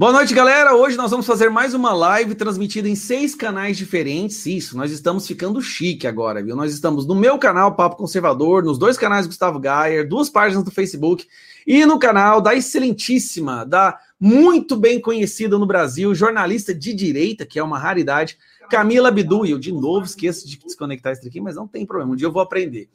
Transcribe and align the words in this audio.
Boa 0.00 0.12
noite, 0.12 0.32
galera. 0.32 0.74
Hoje 0.74 0.96
nós 0.96 1.10
vamos 1.10 1.26
fazer 1.26 1.50
mais 1.50 1.74
uma 1.74 1.92
live 1.92 2.34
transmitida 2.34 2.88
em 2.88 2.94
seis 2.94 3.34
canais 3.34 3.76
diferentes. 3.76 4.46
Isso, 4.46 4.74
nós 4.74 4.90
estamos 4.90 5.26
ficando 5.26 5.60
chique 5.60 6.06
agora, 6.06 6.42
viu? 6.42 6.56
Nós 6.56 6.72
estamos 6.72 7.06
no 7.06 7.14
meu 7.14 7.38
canal 7.38 7.74
Papo 7.74 7.96
Conservador, 7.96 8.64
nos 8.64 8.78
dois 8.78 8.96
canais 8.96 9.26
Gustavo 9.26 9.60
Gayer, 9.60 10.08
duas 10.08 10.30
páginas 10.30 10.64
do 10.64 10.70
Facebook 10.70 11.26
e 11.66 11.84
no 11.84 11.98
canal 11.98 12.40
da 12.40 12.54
excelentíssima, 12.54 13.66
da 13.66 13.98
muito 14.18 14.74
bem 14.74 14.98
conhecida 14.98 15.58
no 15.58 15.66
Brasil, 15.66 16.14
jornalista 16.14 16.74
de 16.74 16.94
direita, 16.94 17.44
que 17.44 17.58
é 17.58 17.62
uma 17.62 17.78
raridade, 17.78 18.38
Camila 18.70 19.10
Abdu. 19.10 19.44
E 19.44 19.50
eu, 19.50 19.58
de 19.58 19.70
novo, 19.70 20.06
esqueço 20.06 20.48
de 20.48 20.56
desconectar 20.56 21.12
isso 21.12 21.28
aqui, 21.28 21.42
mas 21.42 21.56
não 21.56 21.68
tem 21.68 21.84
problema, 21.84 22.14
um 22.14 22.16
dia 22.16 22.26
eu 22.26 22.32
vou 22.32 22.40
aprender. 22.40 22.88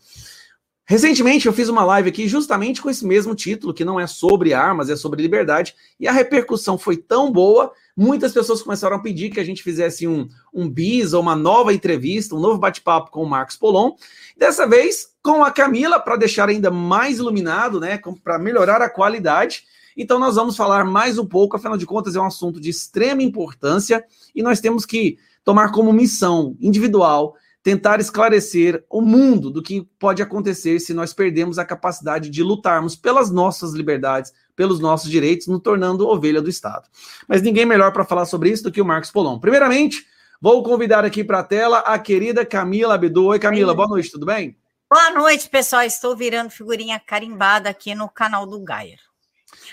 Recentemente 0.88 1.48
eu 1.48 1.54
fiz 1.54 1.68
uma 1.68 1.84
live 1.84 2.10
aqui 2.10 2.28
justamente 2.28 2.80
com 2.80 2.90
esse 2.90 3.06
mesmo 3.06 3.34
título, 3.34 3.74
que 3.74 3.84
não 3.84 4.00
é 4.00 4.06
sobre 4.06 4.54
armas, 4.54 4.90
é 4.90 4.96
sobre 4.96 5.22
liberdade, 5.22 5.76
e 6.00 6.08
a 6.08 6.12
repercussão 6.12 6.78
foi 6.78 6.96
tão 6.96 7.32
boa, 7.32 7.72
muitas 7.98 8.32
pessoas 8.32 8.62
começaram 8.62 8.96
a 8.96 9.00
pedir 9.00 9.32
que 9.32 9.40
a 9.40 9.44
gente 9.44 9.64
fizesse 9.64 10.08
um, 10.08 10.30
um 10.54 10.70
bis 10.70 11.14
ou 11.14 11.24
uma 11.24 11.36
nova 11.36 11.74
entrevista, 11.74 12.36
um 12.36 12.40
novo 12.40 12.60
bate-papo 12.60 13.10
com 13.10 13.24
o 13.24 13.30
Marcos 13.30 13.58
Polon. 13.58 13.94
Dessa 14.38 14.68
vez 14.68 15.08
com 15.24 15.44
a 15.44 15.50
Camila, 15.50 16.00
para 16.00 16.18
deixar 16.18 16.50
ainda 16.50 16.70
mais 16.70 17.18
iluminado, 17.18 17.80
né? 17.80 18.00
Para 18.24 18.38
melhorar 18.38 18.80
a 18.80 18.90
qualidade. 18.90 19.64
Então, 19.98 20.20
nós 20.20 20.36
vamos 20.36 20.56
falar 20.56 20.86
mais 20.86 21.18
um 21.18 21.26
pouco, 21.26 21.56
afinal 21.56 21.78
de 21.78 21.86
contas, 21.86 22.16
é 22.16 22.20
um 22.20 22.26
assunto 22.26 22.62
de 22.62 22.70
extrema 22.70 23.24
importância 23.24 24.06
e 24.36 24.44
nós 24.44 24.60
temos 24.60 24.86
que 24.86 25.18
tomar 25.44 25.72
como 25.72 25.92
missão 25.92 26.56
individual 26.60 27.36
tentar 27.66 28.00
esclarecer 28.00 28.86
o 28.88 29.02
mundo 29.02 29.50
do 29.50 29.60
que 29.60 29.82
pode 29.98 30.22
acontecer 30.22 30.80
se 30.80 30.94
nós 30.94 31.16
perdemos 31.16 31.58
a 31.58 31.66
capacidade 31.66 32.30
de 32.30 32.44
lutarmos 32.44 32.96
pelas 32.96 33.32
nossas 33.32 33.74
liberdades, 33.74 34.32
pelos 34.56 34.80
nossos 34.80 35.10
direitos, 35.10 35.48
nos 35.48 35.64
tornando 35.64 36.08
ovelha 36.08 36.44
do 36.44 36.48
Estado. 36.48 36.88
Mas 37.28 37.42
ninguém 37.42 37.66
melhor 37.66 37.92
para 37.92 38.06
falar 38.06 38.26
sobre 38.26 38.52
isso 38.52 38.66
do 38.66 38.72
que 38.72 38.80
o 38.80 38.86
Marcos 38.86 39.10
Polon. 39.10 39.40
Primeiramente, 39.40 40.06
vou 40.40 40.62
convidar 40.62 41.04
aqui 41.04 41.24
para 41.24 41.40
a 41.40 41.44
tela 41.44 41.80
a 41.80 41.98
querida 41.98 42.46
Camila 42.46 42.94
Abdu. 42.94 43.26
Oi, 43.26 43.40
Camila, 43.40 43.74
boa 43.74 43.88
noite, 43.88 44.12
tudo 44.12 44.28
bem? 44.28 44.56
Boa 44.88 45.10
noite, 45.10 45.50
pessoal. 45.50 45.82
Estou 45.82 46.16
virando 46.16 46.52
figurinha 46.52 47.02
carimbada 47.04 47.68
aqui 47.68 47.96
no 47.96 48.08
canal 48.08 48.46
do 48.46 48.60
Gaia. 48.60 49.00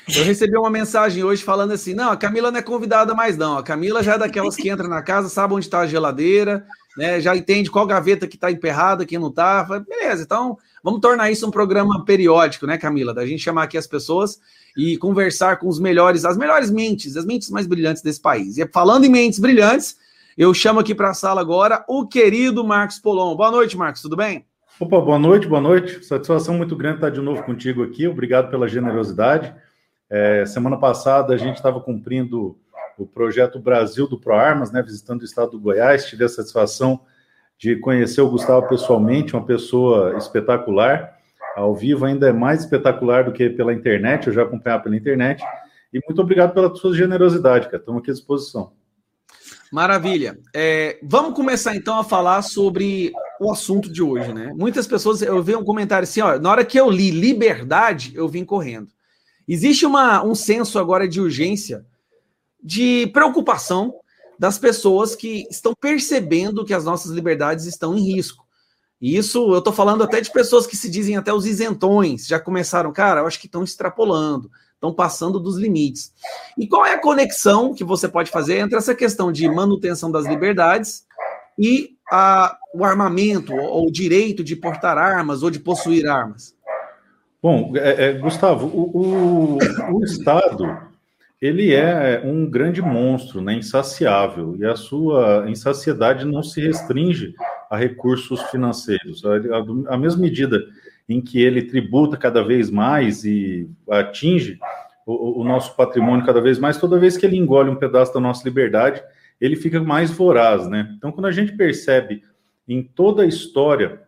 Eu 0.09 0.25
recebi 0.25 0.57
uma 0.57 0.71
mensagem 0.71 1.23
hoje 1.23 1.43
falando 1.43 1.73
assim: 1.73 1.93
não, 1.93 2.11
a 2.11 2.17
Camila 2.17 2.51
não 2.51 2.59
é 2.59 2.63
convidada 2.63 3.15
mais, 3.15 3.37
não. 3.37 3.59
A 3.59 3.63
Camila 3.63 4.03
já 4.03 4.15
é 4.15 4.19
daquelas 4.19 4.57
que 4.57 4.71
entra 4.71 4.89
na 4.89 5.03
casa, 5.03 5.29
sabe 5.29 5.53
onde 5.53 5.67
está 5.67 5.81
a 5.81 5.87
geladeira, 5.87 6.67
né? 6.97 7.21
Já 7.21 7.37
entende 7.37 7.71
qual 7.71 7.87
gaveta 7.87 8.27
que 8.27 8.37
está 8.37 8.51
emperrada, 8.51 9.07
quem 9.07 9.19
não 9.19 9.29
está. 9.29 9.65
Beleza, 9.81 10.23
então 10.23 10.59
vamos 10.83 11.01
tornar 11.01 11.31
isso 11.31 11.47
um 11.47 11.51
programa 11.51 12.05
periódico, 12.05 12.67
né, 12.67 12.79
Camila? 12.79 13.15
Da 13.15 13.27
gente 13.27 13.43
chamar 13.43 13.65
aqui 13.65 13.79
as 13.79 13.87
pessoas 13.87 14.41
e 14.77 14.97
conversar 14.97 15.59
com 15.59 15.69
os 15.69 15.79
melhores, 15.79 16.25
as 16.25 16.37
melhores 16.37 16.71
mentes, 16.71 17.17
as 17.17 17.25
mentes 17.25 17.51
mais 17.51 17.67
brilhantes 17.67 18.03
desse 18.03 18.21
país. 18.21 18.59
E 18.59 18.67
falando 18.69 19.05
em 19.05 19.09
mentes 19.09 19.39
brilhantes, 19.39 19.97
eu 20.37 20.53
chamo 20.55 20.81
aqui 20.81 20.95
para 20.95 21.11
a 21.11 21.15
sala 21.15 21.41
agora 21.41 21.85
o 21.89 22.07
querido 22.07 22.65
Marcos 22.65 22.99
Polon. 22.99 23.37
Boa 23.37 23.51
noite, 23.51 23.77
Marcos, 23.77 24.03
tudo 24.03 24.17
bem? 24.17 24.45
Opa, 24.81 25.01
boa 25.01 25.19
noite, 25.19 25.47
boa 25.47 25.61
noite. 25.61 26.05
Satisfação 26.05 26.57
muito 26.57 26.75
grande 26.75 26.97
estar 26.97 27.11
de 27.11 27.21
novo 27.21 27.43
contigo 27.43 27.83
aqui. 27.83 28.09
Obrigado 28.09 28.51
pela 28.51 28.67
generosidade. 28.67 29.55
É, 30.09 30.45
semana 30.47 30.77
passada 30.77 31.33
a 31.33 31.37
gente 31.37 31.57
estava 31.57 31.81
cumprindo 31.81 32.57
o 32.99 33.07
projeto 33.07 33.59
Brasil 33.59 34.07
do 34.07 34.19
ProArmas, 34.19 34.71
né, 34.71 34.83
visitando 34.83 35.23
o 35.23 35.25
estado 35.25 35.53
do 35.53 35.61
Goiás. 35.61 36.07
Tive 36.07 36.25
a 36.25 36.29
satisfação 36.29 37.01
de 37.59 37.77
conhecer 37.77 38.21
o 38.21 38.31
Gustavo 38.31 38.69
pessoalmente, 38.69 39.35
uma 39.35 39.45
pessoa 39.45 40.17
espetacular. 40.17 41.17
Ao 41.57 41.75
vivo 41.75 42.05
ainda 42.05 42.29
é 42.29 42.33
mais 42.33 42.61
espetacular 42.61 43.25
do 43.25 43.33
que 43.33 43.51
pela 43.51 43.73
internet, 43.73 44.27
eu 44.27 44.33
já 44.33 44.43
acompanhava 44.43 44.83
pela 44.83 44.97
internet. 44.97 45.43
E 45.93 46.01
muito 46.07 46.21
obrigado 46.23 46.55
pela 46.55 46.75
sua 46.75 46.95
generosidade, 46.95 47.67
cara. 47.67 47.77
Estamos 47.77 48.01
aqui 48.01 48.11
à 48.11 48.15
disposição. 48.15 48.73
Maravilha. 49.71 50.39
É, 50.55 50.99
vamos 51.03 51.35
começar 51.35 51.75
então 51.77 51.99
a 51.99 52.05
falar 52.05 52.43
sobre 52.43 53.13
o 53.41 53.51
assunto 53.51 53.91
de 53.91 54.03
hoje, 54.03 54.33
né? 54.33 54.53
Muitas 54.55 54.87
pessoas, 54.87 55.23
eu 55.23 55.43
vi 55.43 55.57
um 55.57 55.65
comentário 55.65 56.05
assim, 56.05 56.21
ó, 56.21 56.39
na 56.39 56.51
hora 56.51 56.65
que 56.65 56.79
eu 56.79 56.91
li 56.91 57.11
liberdade, 57.11 58.13
eu 58.15 58.29
vim 58.29 58.45
correndo. 58.45 58.89
Existe 59.49 59.85
uma, 59.85 60.25
um 60.25 60.35
senso 60.35 60.79
agora 60.79 61.09
de 61.09 61.21
urgência, 61.21 61.85
de 62.63 63.07
preocupação 63.09 63.95
das 64.39 64.59
pessoas 64.59 65.15
que 65.15 65.47
estão 65.51 65.75
percebendo 65.75 66.65
que 66.65 66.75
as 66.75 66.85
nossas 66.85 67.11
liberdades 67.11 67.67
estão 67.67 67.97
em 67.97 68.03
risco. 68.03 68.47
E 69.01 69.17
isso 69.17 69.53
eu 69.53 69.59
estou 69.59 69.73
falando 69.73 70.05
até 70.05 70.21
de 70.21 70.31
pessoas 70.31 70.67
que 70.67 70.77
se 70.77 70.89
dizem 70.89 71.17
até 71.17 71.33
os 71.33 71.45
isentões, 71.45 72.27
já 72.27 72.39
começaram, 72.39 72.93
cara, 72.93 73.21
eu 73.21 73.27
acho 73.27 73.41
que 73.41 73.47
estão 73.47 73.65
extrapolando, 73.65 74.51
estão 74.75 74.93
passando 74.93 75.41
dos 75.41 75.57
limites. 75.57 76.13
E 76.57 76.69
qual 76.69 76.87
é 76.87 76.95
a 76.95 77.01
conexão 77.01 77.75
que 77.75 77.83
você 77.83 78.09
pode 78.09 78.31
fazer 78.31 78.59
entre 78.59 78.77
essa 78.77 78.95
questão 78.95 79.33
de 79.33 79.49
manutenção 79.49 80.11
das 80.11 80.25
liberdades 80.27 81.05
e 81.59 81.97
a, 82.11 82.57
o 82.75 82.85
armamento, 82.85 83.55
ou 83.55 83.89
o 83.89 83.93
direito 83.93 84.45
de 84.45 84.55
portar 84.55 84.99
armas 84.99 85.43
ou 85.43 85.51
de 85.51 85.59
possuir 85.59 86.07
armas? 86.07 86.55
Bom, 87.43 87.73
é, 87.75 88.05
é, 88.05 88.13
Gustavo, 88.13 88.67
o, 88.67 88.91
o, 88.95 89.59
o, 89.97 90.05
Estado 90.05 90.92
ele 91.43 91.75
é 91.75 92.23
um 92.25 92.49
grande 92.49 92.81
monstro, 92.81 93.41
né, 93.41 93.55
insaciável, 93.55 94.55
e 94.57 94.65
a 94.65 94.77
sua 94.77 95.45
insaciedade 95.49 96.25
não 96.25 96.41
se 96.41 96.61
restringe 96.61 97.35
a 97.69 97.77
recursos 97.77 98.41
financeiros. 98.45 99.25
A 99.89 99.99
mesma 99.99 100.23
medida 100.23 100.65
em 101.09 101.21
que 101.21 101.43
ele 101.43 101.63
tributa 101.63 102.17
cada 102.17 102.45
vez 102.45 102.71
mais 102.71 103.25
e 103.25 103.69
atinge 103.91 104.57
o, 105.05 105.41
o, 105.41 105.45
nosso 105.45 105.75
patrimônio 105.75 106.25
cada 106.25 106.41
vez 106.41 106.61
mais, 106.61 106.79
toda 106.79 106.97
vez 106.97 107.17
que 107.17 107.27
ele 107.27 107.37
engole 107.37 107.69
um 107.69 107.77
pedaço 107.77 108.15
da 108.15 108.21
nossa 108.21 108.45
liberdade, 108.45 109.03
ele 109.41 109.57
fica 109.57 109.83
mais 109.83 110.13
voraz, 110.13 110.69
né? 110.69 110.95
Então, 110.97 111.11
quando 111.11 111.27
a 111.27 111.33
gente 111.33 111.57
percebe 111.57 112.23
em 112.69 112.85
toda 112.85 113.25
a 113.25 113.27
história 113.27 114.01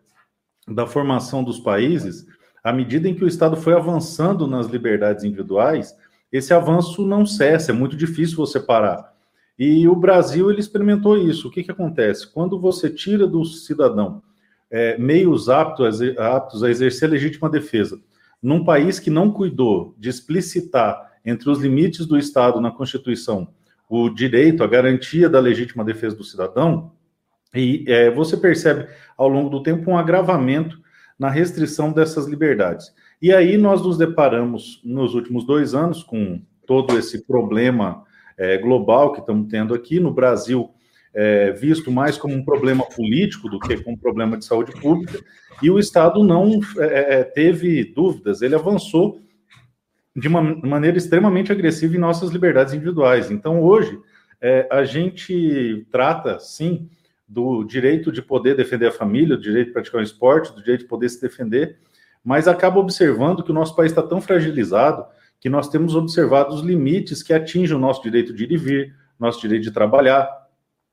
da 0.65 0.87
formação 0.87 1.43
dos 1.43 1.59
países, 1.59 2.25
à 2.63 2.71
medida 2.71 3.09
em 3.09 3.13
que 3.13 3.25
o 3.25 3.27
Estado 3.27 3.57
foi 3.57 3.73
avançando 3.73 4.47
nas 4.47 4.67
liberdades 4.67 5.25
individuais, 5.25 5.93
esse 6.35 6.53
avanço 6.53 7.05
não 7.05 7.25
cessa, 7.25 7.71
é 7.71 7.73
muito 7.73 7.95
difícil 7.95 8.37
você 8.37 8.59
parar. 8.59 9.13
E 9.57 9.87
o 9.87 9.95
Brasil 9.95 10.49
ele 10.49 10.59
experimentou 10.59 11.17
isso. 11.17 11.47
O 11.47 11.51
que, 11.51 11.63
que 11.63 11.71
acontece? 11.71 12.31
Quando 12.31 12.59
você 12.59 12.89
tira 12.89 13.25
do 13.25 13.45
cidadão 13.45 14.21
é, 14.69 14.97
meios 14.97 15.49
aptos, 15.49 16.01
aptos 16.17 16.63
a 16.63 16.69
exercer 16.69 17.09
legítima 17.09 17.49
defesa, 17.49 17.99
num 18.41 18.65
país 18.65 18.99
que 18.99 19.09
não 19.09 19.31
cuidou 19.31 19.95
de 19.97 20.09
explicitar 20.09 21.13
entre 21.25 21.49
os 21.49 21.59
limites 21.59 22.05
do 22.05 22.17
Estado 22.17 22.59
na 22.59 22.71
Constituição 22.71 23.47
o 23.89 24.09
direito, 24.09 24.63
a 24.63 24.67
garantia 24.67 25.29
da 25.29 25.39
legítima 25.39 25.83
defesa 25.83 26.15
do 26.15 26.23
cidadão, 26.23 26.91
e 27.53 27.85
é, 27.87 28.09
você 28.09 28.35
percebe 28.35 28.87
ao 29.15 29.29
longo 29.29 29.49
do 29.49 29.63
tempo 29.63 29.89
um 29.89 29.97
agravamento 29.97 30.77
na 31.17 31.29
restrição 31.29 31.91
dessas 31.91 32.25
liberdades. 32.27 32.93
E 33.21 33.33
aí 33.33 33.57
nós 33.57 33.81
nos 33.81 33.97
deparamos 33.97 34.81
nos 34.83 35.15
últimos 35.15 35.45
dois 35.45 35.73
anos 35.73 36.03
com 36.03 36.41
todo 36.65 36.97
esse 36.97 37.25
problema 37.25 38.03
é, 38.37 38.57
global 38.57 39.13
que 39.13 39.19
estamos 39.19 39.47
tendo 39.49 39.73
aqui 39.73 39.99
no 39.99 40.11
Brasil, 40.11 40.71
é, 41.13 41.51
visto 41.51 41.91
mais 41.91 42.17
como 42.17 42.35
um 42.35 42.43
problema 42.43 42.83
político 42.83 43.49
do 43.49 43.59
que 43.59 43.77
como 43.77 43.95
um 43.95 43.99
problema 43.99 44.37
de 44.37 44.45
saúde 44.45 44.73
pública, 44.73 45.19
e 45.61 45.69
o 45.69 45.79
Estado 45.79 46.23
não 46.23 46.59
é, 46.77 47.23
teve 47.23 47.85
dúvidas, 47.85 48.41
ele 48.41 48.55
avançou 48.55 49.21
de 50.15 50.27
uma 50.27 50.41
maneira 50.41 50.97
extremamente 50.97 51.51
agressiva 51.51 51.95
em 51.95 51.99
nossas 51.99 52.31
liberdades 52.31 52.73
individuais. 52.73 53.31
Então, 53.31 53.61
hoje, 53.61 53.97
é, 54.41 54.67
a 54.71 54.83
gente 54.83 55.85
trata, 55.91 56.39
sim, 56.39 56.89
do 57.27 57.63
direito 57.63 58.11
de 58.11 58.21
poder 58.21 58.55
defender 58.55 58.87
a 58.87 58.91
família, 58.91 59.35
do 59.35 59.41
direito 59.41 59.67
de 59.67 59.73
praticar 59.73 59.99
um 59.99 60.03
esporte, 60.03 60.53
do 60.53 60.61
direito 60.61 60.81
de 60.81 60.87
poder 60.87 61.09
se 61.09 61.21
defender, 61.21 61.77
mas 62.25 62.47
acaba 62.47 62.79
observando 62.79 63.43
que 63.43 63.51
o 63.51 63.53
nosso 63.53 63.75
país 63.75 63.91
está 63.91 64.01
tão 64.01 64.19
fragilizado 64.19 65.05
que 65.39 65.47
nós 65.47 65.69
temos 65.69 65.95
observado 65.95 66.55
os 66.55 66.61
limites 66.61 67.21
que 67.21 67.31
atingem 67.31 67.77
o 67.77 67.79
nosso 67.79 68.01
direito 68.01 68.33
de 68.33 68.45
ir 68.45 68.51
e 68.51 68.57
vir, 68.57 68.95
nosso 69.19 69.39
direito 69.39 69.61
de 69.61 69.71
trabalhar, 69.71 70.27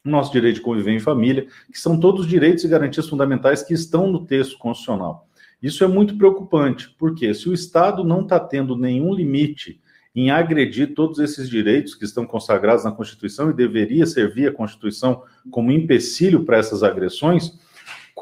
nosso 0.05 0.31
direito 0.31 0.57
de 0.57 0.61
conviver 0.61 0.93
em 0.93 1.01
família, 1.01 1.47
que 1.73 1.79
são 1.79 1.99
todos 1.99 2.27
direitos 2.27 2.65
e 2.65 2.69
garantias 2.69 3.09
fundamentais 3.09 3.63
que 3.63 3.73
estão 3.73 4.09
no 4.09 4.27
texto 4.27 4.59
constitucional. 4.59 5.27
Isso 5.63 5.83
é 5.83 5.87
muito 5.87 6.19
preocupante, 6.19 6.95
porque 6.99 7.33
se 7.33 7.49
o 7.49 7.55
Estado 7.55 8.05
não 8.05 8.23
está 8.23 8.39
tendo 8.39 8.77
nenhum 8.77 9.15
limite 9.15 9.81
em 10.15 10.31
agredir 10.31 10.93
todos 10.95 11.19
esses 11.19 11.49
direitos 11.49 11.95
que 11.95 12.05
estão 12.05 12.27
consagrados 12.27 12.85
na 12.85 12.93
Constituição 12.93 13.49
e 13.49 13.55
deveria 13.55 14.05
servir 14.05 14.49
a 14.49 14.53
Constituição 14.53 15.23
como 15.51 15.73
empecilho 15.73 16.45
para 16.45 16.59
essas 16.59 16.83
agressões, 16.83 17.59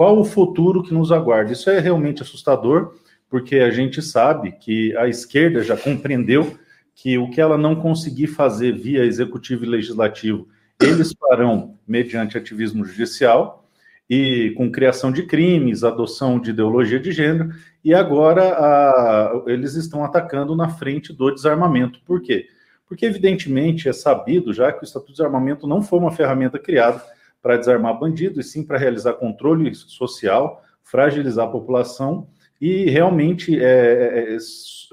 qual 0.01 0.19
o 0.19 0.25
futuro 0.25 0.83
que 0.83 0.95
nos 0.95 1.13
aguarda? 1.13 1.53
Isso 1.53 1.69
é 1.69 1.79
realmente 1.79 2.23
assustador, 2.23 2.95
porque 3.29 3.57
a 3.57 3.71
gente 3.71 4.01
sabe 4.01 4.53
que 4.53 4.97
a 4.97 5.07
esquerda 5.07 5.63
já 5.63 5.77
compreendeu 5.77 6.57
que 6.95 7.19
o 7.19 7.29
que 7.29 7.39
ela 7.39 7.59
não 7.59 7.77
conseguir 7.77 8.29
fazer 8.29 8.73
via 8.73 9.05
executivo 9.05 9.63
e 9.63 9.69
legislativo, 9.69 10.49
eles 10.81 11.13
farão 11.21 11.77
mediante 11.87 12.39
ativismo 12.39 12.83
judicial 12.83 13.69
e 14.09 14.55
com 14.57 14.73
criação 14.73 15.13
de 15.13 15.25
crimes, 15.25 15.85
adoção 15.85 16.41
de 16.41 16.49
ideologia 16.49 16.99
de 16.99 17.13
gênero, 17.13 17.51
e 17.85 17.93
agora 17.93 18.55
a, 18.55 19.43
eles 19.49 19.75
estão 19.75 20.03
atacando 20.03 20.57
na 20.57 20.71
frente 20.71 21.13
do 21.13 21.31
desarmamento. 21.31 22.01
Por 22.07 22.23
quê? 22.23 22.47
Porque, 22.89 23.05
evidentemente, 23.05 23.87
é 23.87 23.93
sabido 23.93 24.55
já 24.55 24.73
que 24.73 24.83
o 24.83 24.85
Estatuto 24.87 25.13
de 25.13 25.19
Desarmamento 25.19 25.67
não 25.67 25.83
foi 25.83 25.99
uma 25.99 26.11
ferramenta 26.11 26.59
criada 26.59 27.03
para 27.43 27.57
desarmar 27.57 27.99
bandidos, 27.99 28.47
e 28.47 28.49
sim 28.49 28.65
para 28.65 28.79
realizar 28.79 29.15
controle 29.15 29.75
social, 29.75 30.63
fragilizar 30.83 31.47
a 31.47 31.51
população 31.51 32.29
e 32.61 32.91
realmente 32.91 33.59
é, 33.59 34.35
é, 34.35 34.37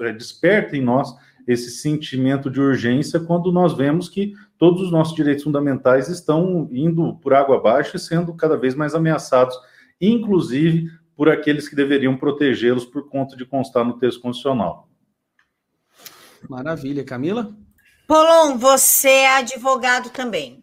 é, 0.00 0.12
desperta 0.12 0.76
em 0.76 0.82
nós 0.82 1.14
esse 1.46 1.70
sentimento 1.70 2.50
de 2.50 2.60
urgência 2.60 3.20
quando 3.20 3.52
nós 3.52 3.74
vemos 3.74 4.08
que 4.08 4.34
todos 4.58 4.82
os 4.82 4.92
nossos 4.92 5.14
direitos 5.14 5.44
fundamentais 5.44 6.08
estão 6.08 6.68
indo 6.72 7.14
por 7.16 7.34
água 7.34 7.56
abaixo 7.56 7.96
e 7.96 8.00
sendo 8.00 8.34
cada 8.34 8.56
vez 8.56 8.74
mais 8.74 8.94
ameaçados, 8.94 9.56
inclusive 10.00 10.90
por 11.16 11.28
aqueles 11.28 11.68
que 11.68 11.76
deveriam 11.76 12.16
protegê-los 12.16 12.84
por 12.84 13.08
conta 13.08 13.36
de 13.36 13.44
constar 13.44 13.84
no 13.84 13.98
texto 13.98 14.20
constitucional. 14.20 14.88
Maravilha, 16.48 17.02
Camila? 17.02 17.54
Polon, 18.06 18.56
você 18.56 19.08
é 19.08 19.36
advogado 19.38 20.10
também. 20.10 20.62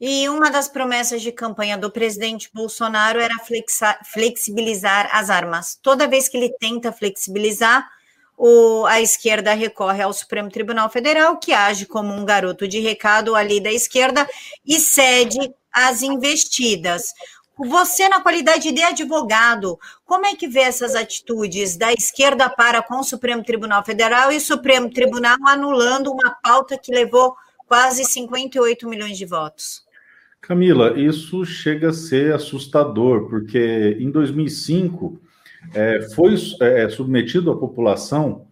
E 0.00 0.28
uma 0.28 0.50
das 0.50 0.68
promessas 0.68 1.22
de 1.22 1.30
campanha 1.30 1.78
do 1.78 1.90
presidente 1.90 2.50
Bolsonaro 2.52 3.20
era 3.20 3.34
flexibilizar 4.12 5.08
as 5.12 5.30
armas. 5.30 5.78
Toda 5.80 6.08
vez 6.08 6.28
que 6.28 6.36
ele 6.36 6.54
tenta 6.58 6.92
flexibilizar, 6.92 7.88
o, 8.36 8.84
a 8.86 9.00
esquerda 9.00 9.54
recorre 9.54 10.02
ao 10.02 10.12
Supremo 10.12 10.50
Tribunal 10.50 10.90
Federal, 10.90 11.38
que 11.38 11.52
age 11.52 11.86
como 11.86 12.12
um 12.12 12.24
garoto 12.24 12.66
de 12.66 12.80
recado 12.80 13.36
ali 13.36 13.60
da 13.60 13.72
esquerda 13.72 14.28
e 14.66 14.80
cede 14.80 15.54
as 15.72 16.02
investidas. 16.02 17.12
Você, 17.56 18.08
na 18.08 18.20
qualidade 18.20 18.72
de 18.72 18.82
advogado, 18.82 19.78
como 20.04 20.26
é 20.26 20.34
que 20.34 20.48
vê 20.48 20.60
essas 20.60 20.96
atitudes 20.96 21.76
da 21.76 21.92
esquerda 21.92 22.50
para 22.50 22.82
com 22.82 22.98
o 22.98 23.04
Supremo 23.04 23.44
Tribunal 23.44 23.84
Federal 23.84 24.32
e 24.32 24.38
o 24.38 24.40
Supremo 24.40 24.90
Tribunal 24.90 25.36
anulando 25.46 26.10
uma 26.10 26.30
pauta 26.42 26.76
que 26.76 26.92
levou 26.92 27.36
quase 27.68 28.04
58 28.04 28.88
milhões 28.88 29.16
de 29.16 29.24
votos? 29.24 29.83
Camila, 30.46 31.00
isso 31.00 31.42
chega 31.46 31.88
a 31.88 31.92
ser 31.92 32.34
assustador, 32.34 33.30
porque 33.30 33.96
em 33.98 34.10
2005 34.10 35.18
é, 35.72 36.02
foi 36.14 36.34
é, 36.60 36.86
submetido 36.90 37.50
à 37.50 37.56
população 37.56 38.46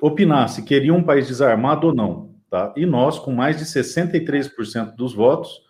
opinar 0.00 0.48
se 0.48 0.62
queria 0.62 0.94
um 0.94 1.02
país 1.02 1.28
desarmado 1.28 1.88
ou 1.88 1.94
não. 1.94 2.30
Tá? 2.48 2.72
E 2.74 2.86
nós, 2.86 3.18
com 3.18 3.32
mais 3.32 3.58
de 3.58 3.66
63% 3.66 4.96
dos 4.96 5.12
votos, 5.12 5.60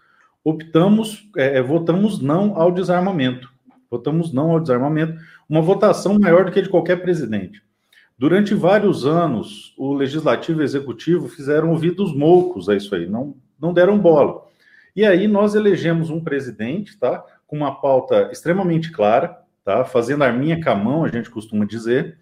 optamos, 0.44 1.28
é, 1.36 1.58
é, 1.58 1.62
votamos 1.62 2.20
não 2.20 2.54
ao 2.54 2.70
desarmamento. 2.70 3.50
Votamos 3.90 4.32
não 4.32 4.52
ao 4.52 4.60
desarmamento, 4.60 5.20
uma 5.48 5.60
votação 5.60 6.16
maior 6.16 6.44
do 6.44 6.52
que 6.52 6.62
de 6.62 6.68
qualquer 6.68 7.02
presidente. 7.02 7.60
Durante 8.16 8.54
vários 8.54 9.04
anos, 9.04 9.74
o 9.76 9.94
legislativo 9.94 10.60
e 10.60 10.62
o 10.62 10.64
executivo 10.64 11.28
fizeram 11.28 11.70
ouvidos 11.70 12.14
moucos 12.14 12.68
a 12.68 12.76
isso 12.76 12.94
aí, 12.94 13.08
não, 13.08 13.34
não 13.60 13.72
deram 13.72 13.98
bola. 13.98 14.48
E 14.94 15.04
aí 15.04 15.28
nós 15.28 15.54
elegemos 15.54 16.10
um 16.10 16.20
presidente, 16.20 16.98
tá? 16.98 17.24
Com 17.46 17.56
uma 17.56 17.80
pauta 17.80 18.30
extremamente 18.32 18.90
clara, 18.90 19.38
tá? 19.64 19.84
Fazendo 19.84 20.24
arminha 20.24 20.62
com 20.62 20.70
a 20.70 20.74
mão, 20.74 21.04
a 21.04 21.08
gente 21.08 21.30
costuma 21.30 21.64
dizer, 21.64 22.18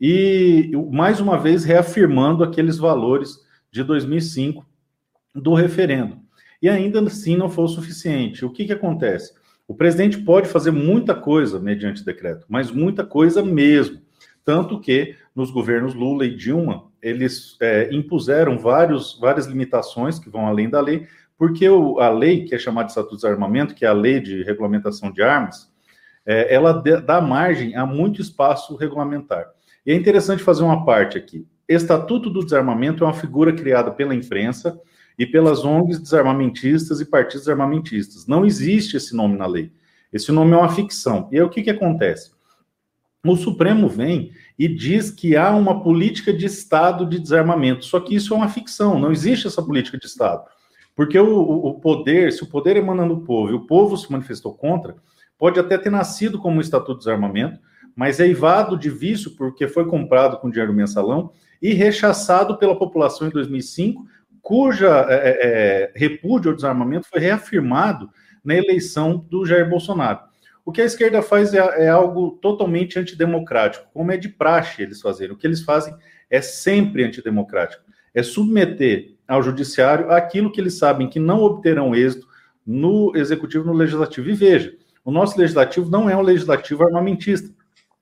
e 0.00 0.70
mais 0.92 1.20
uma 1.20 1.38
vez 1.38 1.64
reafirmando 1.64 2.44
aqueles 2.44 2.78
valores 2.78 3.38
de 3.70 3.82
2005 3.82 4.66
do 5.34 5.54
referendo. 5.54 6.18
E 6.60 6.68
ainda 6.68 7.00
assim 7.00 7.36
não 7.36 7.48
foi 7.48 7.64
o 7.64 7.68
suficiente. 7.68 8.44
O 8.44 8.50
que, 8.50 8.64
que 8.64 8.72
acontece? 8.72 9.32
O 9.66 9.74
presidente 9.74 10.18
pode 10.18 10.48
fazer 10.48 10.70
muita 10.70 11.14
coisa 11.14 11.60
mediante 11.60 12.04
decreto, 12.04 12.46
mas 12.48 12.70
muita 12.70 13.04
coisa 13.04 13.42
mesmo. 13.44 14.00
Tanto 14.44 14.80
que 14.80 15.14
nos 15.34 15.50
governos 15.50 15.94
Lula 15.94 16.24
e 16.24 16.34
Dilma, 16.34 16.84
eles 17.02 17.56
é, 17.60 17.94
impuseram 17.94 18.58
vários, 18.58 19.18
várias 19.20 19.46
limitações 19.46 20.18
que 20.18 20.30
vão 20.30 20.46
além 20.46 20.70
da 20.70 20.80
lei, 20.80 21.06
porque 21.38 21.68
o, 21.68 22.00
a 22.00 22.10
lei, 22.10 22.44
que 22.44 22.54
é 22.54 22.58
chamada 22.58 22.86
de 22.86 22.90
Estatuto 22.90 23.14
de 23.14 23.22
Desarmamento, 23.22 23.74
que 23.74 23.84
é 23.84 23.88
a 23.88 23.92
lei 23.92 24.20
de 24.20 24.42
regulamentação 24.42 25.12
de 25.12 25.22
armas, 25.22 25.70
é, 26.26 26.52
ela 26.52 26.72
dá 26.72 27.20
margem 27.20 27.76
a 27.76 27.86
muito 27.86 28.20
espaço 28.20 28.74
regulamentar. 28.76 29.46
E 29.86 29.92
é 29.92 29.94
interessante 29.94 30.42
fazer 30.42 30.64
uma 30.64 30.84
parte 30.84 31.16
aqui. 31.16 31.46
Estatuto 31.68 32.28
do 32.28 32.44
Desarmamento 32.44 33.04
é 33.04 33.06
uma 33.06 33.14
figura 33.14 33.52
criada 33.52 33.90
pela 33.90 34.14
imprensa 34.14 34.78
e 35.18 35.24
pelas 35.24 35.64
ONGs 35.64 36.00
desarmamentistas 36.00 37.00
e 37.00 37.04
partidos 37.04 37.42
desarmamentistas. 37.42 38.26
Não 38.26 38.44
existe 38.44 38.96
esse 38.96 39.14
nome 39.14 39.38
na 39.38 39.46
lei. 39.46 39.72
Esse 40.12 40.32
nome 40.32 40.52
é 40.52 40.56
uma 40.56 40.68
ficção. 40.68 41.28
E 41.30 41.36
aí 41.36 41.42
o 41.42 41.48
que, 41.48 41.62
que 41.62 41.70
acontece? 41.70 42.32
O 43.24 43.36
Supremo 43.36 43.88
vem 43.88 44.32
e 44.58 44.68
diz 44.68 45.10
que 45.10 45.36
há 45.36 45.54
uma 45.54 45.82
política 45.82 46.32
de 46.32 46.46
Estado 46.46 47.06
de 47.06 47.18
desarmamento. 47.18 47.84
Só 47.84 48.00
que 48.00 48.14
isso 48.14 48.32
é 48.32 48.36
uma 48.36 48.48
ficção, 48.48 48.98
não 48.98 49.12
existe 49.12 49.46
essa 49.46 49.62
política 49.62 49.98
de 49.98 50.06
Estado. 50.06 50.44
Porque 50.98 51.16
o, 51.16 51.38
o 51.38 51.74
poder, 51.74 52.32
se 52.32 52.42
o 52.42 52.46
poder 52.48 52.76
emana 52.76 53.06
do 53.06 53.18
povo 53.20 53.52
e 53.52 53.54
o 53.54 53.60
povo 53.60 53.96
se 53.96 54.10
manifestou 54.10 54.52
contra, 54.52 54.96
pode 55.38 55.60
até 55.60 55.78
ter 55.78 55.90
nascido 55.90 56.40
como 56.40 56.56
um 56.56 56.60
estatuto 56.60 56.94
de 56.94 57.04
desarmamento, 57.04 57.60
mas 57.94 58.18
é 58.18 58.26
eivado 58.26 58.76
de 58.76 58.90
vício 58.90 59.36
porque 59.36 59.68
foi 59.68 59.86
comprado 59.86 60.38
com 60.38 60.50
dinheiro 60.50 60.74
mensalão 60.74 61.30
e 61.62 61.72
rechaçado 61.72 62.58
pela 62.58 62.76
população 62.76 63.28
em 63.28 63.30
2005, 63.30 64.04
cuja 64.42 65.06
é, 65.08 65.14
é, 65.14 65.38
é, 65.40 65.92
repúdio 65.94 66.50
ao 66.50 66.56
desarmamento 66.56 67.06
foi 67.08 67.20
reafirmado 67.20 68.10
na 68.42 68.56
eleição 68.56 69.24
do 69.30 69.46
Jair 69.46 69.70
Bolsonaro. 69.70 70.18
O 70.64 70.72
que 70.72 70.82
a 70.82 70.84
esquerda 70.84 71.22
faz 71.22 71.54
é, 71.54 71.58
é, 71.58 71.88
algo 71.88 72.32
totalmente 72.42 72.98
antidemocrático, 72.98 73.86
como 73.94 74.10
é 74.10 74.16
de 74.16 74.30
praxe 74.30 74.82
eles 74.82 75.00
fazerem. 75.00 75.32
O 75.32 75.38
que 75.38 75.46
eles 75.46 75.62
fazem 75.62 75.94
é 76.28 76.40
sempre 76.40 77.04
antidemocrático. 77.04 77.84
É 78.12 78.20
submeter 78.20 79.16
ao 79.28 79.42
judiciário 79.42 80.10
aquilo 80.10 80.50
que 80.50 80.60
eles 80.60 80.78
sabem 80.78 81.08
que 81.08 81.20
não 81.20 81.42
obterão 81.42 81.94
êxito 81.94 82.26
no 82.66 83.12
executivo, 83.14 83.66
no 83.66 83.74
legislativo. 83.74 84.28
E 84.30 84.32
veja, 84.32 84.74
o 85.04 85.10
nosso 85.10 85.38
legislativo 85.38 85.90
não 85.90 86.08
é 86.08 86.16
um 86.16 86.22
legislativo 86.22 86.82
armamentista, 86.82 87.50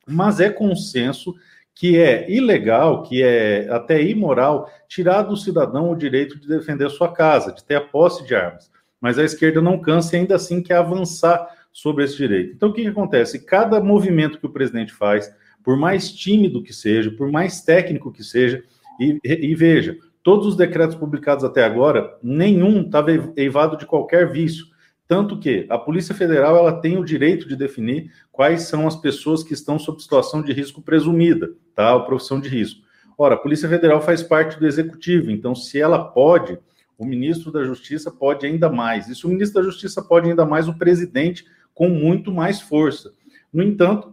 mas 0.06 0.38
é 0.38 0.48
consenso 0.48 1.34
que 1.74 1.98
é 1.98 2.30
ilegal, 2.30 3.02
que 3.02 3.22
é 3.22 3.68
até 3.70 4.02
imoral, 4.02 4.70
tirar 4.88 5.22
do 5.22 5.36
cidadão 5.36 5.90
o 5.90 5.96
direito 5.96 6.40
de 6.40 6.48
defender 6.48 6.88
sua 6.88 7.12
casa, 7.12 7.52
de 7.52 7.62
ter 7.62 7.74
a 7.74 7.80
posse 7.82 8.24
de 8.24 8.34
armas. 8.34 8.70
Mas 8.98 9.18
a 9.18 9.24
esquerda 9.24 9.60
não 9.60 9.78
cansa 9.78 10.16
e 10.16 10.20
ainda 10.20 10.36
assim 10.36 10.62
quer 10.62 10.76
avançar 10.76 11.46
sobre 11.72 12.04
esse 12.04 12.16
direito. 12.16 12.54
Então, 12.54 12.70
o 12.70 12.72
que, 12.72 12.80
que 12.80 12.88
acontece? 12.88 13.44
Cada 13.44 13.78
movimento 13.78 14.38
que 14.38 14.46
o 14.46 14.50
presidente 14.50 14.92
faz, 14.92 15.30
por 15.62 15.76
mais 15.76 16.10
tímido 16.10 16.62
que 16.62 16.72
seja, 16.72 17.10
por 17.10 17.30
mais 17.30 17.60
técnico 17.60 18.10
que 18.10 18.24
seja, 18.24 18.64
e, 18.98 19.20
e 19.22 19.54
veja, 19.54 19.98
Todos 20.26 20.44
os 20.44 20.56
decretos 20.56 20.96
publicados 20.96 21.44
até 21.44 21.62
agora, 21.62 22.18
nenhum 22.20 22.80
estava 22.80 23.12
eivado 23.36 23.76
de 23.76 23.86
qualquer 23.86 24.28
vício. 24.28 24.66
Tanto 25.06 25.38
que 25.38 25.64
a 25.70 25.78
Polícia 25.78 26.16
Federal 26.16 26.56
ela 26.56 26.80
tem 26.80 26.98
o 26.98 27.04
direito 27.04 27.46
de 27.46 27.54
definir 27.54 28.10
quais 28.32 28.62
são 28.62 28.88
as 28.88 28.96
pessoas 28.96 29.44
que 29.44 29.54
estão 29.54 29.78
sob 29.78 30.02
situação 30.02 30.42
de 30.42 30.52
risco 30.52 30.82
presumida, 30.82 31.52
tá? 31.76 31.94
A 31.94 32.00
profissão 32.00 32.40
de 32.40 32.48
risco. 32.48 32.80
Ora, 33.16 33.36
a 33.36 33.38
Polícia 33.38 33.68
Federal 33.68 34.00
faz 34.00 34.20
parte 34.20 34.58
do 34.58 34.66
Executivo, 34.66 35.30
então 35.30 35.54
se 35.54 35.80
ela 35.80 36.04
pode, 36.04 36.58
o 36.98 37.06
ministro 37.06 37.52
da 37.52 37.62
Justiça 37.62 38.10
pode 38.10 38.44
ainda 38.44 38.68
mais. 38.68 39.08
E 39.08 39.14
se 39.14 39.26
o 39.26 39.28
ministro 39.28 39.62
da 39.62 39.70
Justiça 39.70 40.02
pode 40.02 40.28
ainda 40.28 40.44
mais, 40.44 40.66
o 40.66 40.76
presidente 40.76 41.46
com 41.72 41.88
muito 41.88 42.32
mais 42.32 42.60
força. 42.60 43.12
No 43.52 43.62
entanto, 43.62 44.12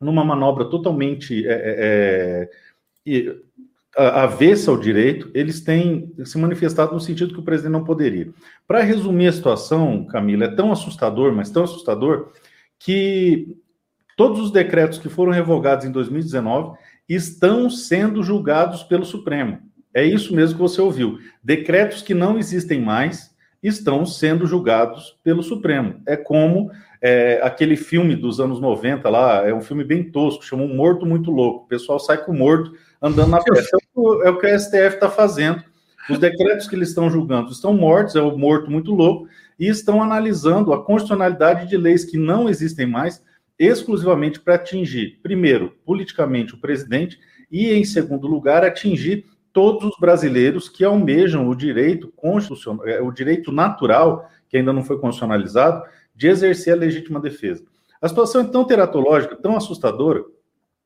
numa 0.00 0.24
manobra 0.24 0.66
totalmente 0.66 1.44
é, 1.44 1.50
é, 1.50 2.50
é 3.04 3.36
avessa 4.08 4.70
ao 4.70 4.78
direito, 4.78 5.30
eles 5.34 5.60
têm 5.60 6.12
se 6.24 6.38
manifestado 6.38 6.92
no 6.92 7.00
sentido 7.00 7.34
que 7.34 7.40
o 7.40 7.44
presidente 7.44 7.72
não 7.72 7.84
poderia. 7.84 8.30
Para 8.66 8.82
resumir 8.82 9.28
a 9.28 9.32
situação, 9.32 10.04
Camila, 10.06 10.44
é 10.44 10.54
tão 10.54 10.72
assustador, 10.72 11.32
mas 11.32 11.50
tão 11.50 11.64
assustador, 11.64 12.30
que 12.78 13.56
todos 14.16 14.40
os 14.40 14.50
decretos 14.50 14.98
que 14.98 15.08
foram 15.08 15.32
revogados 15.32 15.84
em 15.84 15.92
2019 15.92 16.78
estão 17.08 17.68
sendo 17.68 18.22
julgados 18.22 18.82
pelo 18.82 19.04
Supremo. 19.04 19.58
É 19.92 20.04
isso 20.04 20.34
mesmo 20.34 20.54
que 20.54 20.62
você 20.62 20.80
ouviu. 20.80 21.18
Decretos 21.42 22.00
que 22.00 22.14
não 22.14 22.38
existem 22.38 22.80
mais 22.80 23.34
estão 23.62 24.06
sendo 24.06 24.46
julgados 24.46 25.18
pelo 25.22 25.42
Supremo. 25.42 26.00
É 26.06 26.16
como 26.16 26.70
é, 27.02 27.40
aquele 27.42 27.76
filme 27.76 28.14
dos 28.14 28.40
anos 28.40 28.60
90 28.60 29.08
lá, 29.08 29.46
é 29.46 29.52
um 29.52 29.60
filme 29.60 29.84
bem 29.84 30.10
tosco, 30.10 30.44
chama 30.44 30.62
Um 30.62 30.76
Morto 30.76 31.04
Muito 31.04 31.30
Louco. 31.30 31.64
O 31.64 31.68
pessoal 31.68 31.98
sai 31.98 32.24
com 32.24 32.32
o 32.32 32.38
morto 32.38 32.72
andando 33.02 33.30
na 33.30 33.42
festa. 33.42 33.78
É 34.24 34.30
o 34.30 34.38
que 34.38 34.46
a 34.46 34.58
STF 34.58 34.94
está 34.94 35.10
fazendo. 35.10 35.62
Os 36.08 36.18
decretos 36.18 36.66
que 36.66 36.74
eles 36.74 36.88
estão 36.88 37.10
julgando 37.10 37.52
estão 37.52 37.74
mortos, 37.74 38.16
é 38.16 38.20
o 38.20 38.36
morto 38.36 38.70
muito 38.70 38.94
louco, 38.94 39.28
e 39.58 39.66
estão 39.66 40.02
analisando 40.02 40.72
a 40.72 40.82
constitucionalidade 40.82 41.68
de 41.68 41.76
leis 41.76 42.04
que 42.04 42.16
não 42.16 42.48
existem 42.48 42.86
mais, 42.86 43.22
exclusivamente 43.58 44.40
para 44.40 44.54
atingir, 44.54 45.18
primeiro, 45.22 45.76
politicamente 45.84 46.54
o 46.54 46.58
presidente, 46.58 47.18
e, 47.50 47.72
em 47.72 47.84
segundo 47.84 48.26
lugar, 48.26 48.64
atingir 48.64 49.26
todos 49.52 49.84
os 49.84 49.98
brasileiros 49.98 50.68
que 50.68 50.84
almejam 50.84 51.48
o 51.48 51.54
direito 51.54 52.08
constitucional, 52.16 52.86
é, 52.86 53.02
o 53.02 53.10
direito 53.10 53.52
natural, 53.52 54.28
que 54.48 54.56
ainda 54.56 54.72
não 54.72 54.82
foi 54.82 54.98
constitucionalizado, 54.98 55.84
de 56.14 56.28
exercer 56.28 56.72
a 56.72 56.76
legítima 56.76 57.20
defesa. 57.20 57.64
A 58.00 58.08
situação 58.08 58.42
é 58.42 58.44
tão 58.44 58.64
teratológica, 58.64 59.36
tão 59.36 59.56
assustadora, 59.56 60.24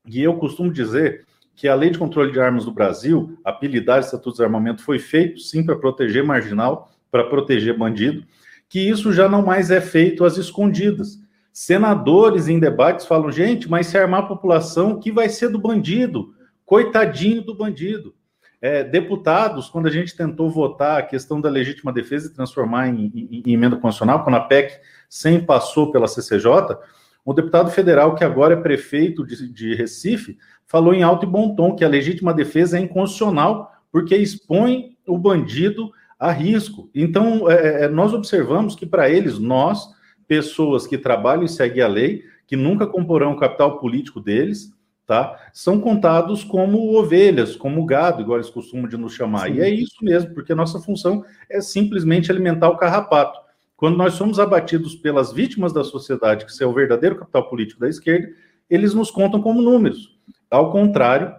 que 0.06 0.20
eu 0.20 0.34
costumo 0.36 0.72
dizer 0.72 1.24
que 1.54 1.68
a 1.68 1.74
Lei 1.74 1.90
de 1.90 1.98
Controle 1.98 2.32
de 2.32 2.40
Armas 2.40 2.64
do 2.64 2.72
Brasil, 2.72 3.38
apelidar 3.44 4.00
Estatuto 4.00 4.36
de 4.36 4.42
Armamento, 4.42 4.82
foi 4.82 4.98
feito 4.98 5.40
sim 5.40 5.64
para 5.64 5.76
proteger 5.76 6.24
marginal, 6.24 6.90
para 7.10 7.24
proteger 7.24 7.78
bandido, 7.78 8.24
que 8.68 8.80
isso 8.80 9.12
já 9.12 9.28
não 9.28 9.42
mais 9.42 9.70
é 9.70 9.80
feito 9.80 10.24
às 10.24 10.36
escondidas. 10.36 11.20
Senadores 11.52 12.48
em 12.48 12.58
debates 12.58 13.06
falam, 13.06 13.30
gente, 13.30 13.70
mas 13.70 13.86
se 13.86 13.96
armar 13.96 14.24
a 14.24 14.26
população, 14.26 14.98
que 14.98 15.12
vai 15.12 15.28
ser 15.28 15.48
do 15.48 15.58
bandido? 15.58 16.34
Coitadinho 16.64 17.42
do 17.42 17.54
bandido. 17.54 18.14
É, 18.60 18.82
deputados, 18.82 19.68
quando 19.68 19.86
a 19.86 19.90
gente 19.90 20.16
tentou 20.16 20.50
votar 20.50 20.98
a 20.98 21.02
questão 21.02 21.40
da 21.40 21.50
legítima 21.50 21.92
defesa 21.92 22.28
e 22.28 22.34
transformar 22.34 22.88
em, 22.88 23.12
em, 23.14 23.42
em 23.46 23.52
emenda 23.52 23.76
constitucional, 23.76 24.24
quando 24.24 24.36
a 24.36 24.40
PEC 24.40 24.80
sem 25.08 25.38
passou 25.38 25.92
pela 25.92 26.08
CCJ, 26.08 26.78
o 27.24 27.32
deputado 27.32 27.70
federal, 27.70 28.14
que 28.14 28.24
agora 28.24 28.54
é 28.54 28.56
prefeito 28.56 29.24
de, 29.24 29.48
de 29.52 29.74
Recife, 29.74 30.36
falou 30.74 30.92
em 30.92 31.04
alto 31.04 31.24
e 31.24 31.28
bom 31.28 31.54
tom 31.54 31.76
que 31.76 31.84
a 31.84 31.88
legítima 31.88 32.34
defesa 32.34 32.76
é 32.76 32.80
inconstitucional 32.80 33.70
porque 33.92 34.16
expõe 34.16 34.96
o 35.06 35.16
bandido 35.16 35.92
a 36.18 36.32
risco. 36.32 36.90
Então, 36.92 37.48
é, 37.48 37.84
é 37.84 37.88
nós 37.88 38.12
observamos 38.12 38.74
que 38.74 38.84
para 38.84 39.08
eles, 39.08 39.38
nós, 39.38 39.86
pessoas 40.26 40.84
que 40.84 40.98
trabalham 40.98 41.44
e 41.44 41.48
seguem 41.48 41.80
a 41.80 41.86
lei, 41.86 42.24
que 42.44 42.56
nunca 42.56 42.88
comporão 42.88 43.34
o 43.34 43.36
capital 43.36 43.78
político 43.78 44.18
deles, 44.18 44.74
tá? 45.06 45.38
São 45.52 45.80
contados 45.80 46.42
como 46.42 46.98
ovelhas, 46.98 47.54
como 47.54 47.86
gado, 47.86 48.22
igual 48.22 48.38
eles 48.38 48.50
costumam 48.50 48.88
de 48.88 48.96
nos 48.96 49.14
chamar. 49.14 49.46
Sim. 49.46 49.58
E 49.58 49.60
é 49.60 49.70
isso 49.70 50.04
mesmo, 50.04 50.34
porque 50.34 50.56
nossa 50.56 50.80
função 50.80 51.24
é 51.48 51.60
simplesmente 51.60 52.32
alimentar 52.32 52.68
o 52.68 52.76
carrapato. 52.76 53.38
Quando 53.76 53.96
nós 53.96 54.14
somos 54.14 54.40
abatidos 54.40 54.96
pelas 54.96 55.32
vítimas 55.32 55.72
da 55.72 55.84
sociedade, 55.84 56.44
que 56.44 56.64
é 56.64 56.66
o 56.66 56.72
verdadeiro 56.72 57.14
capital 57.14 57.48
político 57.48 57.78
da 57.78 57.88
esquerda, 57.88 58.28
eles 58.68 58.92
nos 58.92 59.08
contam 59.08 59.40
como 59.40 59.62
números. 59.62 60.12
Ao 60.54 60.70
contrário, 60.70 61.34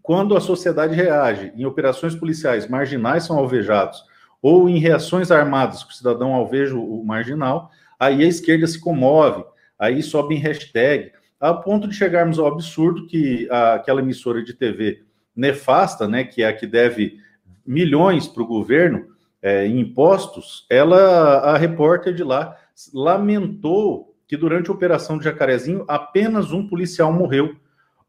quando 0.00 0.34
a 0.34 0.40
sociedade 0.40 0.94
reage 0.94 1.52
em 1.54 1.66
operações 1.66 2.14
policiais, 2.14 2.66
marginais 2.66 3.24
são 3.24 3.36
alvejados, 3.36 4.02
ou 4.40 4.66
em 4.66 4.78
reações 4.78 5.30
armadas, 5.30 5.84
que 5.84 5.92
o 5.92 5.94
cidadão 5.94 6.32
alveja 6.32 6.74
o 6.74 7.04
marginal, 7.04 7.70
aí 8.00 8.24
a 8.24 8.26
esquerda 8.26 8.66
se 8.66 8.80
comove, 8.80 9.44
aí 9.78 10.02
sobe 10.02 10.36
em 10.36 10.38
hashtag, 10.38 11.12
a 11.38 11.52
ponto 11.52 11.86
de 11.86 11.94
chegarmos 11.94 12.38
ao 12.38 12.46
absurdo 12.46 13.06
que 13.06 13.46
a, 13.50 13.74
aquela 13.74 14.00
emissora 14.00 14.42
de 14.42 14.54
TV 14.54 15.02
nefasta, 15.36 16.08
né, 16.08 16.24
que 16.24 16.42
é 16.42 16.48
a 16.48 16.54
que 16.54 16.66
deve 16.66 17.18
milhões 17.66 18.26
para 18.26 18.42
o 18.42 18.46
governo 18.46 19.04
é, 19.42 19.66
em 19.66 19.80
impostos, 19.80 20.66
ela, 20.70 21.40
a 21.40 21.58
repórter 21.58 22.14
de 22.14 22.24
lá, 22.24 22.56
lamentou 22.94 24.16
que 24.26 24.34
durante 24.34 24.70
a 24.70 24.72
operação 24.72 25.18
de 25.18 25.24
Jacarezinho 25.24 25.84
apenas 25.86 26.52
um 26.52 26.66
policial 26.66 27.12
morreu. 27.12 27.54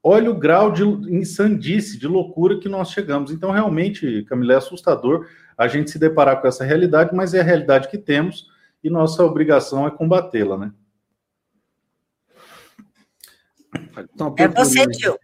Olha 0.09 0.31
o 0.31 0.39
grau 0.39 0.71
de 0.71 0.83
insandice, 0.83 1.99
de 1.99 2.07
loucura 2.07 2.57
que 2.61 2.69
nós 2.69 2.91
chegamos. 2.91 3.29
Então, 3.29 3.51
realmente, 3.51 4.23
Camila, 4.23 4.53
é 4.53 4.55
assustador 4.55 5.27
a 5.57 5.67
gente 5.67 5.91
se 5.91 5.99
deparar 5.99 6.39
com 6.39 6.47
essa 6.47 6.63
realidade, 6.63 7.13
mas 7.13 7.33
é 7.33 7.41
a 7.41 7.43
realidade 7.43 7.89
que 7.89 7.97
temos 7.97 8.47
e 8.81 8.89
nossa 8.89 9.21
obrigação 9.21 9.85
é 9.85 9.91
combatê-la, 9.91 10.57
né? 10.57 10.71
Então, 14.13 14.33
é 14.37 14.47
você, 14.47 14.87
tio. 14.91 15.19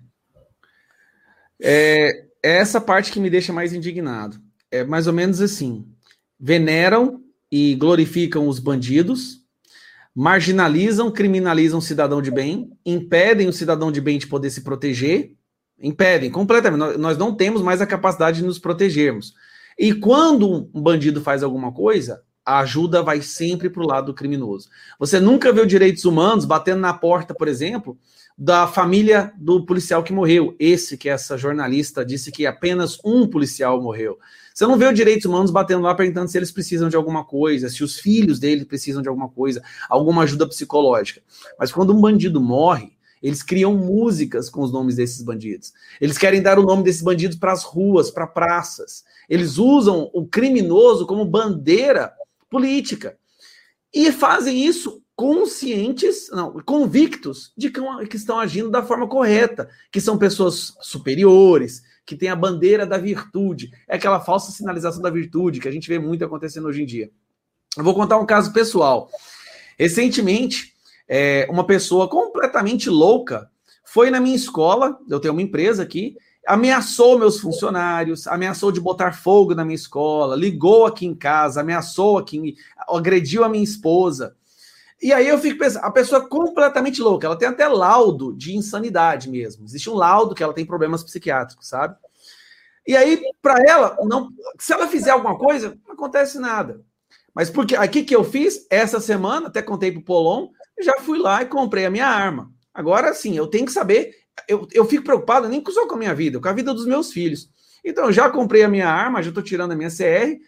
É, 1.62 2.26
é 2.44 2.58
essa 2.58 2.82
parte 2.82 3.10
que 3.10 3.22
me 3.22 3.30
deixa 3.30 3.54
mais 3.54 3.72
indignado. 3.72 4.38
É 4.70 4.84
mais 4.84 5.08
ou 5.08 5.14
menos 5.14 5.40
assim: 5.40 5.88
veneram 6.38 7.24
e 7.50 7.74
glorificam 7.76 8.50
os 8.50 8.60
bandidos, 8.60 9.43
marginalizam, 10.16 11.12
criminalizam 11.12 11.80
o 11.80 11.82
cidadão 11.82 12.22
de 12.22 12.30
bem, 12.30 12.72
impedem 12.86 13.48
o 13.48 13.54
cidadão 13.54 13.92
de 13.92 14.00
bem 14.00 14.18
de 14.18 14.28
poder 14.28 14.50
se 14.50 14.62
proteger, 14.62 15.34
impedem 15.80 16.30
completamente. 16.30 16.98
Nós 16.98 17.18
não 17.18 17.36
temos 17.36 17.62
mais 17.62 17.82
a 17.82 17.88
capacidade 17.88 18.38
de 18.38 18.46
nos 18.46 18.60
protegermos. 18.60 19.34
E 19.78 19.94
quando 19.94 20.70
um 20.74 20.82
bandido 20.82 21.22
faz 21.22 21.42
alguma 21.42 21.72
coisa, 21.72 22.22
a 22.46 22.60
ajuda 22.60 23.02
vai 23.02 23.22
sempre 23.22 23.70
para 23.70 23.82
o 23.82 23.88
lado 23.88 24.08
do 24.08 24.14
criminoso. 24.14 24.70
Você 25.00 25.20
nunca 25.20 25.52
vê 25.52 25.66
direitos 25.66 26.06
humanos 26.06 26.46
batendo 26.46 26.82
na 26.82 26.94
porta, 26.94 27.34
por 27.34 27.48
exemplo, 27.48 27.98
da 28.38 28.68
família 28.68 29.32
do 29.38 29.66
policial 29.66 30.04
que 30.04 30.14
morreu. 30.14 30.56
Esse 30.60 30.98
que 30.98 31.10
essa 31.10 31.38
jornalista 31.38 32.06
disse 32.06 32.32
que 32.32 32.46
apenas 32.46 33.00
um 33.04 33.28
policial 33.28 33.82
morreu. 33.82 34.20
Você 34.54 34.68
não 34.68 34.78
vê 34.78 34.88
os 34.88 34.94
direitos 34.94 35.26
humanos 35.26 35.50
batendo 35.50 35.82
lá 35.82 35.96
perguntando 35.96 36.30
se 36.30 36.38
eles 36.38 36.52
precisam 36.52 36.90
de 36.90 36.96
alguma 36.96 37.26
coisa, 37.26 37.70
se 37.70 37.84
os 37.84 38.00
filhos 38.00 38.40
dele 38.40 38.66
precisam 38.66 39.02
de 39.02 39.10
alguma 39.10 39.30
coisa, 39.30 39.64
alguma 39.90 40.24
ajuda 40.24 40.48
psicológica. 40.48 41.22
Mas 41.58 41.72
quando 41.72 41.94
um 41.94 42.00
bandido 42.00 42.40
morre, 42.40 42.94
eles 43.22 43.42
criam 43.42 43.74
músicas 43.74 44.50
com 44.50 44.62
os 44.62 44.72
nomes 44.72 44.98
desses 44.98 45.24
bandidos. 45.24 45.74
Eles 46.00 46.18
querem 46.18 46.42
dar 46.42 46.60
o 46.60 46.64
nome 46.64 46.84
desses 46.84 47.02
bandidos 47.02 47.38
para 47.38 47.54
as 47.54 47.64
ruas, 47.64 48.12
para 48.12 48.28
praças. 48.28 49.04
Eles 49.30 49.58
usam 49.58 50.12
o 50.14 50.28
criminoso 50.28 51.08
como 51.08 51.26
bandeira 51.26 52.14
política. 52.50 53.18
E 53.94 54.12
fazem 54.12 54.66
isso 54.66 55.02
conscientes, 55.16 56.30
não, 56.32 56.60
convictos 56.66 57.54
de 57.56 57.70
que, 57.70 57.80
que 58.08 58.18
estão 58.18 58.40
agindo 58.40 58.70
da 58.70 58.84
forma 58.84 59.08
correta, 59.08 59.70
que 59.92 60.02
são 60.02 60.18
pessoas 60.18 60.74
superiores, 60.82 61.84
que 62.06 62.16
têm 62.16 62.30
a 62.30 62.36
bandeira 62.36 62.86
da 62.86 62.98
virtude. 62.98 63.72
É 63.88 63.96
aquela 63.96 64.20
falsa 64.20 64.52
sinalização 64.52 65.02
da 65.02 65.10
virtude 65.10 65.60
que 65.60 65.68
a 65.68 65.72
gente 65.72 65.88
vê 65.88 66.00
muito 66.00 66.24
acontecendo 66.24 66.68
hoje 66.68 66.84
em 66.84 66.86
dia. 66.86 67.10
Eu 67.78 67.84
vou 67.84 67.94
contar 67.96 68.18
um 68.18 68.26
caso 68.26 68.54
pessoal. 68.54 69.10
Recentemente, 69.78 70.74
é, 71.08 71.48
uma 71.50 71.66
pessoa 71.66 72.08
completamente 72.08 72.90
louca 72.90 73.50
foi 73.84 74.10
na 74.10 74.20
minha 74.20 74.36
escola, 74.36 74.98
eu 75.10 75.20
tenho 75.20 75.34
uma 75.34 75.42
empresa 75.42 75.84
aqui, 75.84 76.16
ameaçou 76.48 77.18
meus 77.18 77.40
funcionários, 77.40 78.28
ameaçou 78.28 78.72
de 78.72 78.80
botar 78.80 79.14
fogo 79.14 79.56
na 79.56 79.64
minha 79.64 79.76
escola, 79.76 80.36
ligou 80.36 80.86
aqui 80.86 81.06
em 81.06 81.16
casa, 81.16 81.62
ameaçou 81.62 82.18
aqui, 82.18 82.56
agrediu 82.88 83.44
a 83.44 83.50
minha 83.50 83.64
esposa. 83.64 84.36
E 85.04 85.12
aí 85.12 85.28
eu 85.28 85.38
fico 85.38 85.60
pensando, 85.60 85.84
a 85.84 85.92
pessoa 85.92 86.24
é 86.24 86.28
completamente 86.28 87.02
louca, 87.02 87.28
ela 87.28 87.38
tem 87.38 87.48
até 87.48 87.68
laudo 87.68 88.34
de 88.34 88.56
insanidade 88.56 89.30
mesmo. 89.30 89.66
Existe 89.66 89.90
um 89.90 89.96
laudo 89.96 90.34
que 90.34 90.42
ela 90.42 90.54
tem 90.54 90.66
problemas 90.66 91.04
psiquiátricos, 91.04 91.68
sabe? 91.68 91.96
E 92.88 92.96
aí, 92.96 93.22
para 93.42 93.62
ela, 93.68 93.98
não, 94.04 94.30
se 94.60 94.74
ela 94.74 94.88
fizer 94.88 95.12
alguma 95.12 95.38
coisa, 95.38 95.78
não 95.86 95.94
acontece 95.94 96.40
nada. 96.40 96.82
Mas 97.36 97.50
porque 97.50 97.76
aqui 97.76 98.04
que 98.04 98.16
eu 98.16 98.24
fiz 98.24 98.66
essa 98.70 99.00
semana, 99.00 99.48
até 99.48 99.62
contei 99.62 99.92
pro 99.92 100.02
Polon, 100.02 100.50
já 100.82 100.98
fui 101.00 101.20
lá 101.20 101.42
e 101.42 101.48
comprei 101.48 101.86
a 101.86 101.92
minha 101.92 102.08
arma. 102.08 102.52
Agora 102.74 103.14
sim, 103.14 103.36
eu 103.36 103.48
tenho 103.48 103.66
que 103.66 103.72
saber 103.72 104.24
eu, 104.48 104.68
eu 104.72 104.86
fico 104.86 105.04
preocupado 105.04 105.48
nem 105.48 105.64
só 105.70 105.88
com 105.88 105.96
a 105.96 105.98
minha 105.98 106.16
vida, 106.16 106.40
com 106.40 106.48
a 106.48 106.54
vida 106.54 106.74
dos 106.74 106.86
meus 106.86 107.12
filhos. 107.12 107.50
Então, 107.84 108.12
já 108.12 108.30
comprei 108.30 108.64
a 108.64 108.68
minha 108.68 108.88
arma, 108.88 109.22
já 109.22 109.30
estou 109.30 109.44
tirando 109.44 109.72
a 109.72 109.76
minha 109.76 109.90
CR, 109.90 110.40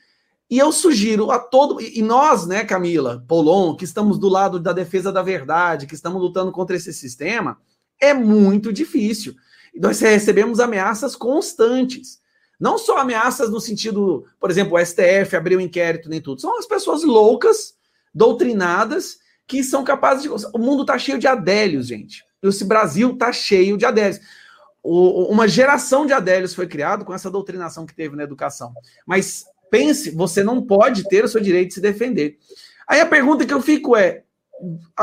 e 0.49 0.59
eu 0.59 0.71
sugiro 0.71 1.31
a 1.31 1.39
todo. 1.39 1.81
E 1.81 2.01
nós, 2.01 2.45
né, 2.45 2.63
Camila, 2.63 3.23
Polon, 3.27 3.75
que 3.75 3.83
estamos 3.83 4.19
do 4.19 4.29
lado 4.29 4.59
da 4.59 4.73
defesa 4.73 5.11
da 5.11 5.21
verdade, 5.21 5.87
que 5.87 5.95
estamos 5.95 6.21
lutando 6.21 6.51
contra 6.51 6.75
esse 6.75 6.93
sistema, 6.93 7.57
é 7.99 8.13
muito 8.13 8.71
difícil. 8.71 9.35
Nós 9.75 9.99
recebemos 9.99 10.59
ameaças 10.59 11.15
constantes. 11.15 12.19
Não 12.59 12.77
só 12.77 12.97
ameaças 12.97 13.49
no 13.49 13.59
sentido, 13.59 14.25
por 14.39 14.49
exemplo, 14.49 14.77
o 14.77 14.85
STF 14.85 15.35
abriu 15.35 15.59
um 15.59 15.61
inquérito, 15.61 16.09
nem 16.09 16.21
tudo. 16.21 16.39
São 16.39 16.57
as 16.57 16.65
pessoas 16.65 17.03
loucas, 17.03 17.73
doutrinadas, 18.13 19.17
que 19.45 19.63
são 19.63 19.83
capazes 19.83 20.23
de. 20.23 20.29
O 20.29 20.59
mundo 20.59 20.81
está 20.81 20.97
cheio 20.97 21.19
de 21.19 21.27
adélios, 21.27 21.87
gente 21.87 22.23
esse 22.49 22.65
Brasil 22.65 23.11
está 23.11 23.31
cheio 23.31 23.77
de 23.77 23.85
adélios. 23.85 24.19
Uma 24.83 25.47
geração 25.47 26.05
de 26.05 26.13
adélios 26.13 26.53
foi 26.53 26.67
criado 26.67 27.05
com 27.05 27.13
essa 27.13 27.31
doutrinação 27.31 27.85
que 27.85 27.95
teve 27.95 28.15
na 28.15 28.23
educação. 28.23 28.73
Mas 29.05 29.45
pense, 29.77 30.11
você 30.11 30.43
não 30.43 30.61
pode 30.61 31.07
ter 31.07 31.23
o 31.23 31.27
seu 31.27 31.41
direito 31.41 31.69
de 31.69 31.73
se 31.75 31.81
defender. 31.81 32.37
Aí 32.87 33.01
a 33.01 33.05
pergunta 33.05 33.45
que 33.45 33.53
eu 33.53 33.61
fico 33.61 33.95
é: 33.95 34.23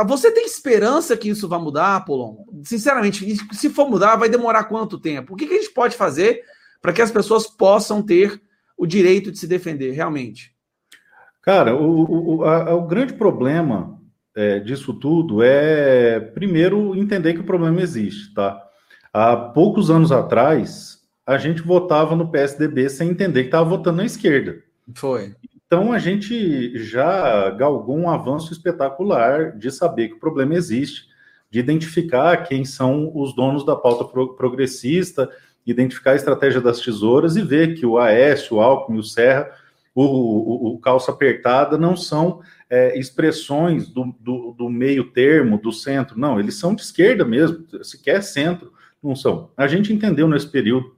você 0.06 0.30
tem 0.30 0.46
esperança 0.46 1.16
que 1.16 1.28
isso 1.28 1.48
vai 1.48 1.60
mudar, 1.60 1.96
Apolon? 1.96 2.36
Sinceramente, 2.64 3.36
se 3.52 3.70
for 3.70 3.88
mudar, 3.88 4.16
vai 4.16 4.28
demorar 4.28 4.64
quanto 4.64 4.98
tempo? 4.98 5.34
O 5.34 5.36
que, 5.36 5.46
que 5.46 5.54
a 5.54 5.60
gente 5.60 5.72
pode 5.72 5.96
fazer 5.96 6.42
para 6.80 6.92
que 6.92 7.02
as 7.02 7.10
pessoas 7.10 7.46
possam 7.46 8.02
ter 8.02 8.40
o 8.76 8.86
direito 8.86 9.30
de 9.30 9.38
se 9.38 9.46
defender, 9.46 9.92
realmente? 9.92 10.52
Cara, 11.42 11.76
o, 11.76 12.38
o, 12.38 12.44
a, 12.44 12.74
o 12.74 12.86
grande 12.86 13.14
problema 13.14 14.00
é, 14.34 14.60
disso 14.60 14.94
tudo 14.94 15.42
é, 15.42 16.18
primeiro, 16.20 16.96
entender 16.96 17.34
que 17.34 17.40
o 17.40 17.44
problema 17.44 17.80
existe, 17.80 18.32
tá? 18.32 18.60
Há 19.12 19.36
poucos 19.36 19.90
anos 19.90 20.10
atrás, 20.10 21.01
a 21.26 21.38
gente 21.38 21.62
votava 21.62 22.16
no 22.16 22.30
PSDB 22.30 22.88
sem 22.88 23.10
entender 23.10 23.42
que 23.42 23.48
estava 23.48 23.68
votando 23.68 23.98
na 23.98 24.04
esquerda. 24.04 24.62
Foi. 24.94 25.34
Então, 25.66 25.92
a 25.92 25.98
gente 25.98 26.76
já 26.78 27.50
galgou 27.50 27.96
um 27.96 28.10
avanço 28.10 28.52
espetacular 28.52 29.56
de 29.56 29.70
saber 29.70 30.08
que 30.08 30.14
o 30.14 30.20
problema 30.20 30.54
existe, 30.54 31.06
de 31.50 31.60
identificar 31.60 32.36
quem 32.44 32.64
são 32.64 33.10
os 33.14 33.34
donos 33.34 33.64
da 33.64 33.76
pauta 33.76 34.04
progressista 34.04 35.30
identificar 35.66 36.12
a 36.12 36.16
estratégia 36.16 36.60
das 36.60 36.80
tesouras 36.80 37.36
e 37.36 37.42
ver 37.42 37.74
que 37.74 37.86
o 37.86 37.98
Aécio, 37.98 38.56
o 38.56 38.60
Alckmin, 38.60 38.98
o 38.98 39.04
Serra, 39.04 39.50
o, 39.94 40.02
o, 40.02 40.74
o 40.74 40.78
calça 40.78 41.12
apertada 41.12 41.76
não 41.76 41.96
são 41.96 42.40
é, 42.68 42.98
expressões 42.98 43.88
do, 43.88 44.14
do, 44.18 44.52
do, 44.52 44.70
meio 44.70 45.10
termo, 45.10 45.58
do 45.58 45.70
centro, 45.70 46.18
não, 46.18 46.40
eles 46.40 46.54
são 46.56 46.74
de 46.74 46.82
esquerda 46.82 47.24
mesmo, 47.24 47.64
sequer 47.82 48.22
centro, 48.22 48.72
não 49.02 49.14
são. 49.14 49.50
A 49.56 49.66
gente 49.66 49.92
entendeu 49.92 50.26
nesse 50.26 50.48
período 50.48 50.96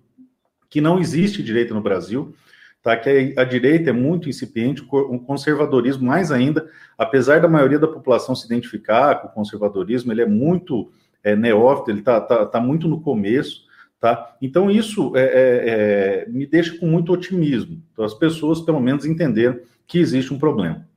que 0.74 0.80
não 0.80 0.98
existe 0.98 1.40
direita 1.40 1.72
no 1.72 1.80
Brasil, 1.80 2.34
tá? 2.82 2.96
que 2.96 3.32
a, 3.36 3.42
a 3.42 3.44
direita 3.44 3.90
é 3.90 3.92
muito 3.92 4.28
incipiente, 4.28 4.82
o 4.90 5.20
conservadorismo 5.20 6.04
mais 6.04 6.32
ainda, 6.32 6.68
apesar 6.98 7.40
da 7.40 7.46
maioria 7.46 7.78
da 7.78 7.86
população 7.86 8.34
se 8.34 8.44
identificar 8.44 9.20
com 9.20 9.28
o 9.28 9.30
conservadorismo, 9.30 10.10
ele 10.10 10.22
é 10.22 10.26
muito 10.26 10.90
é, 11.22 11.36
neófito, 11.36 11.92
ele 11.92 12.00
está 12.00 12.20
tá, 12.20 12.44
tá 12.44 12.60
muito 12.60 12.88
no 12.88 13.00
começo, 13.00 13.66
tá? 14.00 14.34
Então 14.42 14.68
isso 14.68 15.16
é, 15.16 15.22
é, 15.22 16.24
é, 16.24 16.28
me 16.28 16.44
deixa 16.44 16.76
com 16.76 16.86
muito 16.86 17.12
otimismo. 17.12 17.80
Então 17.92 18.04
as 18.04 18.14
pessoas, 18.14 18.60
pelo 18.60 18.80
menos, 18.80 19.06
entenderam 19.06 19.60
que 19.86 20.00
existe 20.00 20.34
um 20.34 20.40
problema. 20.40 20.88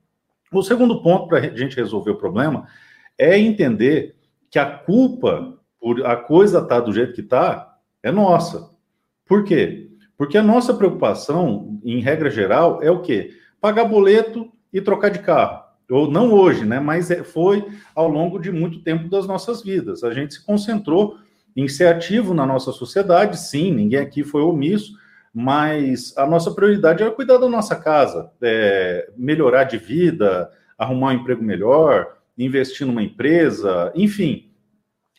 O 0.50 0.60
segundo 0.60 1.00
ponto 1.04 1.28
para 1.28 1.38
a 1.38 1.56
gente 1.56 1.76
resolver 1.76 2.10
o 2.10 2.16
problema 2.16 2.66
é 3.16 3.38
entender 3.38 4.16
que 4.50 4.58
a 4.58 4.66
culpa 4.66 5.56
por 5.80 6.04
a 6.04 6.16
coisa 6.16 6.58
estar 6.58 6.80
tá 6.80 6.80
do 6.80 6.92
jeito 6.92 7.12
que 7.12 7.20
está 7.20 7.78
é 8.02 8.10
nossa. 8.10 8.76
Por 9.28 9.44
quê? 9.44 9.90
Porque 10.16 10.36
a 10.36 10.42
nossa 10.42 10.74
preocupação, 10.74 11.78
em 11.84 12.00
regra 12.00 12.30
geral, 12.30 12.82
é 12.82 12.90
o 12.90 13.02
quê? 13.02 13.30
Pagar 13.60 13.84
boleto 13.84 14.50
e 14.72 14.80
trocar 14.80 15.10
de 15.10 15.20
carro. 15.20 15.62
Ou 15.90 16.10
não 16.10 16.32
hoje, 16.32 16.64
né? 16.64 16.80
Mas 16.80 17.10
é, 17.10 17.22
foi 17.22 17.64
ao 17.94 18.08
longo 18.08 18.38
de 18.38 18.50
muito 18.50 18.80
tempo 18.80 19.08
das 19.08 19.26
nossas 19.26 19.62
vidas. 19.62 20.02
A 20.02 20.12
gente 20.12 20.34
se 20.34 20.44
concentrou 20.44 21.18
em 21.56 21.68
ser 21.68 21.86
ativo 21.86 22.34
na 22.34 22.46
nossa 22.46 22.72
sociedade, 22.72 23.38
sim, 23.38 23.72
ninguém 23.72 23.98
aqui 23.98 24.22
foi 24.22 24.42
omisso, 24.42 24.92
mas 25.34 26.16
a 26.16 26.26
nossa 26.26 26.52
prioridade 26.52 27.02
era 27.02 27.10
cuidar 27.10 27.38
da 27.38 27.48
nossa 27.48 27.74
casa, 27.74 28.30
é, 28.40 29.10
melhorar 29.16 29.64
de 29.64 29.76
vida, 29.76 30.50
arrumar 30.76 31.08
um 31.08 31.12
emprego 31.12 31.42
melhor, 31.42 32.16
investir 32.36 32.86
numa 32.86 33.02
empresa, 33.02 33.92
enfim, 33.94 34.50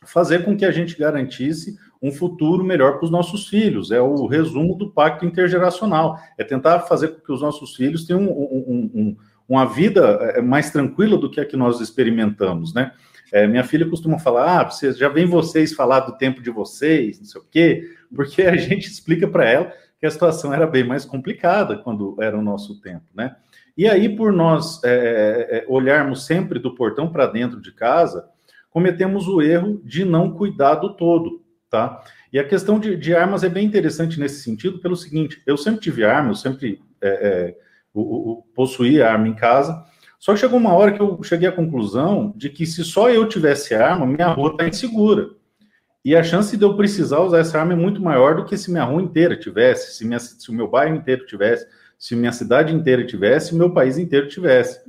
fazer 0.06 0.46
com 0.46 0.56
que 0.56 0.66
a 0.66 0.72
gente 0.72 0.98
garantisse 0.98 1.78
um 2.01 2.12
futuro 2.12 2.63
melhor 2.63 2.98
para 2.98 3.06
os 3.06 3.12
nossos 3.12 3.48
filhos. 3.48 3.91
É 3.91 4.01
o 4.01 4.25
resumo 4.25 4.75
do 4.75 4.89
pacto 4.89 5.25
intergeracional. 5.25 6.18
É 6.38 6.44
tentar 6.44 6.82
fazer 6.82 7.10
com 7.10 7.22
que 7.22 7.32
os 7.32 7.41
nossos 7.41 7.75
filhos 7.75 8.06
tenham 8.06 8.22
um, 8.22 8.27
um, 8.27 8.91
um, 8.94 9.18
uma 9.48 9.65
vida 9.65 10.01
é, 10.36 10.41
mais 10.41 10.72
tranquila 10.72 11.18
do 11.18 11.29
que 11.29 11.41
a 11.41 11.46
que 11.46 11.58
nós 11.58 11.82
experimentamos, 11.82 12.74
né? 12.74 12.94
É, 13.32 13.46
minha 13.46 13.63
filha 13.63 13.88
costuma 13.88 14.18
falar: 14.18 14.62
ah, 14.62 14.70
você, 14.70 14.94
já 14.94 15.10
vem 15.10 15.25
vocês 15.25 15.74
falar 15.74 16.01
do 16.01 16.18
tempo 16.18 16.41
de 16.41 16.50
vocês, 16.50 17.20
não 17.20 17.25
sei 17.25 17.41
o 17.41 17.46
quê, 17.50 17.89
porque 18.15 18.44
a 18.44 18.56
gente 18.58 18.88
explica 18.88 19.27
para 19.27 19.48
ela 19.48 19.74
que 20.00 20.06
a 20.06 20.12
situação 20.12 20.53
era 20.53 20.65
bem 20.65 20.86
mais 20.86 21.03
complicada 21.03 21.77
quando 21.77 22.15
era 22.22 22.38
o 22.38 22.41
nosso 22.41 22.79
tempo, 22.79 23.06
né? 23.13 23.36
E 23.77 23.88
aí, 23.88 24.10
por 24.10 24.34
nós 24.34 24.82
é 24.84 25.65
olharmos 25.68 26.25
sempre 26.25 26.60
do 26.60 26.75
portão 26.75 27.12
para 27.12 27.27
dentro 27.27 27.62
de 27.62 27.72
casa, 27.72 28.25
cometemos 28.70 29.27
o 29.27 29.41
erro 29.41 29.82
de 29.86 30.03
não 30.03 30.32
cuidar 30.32 30.75
do 30.75 30.94
todo 30.96 31.41
tá? 31.69 32.01
E 32.31 32.39
a 32.39 32.43
questão 32.43 32.79
de, 32.79 32.95
de, 32.95 33.15
armas 33.15 33.43
é 33.43 33.49
bem 33.49 33.65
interessante 33.65 34.19
nesse 34.19 34.41
sentido, 34.43 34.79
pelo 34.79 34.95
seguinte: 34.95 35.41
eu 35.45 35.57
sempre 35.57 35.81
tive 35.81 36.03
arma, 36.03 36.31
eu 36.31 36.35
sempre 36.35 36.81
é, 37.01 37.09
é, 37.09 37.57
o, 37.93 38.31
o, 38.31 38.43
possuí 38.55 39.01
arma 39.01 39.27
em 39.27 39.35
casa, 39.35 39.83
só 40.19 40.33
que 40.33 40.39
chegou 40.39 40.59
uma 40.59 40.73
hora 40.73 40.91
que 40.91 41.01
eu 41.01 41.21
cheguei 41.23 41.47
à 41.47 41.51
conclusão 41.51 42.33
de 42.35 42.49
que 42.49 42.65
se 42.65 42.83
só 42.83 43.09
eu 43.09 43.27
tivesse 43.27 43.73
arma, 43.73 44.05
minha 44.05 44.27
rua 44.27 44.51
está 44.51 44.67
insegura. 44.67 45.29
E 46.03 46.15
a 46.15 46.23
chance 46.23 46.55
de 46.55 46.63
eu 46.63 46.75
precisar 46.77 47.19
usar 47.19 47.39
essa 47.39 47.59
arma 47.59 47.73
é 47.73 47.75
muito 47.75 48.01
maior 48.01 48.35
do 48.35 48.45
que 48.45 48.57
se 48.57 48.71
minha 48.71 48.85
rua 48.85 49.01
inteira 49.01 49.35
tivesse, 49.35 49.97
se, 49.97 50.05
minha, 50.05 50.19
se 50.19 50.49
o 50.49 50.53
meu 50.53 50.67
bairro 50.67 50.95
inteiro 50.95 51.25
tivesse, 51.25 51.67
se 51.97 52.15
minha 52.15 52.31
cidade 52.31 52.73
inteira 52.73 53.05
tivesse, 53.05 53.47
se 53.47 53.53
o 53.53 53.57
meu 53.57 53.73
país 53.73 53.97
inteiro 53.97 54.27
tivesse. 54.27 54.79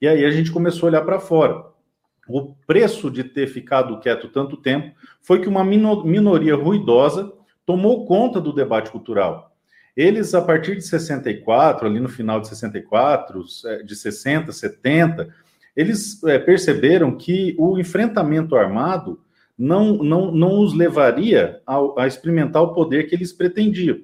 E 0.00 0.06
aí 0.06 0.24
a 0.24 0.30
gente 0.30 0.52
começou 0.52 0.86
a 0.86 0.90
olhar 0.90 1.02
para 1.02 1.18
fora 1.18 1.71
o 2.28 2.54
preço 2.66 3.10
de 3.10 3.24
ter 3.24 3.48
ficado 3.48 3.98
quieto 4.00 4.28
tanto 4.28 4.56
tempo 4.56 4.94
foi 5.20 5.40
que 5.40 5.48
uma 5.48 5.64
minoria 5.64 6.54
ruidosa 6.54 7.32
tomou 7.66 8.06
conta 8.06 8.40
do 8.40 8.52
debate 8.52 8.90
cultural. 8.90 9.52
Eles, 9.96 10.34
a 10.34 10.40
partir 10.40 10.76
de 10.76 10.82
64, 10.82 11.86
ali 11.86 12.00
no 12.00 12.08
final 12.08 12.40
de 12.40 12.48
64, 12.48 13.44
é, 13.66 13.82
de 13.82 13.94
60, 13.94 14.50
70, 14.50 15.28
eles 15.76 16.22
é, 16.24 16.38
perceberam 16.38 17.16
que 17.16 17.54
o 17.58 17.78
enfrentamento 17.78 18.56
armado 18.56 19.20
não, 19.58 19.98
não, 19.98 20.32
não 20.32 20.60
os 20.60 20.74
levaria 20.74 21.60
a, 21.66 21.78
a 21.98 22.06
experimentar 22.06 22.62
o 22.62 22.72
poder 22.72 23.04
que 23.04 23.14
eles 23.14 23.32
pretendiam. 23.32 23.98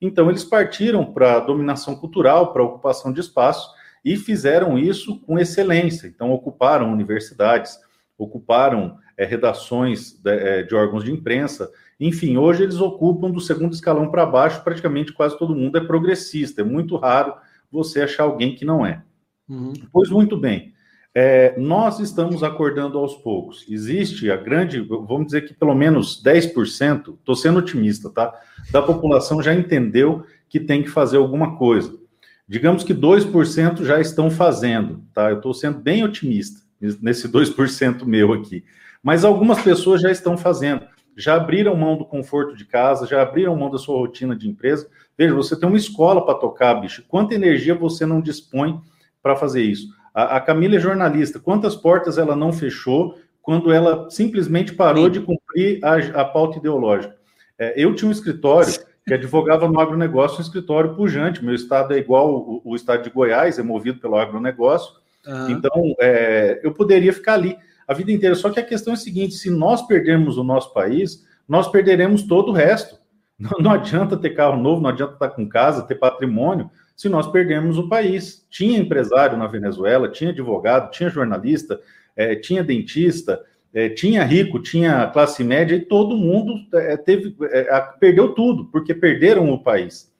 Então, 0.00 0.28
eles 0.28 0.44
partiram 0.44 1.04
para 1.04 1.36
a 1.36 1.40
dominação 1.40 1.96
cultural, 1.96 2.52
para 2.52 2.60
a 2.60 2.66
ocupação 2.66 3.12
de 3.12 3.20
espaço, 3.20 3.70
e 4.04 4.16
fizeram 4.16 4.78
isso 4.78 5.20
com 5.20 5.38
excelência. 5.38 6.06
Então, 6.06 6.32
ocuparam 6.32 6.92
universidades, 6.92 7.78
ocuparam 8.18 8.98
é, 9.16 9.24
redações 9.24 10.12
de, 10.12 10.30
é, 10.30 10.62
de, 10.62 10.74
órgãos 10.74 11.04
de 11.04 11.12
imprensa. 11.12 11.70
Enfim, 11.98 12.36
hoje 12.36 12.62
eles 12.62 12.80
ocupam 12.80 13.30
do 13.30 13.40
segundo 13.40 13.72
escalão 13.72 14.10
para 14.10 14.26
baixo, 14.26 14.64
praticamente 14.64 15.12
quase 15.12 15.38
todo 15.38 15.54
mundo 15.54 15.78
é 15.78 15.80
progressista. 15.80 16.60
É 16.60 16.64
muito 16.64 16.96
raro 16.96 17.34
você 17.70 18.02
achar 18.02 18.24
alguém 18.24 18.54
que 18.54 18.64
não 18.64 18.84
é. 18.84 19.02
Uhum. 19.48 19.72
Pois 19.92 20.10
muito 20.10 20.36
bem. 20.36 20.72
É, 21.14 21.58
nós 21.58 22.00
estamos 22.00 22.42
acordando 22.42 22.98
aos 22.98 23.14
poucos. 23.16 23.66
Existe 23.68 24.30
a 24.30 24.36
grande, 24.36 24.80
vamos 24.80 25.26
dizer 25.26 25.42
que 25.42 25.52
pelo 25.52 25.74
menos 25.74 26.22
10%, 26.24 27.14
estou 27.14 27.34
sendo 27.34 27.58
otimista, 27.58 28.08
tá? 28.08 28.32
Da 28.70 28.80
população 28.80 29.42
já 29.42 29.54
entendeu 29.54 30.24
que 30.48 30.58
tem 30.58 30.82
que 30.82 30.88
fazer 30.88 31.18
alguma 31.18 31.56
coisa. 31.56 32.01
Digamos 32.48 32.84
que 32.84 32.94
2% 32.94 33.84
já 33.84 34.00
estão 34.00 34.30
fazendo, 34.30 35.02
tá? 35.14 35.30
Eu 35.30 35.36
estou 35.36 35.54
sendo 35.54 35.78
bem 35.78 36.04
otimista 36.04 36.60
nesse 37.00 37.28
2% 37.28 38.04
meu 38.04 38.32
aqui. 38.32 38.64
Mas 39.02 39.24
algumas 39.24 39.62
pessoas 39.62 40.00
já 40.00 40.10
estão 40.10 40.36
fazendo, 40.36 40.82
já 41.16 41.34
abriram 41.36 41.76
mão 41.76 41.96
do 41.96 42.04
conforto 42.04 42.56
de 42.56 42.64
casa, 42.64 43.06
já 43.06 43.22
abriram 43.22 43.56
mão 43.56 43.70
da 43.70 43.78
sua 43.78 43.98
rotina 43.98 44.34
de 44.34 44.48
empresa. 44.48 44.88
Veja, 45.16 45.34
você 45.34 45.58
tem 45.58 45.68
uma 45.68 45.78
escola 45.78 46.24
para 46.24 46.34
tocar, 46.38 46.74
bicho. 46.74 47.04
Quanta 47.08 47.34
energia 47.34 47.74
você 47.74 48.06
não 48.06 48.20
dispõe 48.20 48.80
para 49.22 49.36
fazer 49.36 49.62
isso? 49.62 49.88
A, 50.14 50.36
a 50.36 50.40
Camila 50.40 50.76
é 50.76 50.80
jornalista. 50.80 51.38
Quantas 51.40 51.74
portas 51.74 52.18
ela 52.18 52.36
não 52.36 52.52
fechou 52.52 53.18
quando 53.40 53.72
ela 53.72 54.08
simplesmente 54.10 54.72
parou 54.72 55.06
Sim. 55.06 55.10
de 55.12 55.20
cumprir 55.20 55.84
a, 55.84 56.22
a 56.22 56.24
pauta 56.24 56.58
ideológica? 56.58 57.16
É, 57.58 57.74
eu 57.76 57.94
tinha 57.94 58.08
um 58.08 58.12
escritório 58.12 58.72
que 59.06 59.14
advogava 59.14 59.68
no 59.68 59.80
agronegócio, 59.80 60.38
um 60.38 60.42
escritório 60.42 60.94
pujante. 60.94 61.44
Meu 61.44 61.54
estado 61.54 61.94
é 61.94 61.98
igual 61.98 62.32
o, 62.32 62.62
o 62.64 62.76
estado 62.76 63.02
de 63.02 63.10
Goiás, 63.10 63.58
é 63.58 63.62
movido 63.62 63.98
pelo 63.98 64.16
agronegócio. 64.16 64.94
Uhum. 65.26 65.50
Então, 65.50 65.94
é, 66.00 66.60
eu 66.62 66.72
poderia 66.72 67.12
ficar 67.12 67.34
ali 67.34 67.56
a 67.86 67.94
vida 67.94 68.12
inteira. 68.12 68.34
Só 68.34 68.50
que 68.50 68.60
a 68.60 68.64
questão 68.64 68.92
é 68.92 68.96
a 68.96 68.98
seguinte: 68.98 69.34
se 69.34 69.50
nós 69.50 69.86
perdermos 69.86 70.38
o 70.38 70.44
nosso 70.44 70.72
país, 70.72 71.26
nós 71.48 71.68
perderemos 71.68 72.22
todo 72.22 72.50
o 72.50 72.54
resto. 72.54 73.00
Não, 73.42 73.58
não 73.58 73.70
adianta 73.72 74.16
ter 74.16 74.30
carro 74.30 74.56
novo, 74.56 74.80
não 74.80 74.90
adianta 74.90 75.14
estar 75.14 75.30
com 75.30 75.48
casa, 75.48 75.82
ter 75.82 75.96
patrimônio, 75.96 76.70
se 76.94 77.08
nós 77.08 77.26
perdermos 77.26 77.76
o 77.76 77.88
país. 77.88 78.46
Tinha 78.48 78.78
empresário 78.78 79.36
na 79.36 79.48
Venezuela, 79.48 80.08
tinha 80.08 80.30
advogado, 80.30 80.92
tinha 80.92 81.10
jornalista, 81.10 81.80
é, 82.14 82.36
tinha 82.36 82.62
dentista, 82.62 83.42
é, 83.74 83.88
tinha 83.88 84.24
rico, 84.24 84.60
tinha 84.60 85.06
classe 85.08 85.42
média, 85.42 85.74
e 85.74 85.80
todo 85.80 86.16
mundo 86.16 86.54
é, 86.74 86.96
teve, 86.96 87.34
é, 87.50 87.80
perdeu 87.98 88.34
tudo, 88.34 88.66
porque 88.66 88.94
perderam 88.94 89.50
o 89.50 89.62
país. 89.62 90.12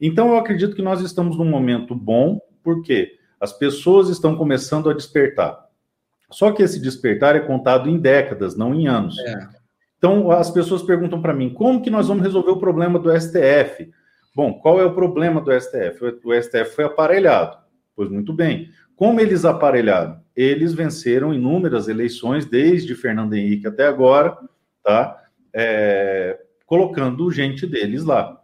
Então, 0.00 0.28
eu 0.28 0.36
acredito 0.36 0.74
que 0.74 0.82
nós 0.82 1.00
estamos 1.00 1.36
num 1.36 1.44
momento 1.44 1.94
bom, 1.94 2.40
porque 2.62 3.12
as 3.40 3.52
pessoas 3.52 4.08
estão 4.08 4.36
começando 4.36 4.90
a 4.90 4.94
despertar. 4.94 5.66
Só 6.30 6.52
que 6.52 6.62
esse 6.62 6.80
despertar 6.80 7.34
é 7.36 7.40
contado 7.40 7.88
em 7.88 7.98
décadas, 7.98 8.56
não 8.56 8.74
em 8.74 8.86
anos. 8.86 9.18
É. 9.18 9.48
Então, 9.98 10.30
as 10.30 10.50
pessoas 10.50 10.82
perguntam 10.82 11.20
para 11.20 11.34
mim, 11.34 11.50
como 11.50 11.82
que 11.82 11.90
nós 11.90 12.08
vamos 12.08 12.22
resolver 12.22 12.50
o 12.50 12.58
problema 12.58 12.98
do 12.98 13.10
STF? 13.18 13.90
Bom, 14.34 14.54
qual 14.54 14.80
é 14.80 14.84
o 14.84 14.94
problema 14.94 15.40
do 15.40 15.52
STF? 15.58 16.20
O 16.24 16.42
STF 16.42 16.76
foi 16.76 16.84
aparelhado. 16.84 17.58
Pois 17.94 18.10
muito 18.10 18.32
bem. 18.32 18.70
Como 19.00 19.18
eles 19.18 19.46
aparelharam? 19.46 20.20
Eles 20.36 20.74
venceram 20.74 21.32
inúmeras 21.32 21.88
eleições, 21.88 22.44
desde 22.44 22.94
Fernando 22.94 23.32
Henrique 23.32 23.66
até 23.66 23.86
agora, 23.86 24.36
tá? 24.84 25.16
É, 25.54 26.38
colocando 26.66 27.30
gente 27.30 27.66
deles 27.66 28.04
lá. 28.04 28.38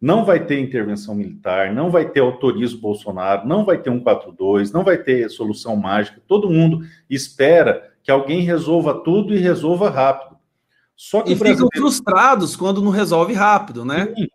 Não 0.00 0.24
vai 0.24 0.46
ter 0.46 0.58
intervenção 0.60 1.14
militar, 1.14 1.74
não 1.74 1.90
vai 1.90 2.08
ter 2.08 2.20
autorismo 2.20 2.80
Bolsonaro, 2.80 3.46
não 3.46 3.66
vai 3.66 3.76
ter 3.76 3.90
um 3.90 4.00
42, 4.00 4.72
não 4.72 4.82
vai 4.82 4.96
ter 4.96 5.28
solução 5.28 5.76
mágica. 5.76 6.22
Todo 6.26 6.48
mundo 6.48 6.86
espera 7.10 7.92
que 8.02 8.10
alguém 8.10 8.40
resolva 8.40 9.02
tudo 9.04 9.34
e 9.34 9.38
resolva 9.38 9.90
rápido. 9.90 10.38
Só 10.96 11.20
que 11.20 11.32
e 11.32 11.34
brasileiro... 11.34 11.66
ficam 11.66 11.82
frustrados 11.82 12.56
quando 12.56 12.80
não 12.80 12.90
resolve 12.90 13.34
rápido, 13.34 13.84
né? 13.84 14.10
Sim. 14.16 14.28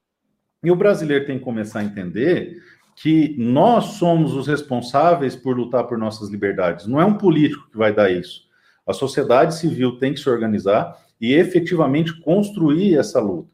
E 0.64 0.70
o 0.70 0.76
brasileiro 0.76 1.26
tem 1.26 1.40
que 1.40 1.44
começar 1.44 1.80
a 1.80 1.84
entender 1.84 2.62
que 2.96 3.36
nós 3.38 3.96
somos 3.96 4.34
os 4.34 4.48
responsáveis 4.48 5.36
por 5.36 5.58
lutar 5.58 5.86
por 5.86 5.98
nossas 5.98 6.30
liberdades. 6.30 6.88
Não 6.88 7.00
é 7.00 7.06
um 7.06 7.18
político 7.18 7.70
que 7.72 7.78
vai 7.78 7.94
dar 7.94 8.12
isso. 8.12 8.44
A 8.86 8.94
sociedade 8.94 9.56
civil 9.56 9.98
tem 9.98 10.14
que 10.14 10.20
se 10.20 10.30
organizar 10.30 10.98
e 11.20 11.34
efetivamente 11.34 12.20
construir 12.22 12.98
essa 12.98 13.20
luta. 13.20 13.50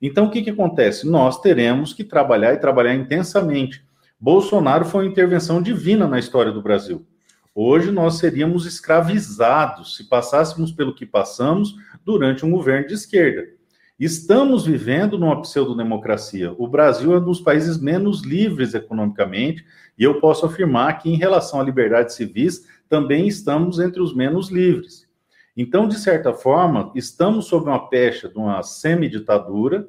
Então, 0.00 0.26
o 0.26 0.30
que, 0.30 0.42
que 0.42 0.50
acontece? 0.50 1.06
Nós 1.06 1.40
teremos 1.40 1.92
que 1.92 2.02
trabalhar 2.02 2.54
e 2.54 2.58
trabalhar 2.58 2.94
intensamente. 2.94 3.84
Bolsonaro 4.18 4.84
foi 4.84 5.04
uma 5.04 5.10
intervenção 5.10 5.60
divina 5.60 6.08
na 6.08 6.18
história 6.18 6.50
do 6.50 6.62
Brasil. 6.62 7.06
Hoje 7.54 7.90
nós 7.90 8.18
seríamos 8.18 8.64
escravizados 8.64 9.96
se 9.96 10.08
passássemos 10.08 10.72
pelo 10.72 10.94
que 10.94 11.04
passamos 11.04 11.74
durante 12.04 12.46
um 12.46 12.50
governo 12.50 12.86
de 12.86 12.94
esquerda. 12.94 13.59
Estamos 14.00 14.64
vivendo 14.64 15.18
numa 15.18 15.42
pseudodemocracia. 15.42 16.54
O 16.56 16.66
Brasil 16.66 17.12
é 17.12 17.18
um 17.18 17.24
dos 17.24 17.38
países 17.38 17.78
menos 17.78 18.22
livres 18.22 18.72
economicamente, 18.72 19.62
e 19.98 20.02
eu 20.02 20.18
posso 20.18 20.46
afirmar 20.46 20.98
que, 20.98 21.10
em 21.10 21.16
relação 21.16 21.60
à 21.60 21.62
liberdade 21.62 22.14
civis, 22.14 22.66
também 22.88 23.28
estamos 23.28 23.78
entre 23.78 24.00
os 24.00 24.14
menos 24.16 24.48
livres. 24.48 25.06
Então, 25.54 25.86
de 25.86 25.98
certa 25.98 26.32
forma, 26.32 26.90
estamos 26.94 27.44
sob 27.44 27.66
uma 27.68 27.90
pecha 27.90 28.26
de 28.26 28.38
uma 28.38 28.62
semiditadura 28.62 29.86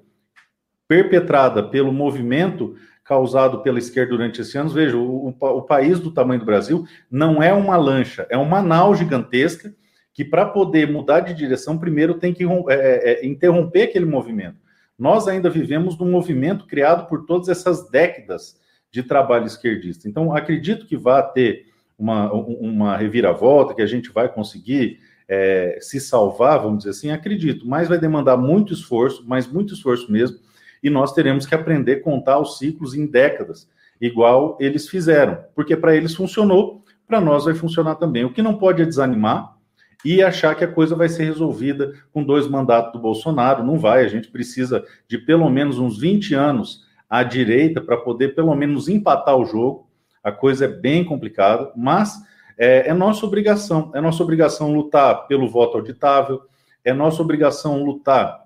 perpetrada 0.90 1.64
pelo 1.64 1.94
movimento 1.94 2.76
causado 3.06 3.62
pela 3.62 3.80
esquerda 3.80 4.12
durante 4.12 4.42
esses 4.42 4.54
anos. 4.58 4.74
Veja, 4.74 4.98
o, 4.98 5.30
o, 5.30 5.36
o 5.40 5.62
país 5.62 6.02
do 6.02 6.12
tamanho 6.12 6.42
do 6.42 6.46
Brasil 6.46 6.86
não 7.10 7.42
é 7.42 7.54
uma 7.54 7.78
lancha, 7.78 8.28
é 8.30 8.38
uma 8.38 8.62
nau 8.62 8.94
gigantesca 8.94 9.74
que, 10.14 10.26
para 10.26 10.46
poder 10.46 10.92
mudar 10.92 11.22
de 11.22 11.34
direção, 11.34 11.78
primeiro 11.78 12.16
tem 12.16 12.34
que 12.34 12.44
é, 12.44 12.48
é, 12.70 13.12
é, 13.12 13.26
interromper 13.26 13.84
aquele 13.84 14.06
movimento. 14.06 14.58
Nós 14.98 15.28
ainda 15.28 15.50
vivemos 15.50 15.98
num 15.98 16.12
movimento 16.12 16.66
criado 16.66 17.08
por 17.08 17.26
todas 17.26 17.50
essas 17.50 17.90
décadas 17.90 18.60
de 18.92 19.02
trabalho 19.04 19.46
esquerdista. 19.46 20.08
Então, 20.08 20.36
acredito 20.36 20.86
que 20.86 20.98
vai 20.98 21.32
ter 21.32 21.68
uma, 21.98 22.32
uma 22.34 22.98
reviravolta, 22.98 23.74
que 23.74 23.82
a 23.82 23.88
gente 23.88 24.12
vai 24.12 24.28
conseguir 24.28 25.00
é, 25.28 25.78
se 25.80 26.00
salvar, 26.00 26.60
vamos 26.60 26.80
dizer 26.80 26.90
assim, 26.90 27.10
acredito, 27.10 27.66
mas 27.66 27.88
vai 27.88 27.98
demandar 27.98 28.36
muito 28.36 28.74
esforço, 28.74 29.24
mas 29.26 29.48
muito 29.48 29.74
esforço 29.74 30.12
mesmo, 30.12 30.38
e 30.84 30.90
nós 30.90 31.14
teremos 31.14 31.46
que 31.46 31.56
aprender 31.56 31.94
a 31.94 32.02
contar 32.02 32.40
os 32.40 32.58
ciclos 32.58 32.96
em 32.96 33.06
décadas, 33.06 33.70
igual 34.00 34.58
eles 34.60 34.90
fizeram, 34.90 35.42
porque 35.56 35.78
para 35.78 35.96
eles 35.96 36.14
funcionou, 36.14 36.84
para 37.08 37.22
nós 37.22 37.46
vai 37.46 37.54
funcionar 37.54 37.96
também. 37.96 38.26
O 38.26 38.34
que 38.34 38.42
não 38.42 38.58
pode 38.58 38.82
é 38.82 38.86
desanimar 38.86 39.56
e 40.04 40.22
achar 40.22 40.56
que 40.56 40.64
a 40.64 40.72
coisa 40.72 40.96
vai 40.96 41.10
ser 41.10 41.26
resolvida 41.26 41.94
com 42.12 42.24
dois 42.24 42.48
mandatos 42.48 42.94
do 42.94 43.00
Bolsonaro, 43.00 43.64
não 43.64 43.78
vai, 43.78 44.04
a 44.04 44.08
gente 44.08 44.30
precisa 44.30 44.84
de 45.08 45.18
pelo 45.18 45.50
menos 45.50 45.78
uns 45.78 46.00
20 46.00 46.34
anos 46.34 46.86
à 47.10 47.24
direita 47.24 47.82
para 47.82 47.98
poder 47.98 48.36
pelo 48.36 48.56
menos 48.56 48.88
empatar 48.88 49.36
o 49.36 49.46
jogo, 49.46 49.88
a 50.24 50.32
coisa 50.32 50.66
é 50.66 50.68
bem 50.68 51.04
complicada, 51.04 51.72
mas 51.76 52.16
é, 52.58 52.90
é 52.90 52.94
nossa 52.94 53.26
obrigação, 53.26 53.92
é 53.94 54.02
nossa 54.02 54.22
obrigação 54.24 54.74
lutar 54.74 55.28
pelo 55.28 55.50
voto 55.50 55.78
auditável, 55.78 56.42
é 56.84 56.94
nossa 56.94 57.22
obrigação 57.22 57.84
lutar 57.84 58.46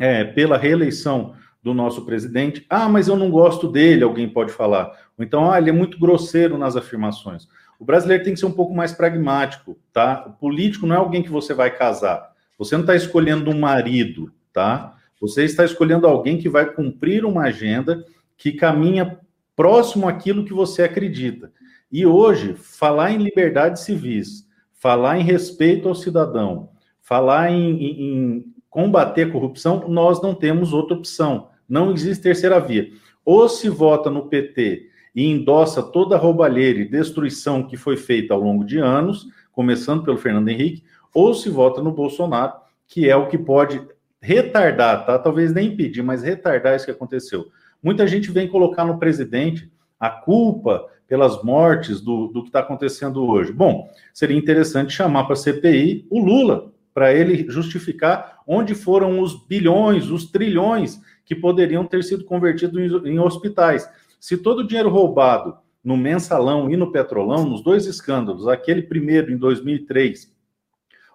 é, 0.00 0.24
pela 0.24 0.56
reeleição 0.56 1.34
do 1.62 1.74
nosso 1.74 2.04
presidente. 2.04 2.64
Ah, 2.70 2.88
mas 2.88 3.08
eu 3.08 3.16
não 3.16 3.28
gosto 3.28 3.68
dele, 3.68 4.04
alguém 4.04 4.28
pode 4.28 4.52
falar. 4.52 4.92
Ou 5.18 5.24
então, 5.24 5.50
ah, 5.50 5.58
ele 5.58 5.70
é 5.70 5.72
muito 5.72 5.98
grosseiro 5.98 6.56
nas 6.56 6.76
afirmações. 6.76 7.48
O 7.78 7.84
brasileiro 7.84 8.24
tem 8.24 8.32
que 8.32 8.40
ser 8.40 8.46
um 8.46 8.52
pouco 8.52 8.74
mais 8.74 8.92
pragmático, 8.92 9.78
tá? 9.92 10.24
O 10.26 10.32
político 10.32 10.86
não 10.86 10.94
é 10.94 10.98
alguém 10.98 11.22
que 11.22 11.30
você 11.30 11.52
vai 11.52 11.70
casar. 11.70 12.32
Você 12.58 12.74
não 12.74 12.82
está 12.82 12.94
escolhendo 12.94 13.50
um 13.50 13.58
marido, 13.58 14.32
tá? 14.52 14.96
Você 15.20 15.44
está 15.44 15.64
escolhendo 15.64 16.06
alguém 16.06 16.38
que 16.38 16.48
vai 16.48 16.66
cumprir 16.66 17.24
uma 17.24 17.44
agenda 17.44 18.04
que 18.36 18.52
caminha 18.52 19.18
próximo 19.54 20.08
àquilo 20.08 20.44
que 20.44 20.52
você 20.52 20.82
acredita. 20.82 21.52
E 21.90 22.04
hoje, 22.04 22.54
falar 22.54 23.12
em 23.12 23.18
liberdade 23.18 23.80
civis, 23.80 24.46
falar 24.72 25.18
em 25.18 25.22
respeito 25.22 25.88
ao 25.88 25.94
cidadão, 25.94 26.70
falar 27.00 27.50
em, 27.50 27.82
em, 27.82 28.02
em 28.02 28.44
combater 28.68 29.28
a 29.28 29.32
corrupção, 29.32 29.88
nós 29.88 30.20
não 30.20 30.34
temos 30.34 30.72
outra 30.72 30.96
opção. 30.96 31.48
Não 31.68 31.92
existe 31.92 32.22
terceira 32.22 32.60
via. 32.60 32.90
Ou 33.24 33.48
se 33.48 33.68
vota 33.68 34.10
no 34.10 34.28
PT 34.28 34.90
e 35.16 35.24
endossa 35.24 35.82
toda 35.82 36.14
a 36.14 36.18
roubalheira 36.18 36.78
e 36.78 36.88
destruição 36.88 37.66
que 37.66 37.74
foi 37.74 37.96
feita 37.96 38.34
ao 38.34 38.40
longo 38.40 38.62
de 38.62 38.78
anos, 38.78 39.26
começando 39.50 40.04
pelo 40.04 40.18
Fernando 40.18 40.50
Henrique, 40.50 40.84
ou 41.14 41.32
se 41.32 41.48
vota 41.48 41.82
no 41.82 41.90
Bolsonaro, 41.90 42.52
que 42.86 43.08
é 43.08 43.16
o 43.16 43.26
que 43.26 43.38
pode 43.38 43.80
retardar, 44.20 45.06
tá? 45.06 45.18
Talvez 45.18 45.54
nem 45.54 45.68
impedir, 45.68 46.02
mas 46.02 46.22
retardar 46.22 46.76
isso 46.76 46.84
que 46.84 46.90
aconteceu. 46.90 47.46
Muita 47.82 48.06
gente 48.06 48.30
vem 48.30 48.46
colocar 48.46 48.84
no 48.84 48.98
presidente 48.98 49.72
a 49.98 50.10
culpa 50.10 50.86
pelas 51.08 51.42
mortes 51.42 52.00
do, 52.02 52.26
do 52.26 52.42
que 52.42 52.50
está 52.50 52.60
acontecendo 52.60 53.24
hoje. 53.24 53.52
Bom, 53.52 53.88
seria 54.12 54.36
interessante 54.36 54.92
chamar 54.92 55.24
para 55.24 55.32
a 55.32 55.36
CPI 55.36 56.06
o 56.10 56.20
Lula, 56.20 56.72
para 56.92 57.14
ele 57.14 57.46
justificar 57.48 58.40
onde 58.46 58.74
foram 58.74 59.20
os 59.20 59.46
bilhões, 59.46 60.10
os 60.10 60.30
trilhões 60.30 61.00
que 61.24 61.34
poderiam 61.34 61.86
ter 61.86 62.04
sido 62.04 62.24
convertidos 62.24 62.78
em, 62.78 63.12
em 63.12 63.18
hospitais. 63.18 63.88
Se 64.26 64.36
todo 64.36 64.58
o 64.58 64.66
dinheiro 64.66 64.88
roubado 64.88 65.56
no 65.84 65.96
mensalão 65.96 66.68
e 66.68 66.76
no 66.76 66.90
petrolão, 66.90 67.44
nos 67.44 67.62
dois 67.62 67.86
escândalos, 67.86 68.48
aquele 68.48 68.82
primeiro 68.82 69.30
em 69.30 69.36
2003, 69.36 70.34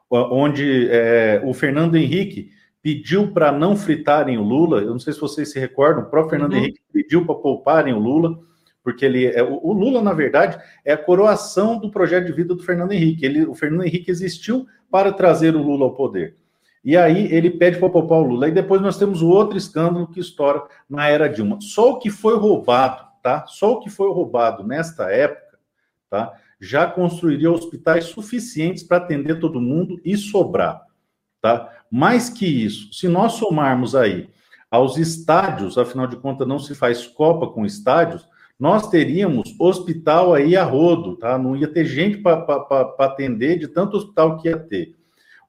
onde 0.09 0.87
é, 0.89 1.41
o 1.43 1.53
Fernando 1.53 1.97
Henrique 1.97 2.51
pediu 2.81 3.33
para 3.33 3.51
não 3.51 3.75
fritarem 3.75 4.37
o 4.37 4.43
Lula, 4.43 4.79
eu 4.79 4.91
não 4.91 4.99
sei 4.99 5.11
se 5.11 5.19
vocês 5.19 5.51
se 5.51 5.59
recordam, 5.59 6.03
o 6.03 6.09
próprio 6.09 6.29
Fernando 6.29 6.53
uhum. 6.53 6.59
Henrique 6.59 6.79
pediu 6.93 7.25
para 7.25 7.35
pouparem 7.35 7.93
o 7.93 7.99
Lula, 7.99 8.39
porque 8.81 9.03
ele 9.03 9.25
é, 9.25 9.43
o 9.43 9.73
Lula, 9.73 10.01
na 10.01 10.13
verdade, 10.13 10.57
é 10.85 10.93
a 10.93 10.97
coroação 10.97 11.79
do 11.79 11.91
projeto 11.91 12.27
de 12.27 12.31
vida 12.31 12.55
do 12.55 12.63
Fernando 12.63 12.93
Henrique. 12.93 13.25
Ele, 13.25 13.45
o 13.45 13.53
Fernando 13.53 13.83
Henrique 13.83 14.09
existiu 14.09 14.65
para 14.89 15.11
trazer 15.11 15.53
o 15.53 15.61
Lula 15.61 15.83
ao 15.83 15.95
poder. 15.95 16.37
E 16.83 16.97
aí 16.97 17.31
ele 17.31 17.51
pede 17.51 17.77
para 17.77 17.89
poupar 17.89 18.19
o 18.19 18.23
Lula. 18.23 18.47
E 18.47 18.51
depois 18.51 18.81
nós 18.81 18.97
temos 18.97 19.21
o 19.21 19.29
outro 19.29 19.57
escândalo 19.57 20.07
que 20.07 20.19
estoura 20.19 20.63
na 20.89 21.07
era 21.07 21.29
Dilma. 21.29 21.59
Só 21.61 21.91
o 21.91 21.99
que 21.99 22.09
foi 22.09 22.35
roubado, 22.35 23.05
tá? 23.21 23.45
Só 23.47 23.73
o 23.73 23.79
que 23.79 23.89
foi 23.89 24.11
roubado 24.11 24.65
nesta 24.65 25.11
época, 25.11 25.59
tá? 26.09 26.33
Já 26.59 26.87
construiria 26.87 27.51
hospitais 27.51 28.05
suficientes 28.05 28.83
para 28.83 28.97
atender 28.97 29.39
todo 29.39 29.61
mundo 29.61 29.99
e 30.03 30.17
sobrar, 30.17 30.81
tá? 31.41 31.69
Mais 31.89 32.29
que 32.29 32.45
isso, 32.45 32.91
se 32.93 33.07
nós 33.07 33.33
somarmos 33.33 33.95
aí 33.95 34.29
aos 34.69 34.97
estádios, 34.97 35.77
afinal 35.77 36.07
de 36.07 36.15
contas 36.15 36.47
não 36.47 36.57
se 36.57 36.73
faz 36.73 37.05
copa 37.05 37.47
com 37.47 37.65
estádios, 37.65 38.25
nós 38.59 38.89
teríamos 38.89 39.55
hospital 39.59 40.33
aí 40.33 40.55
a 40.55 40.63
rodo, 40.63 41.17
tá? 41.17 41.37
Não 41.37 41.55
ia 41.55 41.67
ter 41.67 41.83
gente 41.83 42.19
para 42.19 42.45
atender 42.99 43.57
de 43.57 43.67
tanto 43.67 43.97
hospital 43.97 44.37
que 44.37 44.47
ia 44.47 44.57
ter. 44.57 44.95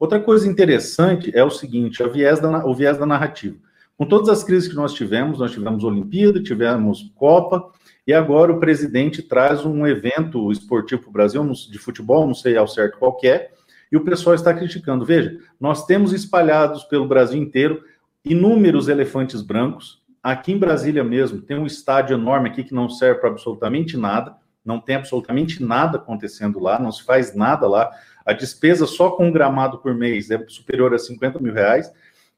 Outra 0.02 0.18
coisa 0.18 0.48
interessante 0.48 1.30
é 1.32 1.44
o 1.44 1.48
seguinte, 1.48 2.02
viés 2.08 2.40
da, 2.40 2.66
o 2.66 2.74
viés 2.74 2.98
da 2.98 3.06
narrativa. 3.06 3.56
Com 3.96 4.04
todas 4.04 4.28
as 4.28 4.42
crises 4.42 4.68
que 4.68 4.74
nós 4.74 4.92
tivemos, 4.92 5.38
nós 5.38 5.52
tivemos 5.52 5.84
Olimpíada, 5.84 6.42
tivemos 6.42 7.12
Copa, 7.14 7.70
e 8.04 8.12
agora 8.12 8.52
o 8.52 8.58
presidente 8.58 9.22
traz 9.22 9.64
um 9.64 9.86
evento 9.86 10.50
esportivo 10.50 11.02
para 11.02 11.08
o 11.08 11.12
Brasil, 11.12 11.52
de 11.70 11.78
futebol, 11.78 12.26
não 12.26 12.34
sei 12.34 12.56
ao 12.56 12.66
certo 12.66 12.98
qual 12.98 13.16
é, 13.22 13.52
e 13.92 13.96
o 13.96 14.02
pessoal 14.02 14.34
está 14.34 14.52
criticando. 14.52 15.04
Veja, 15.04 15.38
nós 15.60 15.86
temos 15.86 16.12
espalhados 16.12 16.82
pelo 16.82 17.06
Brasil 17.06 17.40
inteiro 17.40 17.84
inúmeros 18.24 18.88
elefantes 18.88 19.40
brancos, 19.40 20.02
Aqui 20.20 20.52
em 20.52 20.58
Brasília 20.58 21.02
mesmo, 21.02 21.40
tem 21.40 21.58
um 21.58 21.66
estádio 21.66 22.14
enorme 22.14 22.48
aqui 22.48 22.62
que 22.62 22.72
não 22.74 22.88
serve 22.88 23.20
para 23.20 23.30
absolutamente 23.30 23.96
nada, 23.96 24.36
não 24.64 24.78
tem 24.80 24.96
absolutamente 24.96 25.62
nada 25.62 25.98
acontecendo 25.98 26.60
lá, 26.60 26.78
não 26.78 26.92
se 26.92 27.02
faz 27.02 27.34
nada 27.34 27.66
lá. 27.66 27.90
A 28.24 28.32
despesa 28.32 28.86
só 28.86 29.10
com 29.10 29.26
um 29.26 29.32
gramado 29.32 29.78
por 29.78 29.94
mês 29.94 30.30
é 30.30 30.42
superior 30.48 30.94
a 30.94 30.98
50 30.98 31.38
mil 31.38 31.52
reais. 31.52 31.90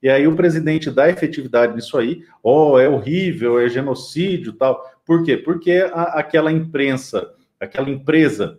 E 0.02 0.08
aí 0.08 0.26
o 0.26 0.36
presidente 0.36 0.90
dá 0.90 1.08
efetividade 1.08 1.74
nisso 1.74 1.96
aí, 1.96 2.22
oh, 2.42 2.78
é 2.78 2.88
horrível, 2.88 3.58
é 3.58 3.68
genocídio 3.68 4.52
tal. 4.52 4.84
Por 5.06 5.24
quê? 5.24 5.36
Porque 5.36 5.88
a, 5.92 6.18
aquela 6.18 6.52
imprensa, 6.52 7.30
aquela 7.58 7.88
empresa 7.88 8.58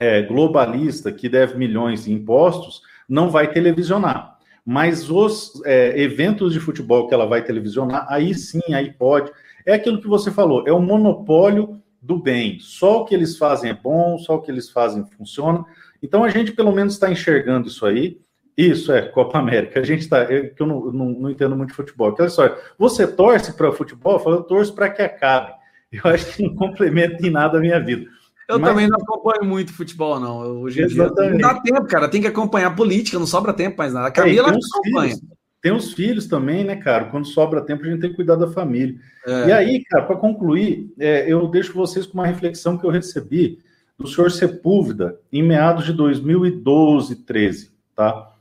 é, 0.00 0.22
globalista 0.22 1.12
que 1.12 1.28
deve 1.28 1.58
milhões 1.58 2.06
em 2.08 2.14
impostos, 2.14 2.82
não 3.08 3.30
vai 3.30 3.52
televisionar. 3.52 4.38
Mas 4.64 5.10
os 5.10 5.60
é, 5.64 6.00
eventos 6.00 6.52
de 6.52 6.60
futebol 6.60 7.06
que 7.06 7.14
ela 7.14 7.26
vai 7.26 7.42
televisionar, 7.42 8.06
aí 8.08 8.34
sim, 8.34 8.72
aí 8.72 8.92
pode. 8.92 9.30
É 9.66 9.74
aquilo 9.74 10.00
que 10.00 10.08
você 10.08 10.30
falou, 10.30 10.66
é 10.66 10.72
o 10.72 10.80
monopólio 10.80 11.80
do 12.00 12.18
bem. 12.18 12.58
Só 12.60 13.02
o 13.02 13.04
que 13.04 13.14
eles 13.14 13.36
fazem 13.36 13.70
é 13.70 13.74
bom, 13.74 14.18
só 14.18 14.36
o 14.36 14.40
que 14.40 14.50
eles 14.50 14.70
fazem 14.70 15.04
funciona. 15.16 15.64
Então 16.02 16.24
a 16.24 16.28
gente 16.28 16.52
pelo 16.52 16.72
menos 16.72 16.94
está 16.94 17.10
enxergando 17.10 17.68
isso 17.68 17.86
aí. 17.86 18.18
Isso 18.56 18.92
é 18.92 19.02
Copa 19.02 19.38
América. 19.38 19.80
A 19.80 19.82
gente 19.82 20.00
está. 20.00 20.24
Eu, 20.24 20.52
eu 20.58 20.66
não, 20.66 20.92
não, 20.92 21.06
não, 21.10 21.30
entendo 21.30 21.56
muito 21.56 21.70
de 21.70 21.76
futebol. 21.76 22.08
Aquela 22.08 22.28
história. 22.28 22.56
Você 22.78 23.06
torce 23.06 23.56
para 23.56 23.72
futebol? 23.72 24.14
Eu 24.14 24.18
falo, 24.18 24.36
eu 24.36 24.42
torço 24.42 24.74
para 24.74 24.90
que 24.90 25.02
acabe. 25.02 25.52
Eu 25.92 26.10
acho 26.10 26.36
que 26.36 26.42
não 26.42 26.54
complementa 26.54 27.26
em 27.26 27.30
nada 27.30 27.58
a 27.58 27.60
minha 27.60 27.78
vida. 27.78 28.06
Eu 28.48 28.58
Mas... 28.58 28.70
também 28.70 28.88
não 28.88 28.98
acompanho 28.98 29.44
muito 29.44 29.74
futebol, 29.74 30.18
não. 30.18 30.62
Hoje 30.62 30.82
em 30.82 30.86
dia 30.86 31.06
não 31.06 31.38
dá 31.38 31.60
tempo, 31.60 31.84
cara. 31.84 32.08
Tem 32.08 32.20
que 32.20 32.26
acompanhar 32.26 32.74
política, 32.74 33.18
não 33.18 33.26
sobra 33.26 33.52
tempo 33.52 33.76
mais 33.76 33.92
nada. 33.92 34.08
A 34.08 34.10
Camila 34.10 34.48
é, 34.48 34.52
acompanha. 34.52 35.14
Filhos, 35.14 35.32
tem 35.62 35.72
os 35.72 35.92
filhos 35.92 36.26
também, 36.26 36.64
né, 36.64 36.76
cara? 36.76 37.04
Quando 37.06 37.26
sobra 37.26 37.60
tempo, 37.60 37.84
a 37.84 37.86
gente 37.88 38.00
tem 38.00 38.10
que 38.10 38.16
cuidar 38.16 38.36
da 38.36 38.48
família. 38.48 38.96
É. 39.26 39.48
E 39.48 39.52
aí, 39.52 39.84
cara, 39.84 40.04
para 40.04 40.16
concluir, 40.16 40.92
é, 40.98 41.30
eu 41.30 41.46
deixo 41.48 41.72
vocês 41.72 42.04
com 42.04 42.14
uma 42.14 42.26
reflexão 42.26 42.76
que 42.76 42.84
eu 42.84 42.90
recebi 42.90 43.58
do 43.98 44.06
senhor 44.06 44.30
Sepúlveda 44.30 45.18
em 45.32 45.42
meados 45.42 45.84
de 45.84 45.92
2012, 45.92 47.16
13, 47.24 47.72
tá? 47.94 48.32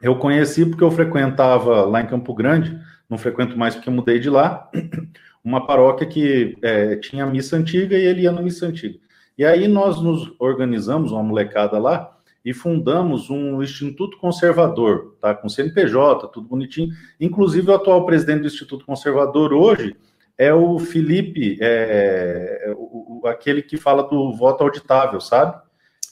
Eu 0.00 0.16
conheci 0.16 0.66
porque 0.66 0.84
eu 0.84 0.90
frequentava 0.90 1.84
lá 1.84 2.00
em 2.00 2.06
Campo 2.06 2.34
Grande, 2.34 2.78
não 3.08 3.16
frequento 3.16 3.56
mais 3.56 3.74
porque 3.74 3.90
mudei 3.90 4.18
de 4.18 4.28
lá, 4.28 4.70
uma 5.42 5.66
paróquia 5.66 6.06
que 6.06 6.56
é, 6.62 6.96
tinha 6.96 7.26
missa 7.26 7.56
antiga 7.56 7.96
e 7.96 8.04
ele 8.04 8.22
ia 8.22 8.32
na 8.32 8.42
missa 8.42 8.66
antiga. 8.66 8.98
E 9.36 9.44
aí 9.44 9.66
nós 9.66 10.00
nos 10.00 10.32
organizamos, 10.38 11.10
uma 11.10 11.22
molecada 11.22 11.78
lá, 11.78 12.14
e 12.44 12.52
fundamos 12.52 13.30
um 13.30 13.62
Instituto 13.62 14.18
Conservador, 14.18 15.16
tá? 15.20 15.34
Com 15.34 15.48
CNPJ, 15.48 16.28
tudo 16.28 16.46
bonitinho. 16.46 16.92
Inclusive, 17.18 17.70
o 17.70 17.74
atual 17.74 18.04
presidente 18.04 18.42
do 18.42 18.46
Instituto 18.46 18.84
Conservador 18.84 19.52
hoje 19.52 19.96
é 20.38 20.52
o 20.52 20.78
Felipe, 20.78 21.58
é, 21.60 22.64
é 22.66 22.74
o, 22.76 23.22
aquele 23.26 23.62
que 23.62 23.76
fala 23.76 24.02
do 24.02 24.32
voto 24.36 24.64
auditável, 24.64 25.20
sabe? 25.20 25.62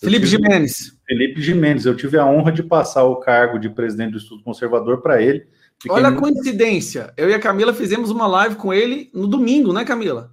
Felipe 0.01 0.27
Jimenez. 0.27 0.99
Felipe 1.07 1.41
Jimenez. 1.41 1.87
Eu 1.87 1.97
tive 1.97 2.19
a 2.19 2.27
honra 2.27 2.51
de 2.51 2.63
passar 2.63 3.05
o 3.05 3.17
cargo 3.17 3.59
de 3.59 3.71
presidente 3.71 4.13
do 4.13 4.17
Instituto 4.17 4.43
Conservador 4.43 5.01
para 5.01 5.23
ele. 5.23 5.47
Fiquei 5.81 5.97
Olha 5.97 6.09
a 6.09 6.11
muito... 6.11 6.23
coincidência. 6.23 7.13
Eu 7.17 7.31
e 7.31 7.35
a 7.35 7.39
Camila 7.39 7.73
fizemos 7.73 8.11
uma 8.11 8.27
live 8.27 8.57
com 8.57 8.75
ele 8.75 9.11
no 9.15 9.29
domingo, 9.29 9.73
né, 9.73 9.85
Camila? 9.85 10.33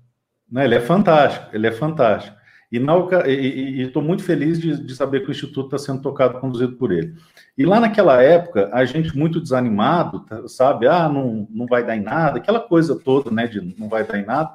Não, 0.52 0.64
ele 0.64 0.76
é 0.76 0.82
fantástico, 0.82 1.48
ele 1.54 1.68
é 1.68 1.72
fantástico. 1.72 2.36
E 2.72 3.82
estou 3.82 4.02
muito 4.02 4.24
feliz 4.24 4.60
de, 4.60 4.78
de, 4.84 4.96
saber 4.96 5.22
que 5.22 5.30
o 5.30 5.32
Instituto 5.32 5.76
está 5.76 5.78
sendo 5.78 6.02
tocado, 6.02 6.40
conduzido 6.40 6.74
por 6.74 6.92
ele. 6.92 7.16
E 7.58 7.66
lá 7.66 7.80
naquela 7.80 8.22
época, 8.22 8.70
a 8.72 8.86
gente 8.86 9.18
muito 9.18 9.42
desanimado, 9.42 10.20
tá, 10.22 10.48
sabe? 10.48 10.88
Ah, 10.88 11.10
não, 11.10 11.48
não 11.50 11.66
vai 11.66 11.84
dar 11.84 11.98
em 11.98 12.02
nada, 12.02 12.38
aquela 12.38 12.60
coisa 12.60 12.96
toda, 12.96 13.32
né, 13.32 13.48
de 13.48 13.60
não 13.78 13.90
vai 13.90 14.04
dar 14.04 14.20
em 14.20 14.26
nada. 14.26 14.54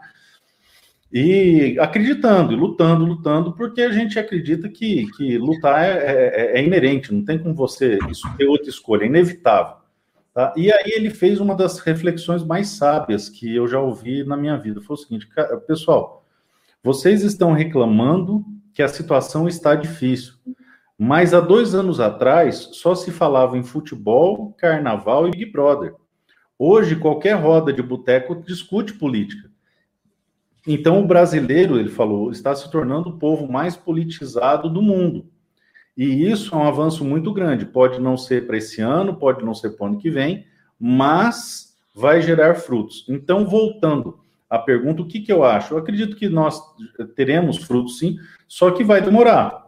E 1.12 1.76
acreditando, 1.78 2.52
e 2.52 2.56
lutando, 2.56 3.04
lutando, 3.04 3.52
porque 3.52 3.82
a 3.82 3.90
gente 3.90 4.18
acredita 4.18 4.68
que, 4.68 5.06
que 5.16 5.38
lutar 5.38 5.84
é, 5.84 5.98
é, 5.98 6.58
é 6.58 6.64
inerente, 6.64 7.12
não 7.12 7.24
tem 7.24 7.38
como 7.38 7.54
você 7.54 7.98
isso 8.10 8.28
ter 8.36 8.46
outra 8.46 8.68
escolha, 8.68 9.04
é 9.04 9.06
inevitável. 9.06 9.76
Tá? 10.32 10.52
E 10.56 10.72
aí 10.72 10.90
ele 10.92 11.10
fez 11.10 11.38
uma 11.38 11.54
das 11.54 11.78
reflexões 11.78 12.42
mais 12.42 12.68
sábias 12.70 13.28
que 13.28 13.54
eu 13.54 13.68
já 13.68 13.78
ouvi 13.78 14.24
na 14.24 14.36
minha 14.36 14.56
vida. 14.56 14.80
Foi 14.80 14.94
o 14.94 14.96
seguinte, 14.96 15.28
pessoal, 15.68 16.23
vocês 16.84 17.22
estão 17.22 17.52
reclamando 17.52 18.44
que 18.74 18.82
a 18.82 18.88
situação 18.88 19.48
está 19.48 19.74
difícil. 19.74 20.34
Mas 20.98 21.32
há 21.32 21.40
dois 21.40 21.74
anos 21.74 21.98
atrás 21.98 22.68
só 22.72 22.94
se 22.94 23.10
falava 23.10 23.56
em 23.56 23.62
futebol, 23.62 24.52
carnaval 24.52 25.26
e 25.26 25.30
Big 25.30 25.46
Brother. 25.46 25.94
Hoje, 26.58 26.94
qualquer 26.94 27.36
roda 27.36 27.72
de 27.72 27.82
boteco 27.82 28.36
discute 28.46 28.92
política. 28.92 29.50
Então, 30.66 31.02
o 31.02 31.06
brasileiro, 31.06 31.78
ele 31.78 31.88
falou, 31.88 32.30
está 32.30 32.54
se 32.54 32.70
tornando 32.70 33.08
o 33.08 33.18
povo 33.18 33.50
mais 33.50 33.74
politizado 33.76 34.68
do 34.68 34.82
mundo. 34.82 35.26
E 35.96 36.30
isso 36.30 36.54
é 36.54 36.58
um 36.58 36.68
avanço 36.68 37.02
muito 37.02 37.32
grande. 37.32 37.64
Pode 37.64 37.98
não 37.98 38.16
ser 38.18 38.46
para 38.46 38.58
esse 38.58 38.82
ano, 38.82 39.16
pode 39.16 39.42
não 39.42 39.54
ser 39.54 39.70
para 39.70 39.84
o 39.84 39.88
ano 39.88 39.98
que 39.98 40.10
vem, 40.10 40.44
mas 40.78 41.74
vai 41.94 42.20
gerar 42.20 42.56
frutos. 42.56 43.06
Então, 43.08 43.46
voltando 43.46 44.23
a 44.48 44.58
pergunta, 44.58 45.02
o 45.02 45.06
que, 45.06 45.20
que 45.20 45.32
eu 45.32 45.44
acho? 45.44 45.74
Eu 45.74 45.78
acredito 45.78 46.16
que 46.16 46.28
nós 46.28 46.60
teremos 47.16 47.58
frutos 47.58 47.98
sim, 47.98 48.16
só 48.46 48.70
que 48.70 48.84
vai 48.84 49.00
demorar. 49.00 49.64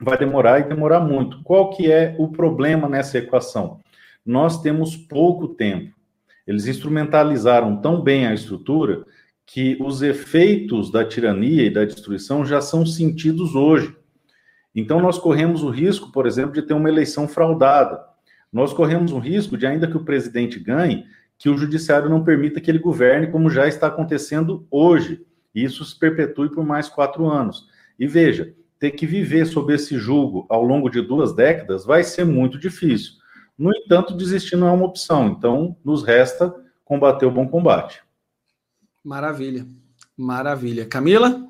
Vai 0.00 0.18
demorar 0.18 0.60
e 0.60 0.68
demorar 0.68 1.00
muito. 1.00 1.42
Qual 1.42 1.70
que 1.70 1.90
é 1.90 2.14
o 2.18 2.28
problema 2.28 2.88
nessa 2.88 3.18
equação? 3.18 3.80
Nós 4.24 4.60
temos 4.62 4.96
pouco 4.96 5.48
tempo. 5.48 5.94
Eles 6.46 6.66
instrumentalizaram 6.66 7.76
tão 7.80 8.00
bem 8.00 8.26
a 8.26 8.34
estrutura 8.34 9.04
que 9.46 9.76
os 9.80 10.00
efeitos 10.00 10.90
da 10.90 11.04
tirania 11.04 11.64
e 11.64 11.70
da 11.70 11.84
destruição 11.84 12.44
já 12.44 12.60
são 12.60 12.86
sentidos 12.86 13.54
hoje. 13.54 13.96
Então, 14.74 15.00
nós 15.00 15.18
corremos 15.18 15.62
o 15.62 15.70
risco, 15.70 16.12
por 16.12 16.26
exemplo, 16.26 16.52
de 16.52 16.62
ter 16.62 16.74
uma 16.74 16.88
eleição 16.88 17.26
fraudada. 17.26 18.00
Nós 18.52 18.72
corremos 18.72 19.12
o 19.12 19.18
risco 19.18 19.56
de, 19.56 19.66
ainda 19.66 19.86
que 19.86 19.96
o 19.96 20.04
presidente 20.04 20.58
ganhe, 20.58 21.04
que 21.40 21.48
o 21.48 21.56
judiciário 21.56 22.10
não 22.10 22.22
permita 22.22 22.60
que 22.60 22.70
ele 22.70 22.78
governe, 22.78 23.32
como 23.32 23.48
já 23.48 23.66
está 23.66 23.86
acontecendo 23.86 24.66
hoje. 24.70 25.24
E 25.54 25.64
isso 25.64 25.82
se 25.86 25.98
perpetue 25.98 26.50
por 26.50 26.66
mais 26.66 26.86
quatro 26.86 27.26
anos. 27.26 27.66
E 27.98 28.06
veja, 28.06 28.54
ter 28.78 28.90
que 28.90 29.06
viver 29.06 29.46
sob 29.46 29.74
esse 29.74 29.98
julgo 29.98 30.44
ao 30.50 30.62
longo 30.62 30.90
de 30.90 31.00
duas 31.00 31.34
décadas 31.34 31.86
vai 31.86 32.04
ser 32.04 32.26
muito 32.26 32.58
difícil. 32.58 33.12
No 33.56 33.74
entanto, 33.74 34.14
desistir 34.14 34.54
não 34.54 34.68
é 34.68 34.70
uma 34.70 34.84
opção. 34.84 35.28
Então, 35.28 35.74
nos 35.82 36.02
resta 36.02 36.54
combater 36.84 37.24
o 37.24 37.30
bom 37.30 37.48
combate. 37.48 38.02
Maravilha, 39.02 39.66
maravilha. 40.14 40.84
Camila? 40.84 41.42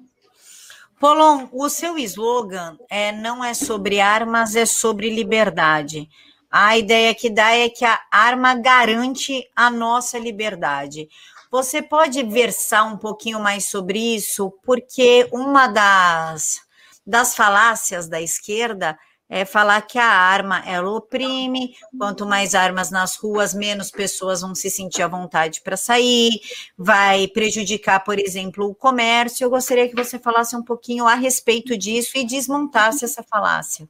Polon, 1.01 1.49
o 1.51 1.69
seu 1.69 1.99
slogan 1.99 2.79
é, 2.89 3.11
não 3.11 3.45
é 3.45 3.55
sobre 3.55 3.99
armas, 3.99 4.55
é 4.55 4.65
sobre 4.65 5.11
liberdade. 5.11 6.09
A 6.51 6.77
ideia 6.77 7.15
que 7.15 7.31
dá 7.31 7.55
é 7.55 7.69
que 7.69 7.85
a 7.85 8.01
arma 8.11 8.55
garante 8.55 9.49
a 9.55 9.71
nossa 9.71 10.19
liberdade. 10.19 11.09
Você 11.51 11.81
pode 11.81 12.23
versar 12.25 12.87
um 12.87 12.97
pouquinho 12.97 13.39
mais 13.39 13.67
sobre 13.67 14.17
isso? 14.17 14.51
Porque 14.65 15.29
uma 15.33 15.69
das, 15.69 16.61
das 17.07 17.37
falácias 17.37 18.09
da 18.09 18.21
esquerda 18.21 18.99
é 19.29 19.45
falar 19.45 19.83
que 19.83 19.97
a 19.97 20.11
arma 20.11 20.61
ela 20.67 20.91
oprime, 20.91 21.77
quanto 21.97 22.27
mais 22.27 22.53
armas 22.53 22.91
nas 22.91 23.15
ruas, 23.15 23.55
menos 23.55 23.93
pessoas 23.93 24.41
vão 24.41 24.57
se 24.57 24.69
sentir 24.69 25.03
à 25.03 25.09
vontade 25.09 25.61
para 25.63 25.77
sair, 25.77 26.41
vai 26.77 27.29
prejudicar, 27.29 28.03
por 28.03 28.19
exemplo, 28.19 28.67
o 28.67 28.75
comércio. 28.75 29.45
Eu 29.45 29.51
gostaria 29.51 29.89
que 29.89 29.95
você 29.95 30.19
falasse 30.19 30.57
um 30.57 30.65
pouquinho 30.65 31.07
a 31.07 31.15
respeito 31.15 31.79
disso 31.79 32.19
e 32.19 32.25
desmontasse 32.25 33.05
essa 33.05 33.23
falácia. 33.23 33.89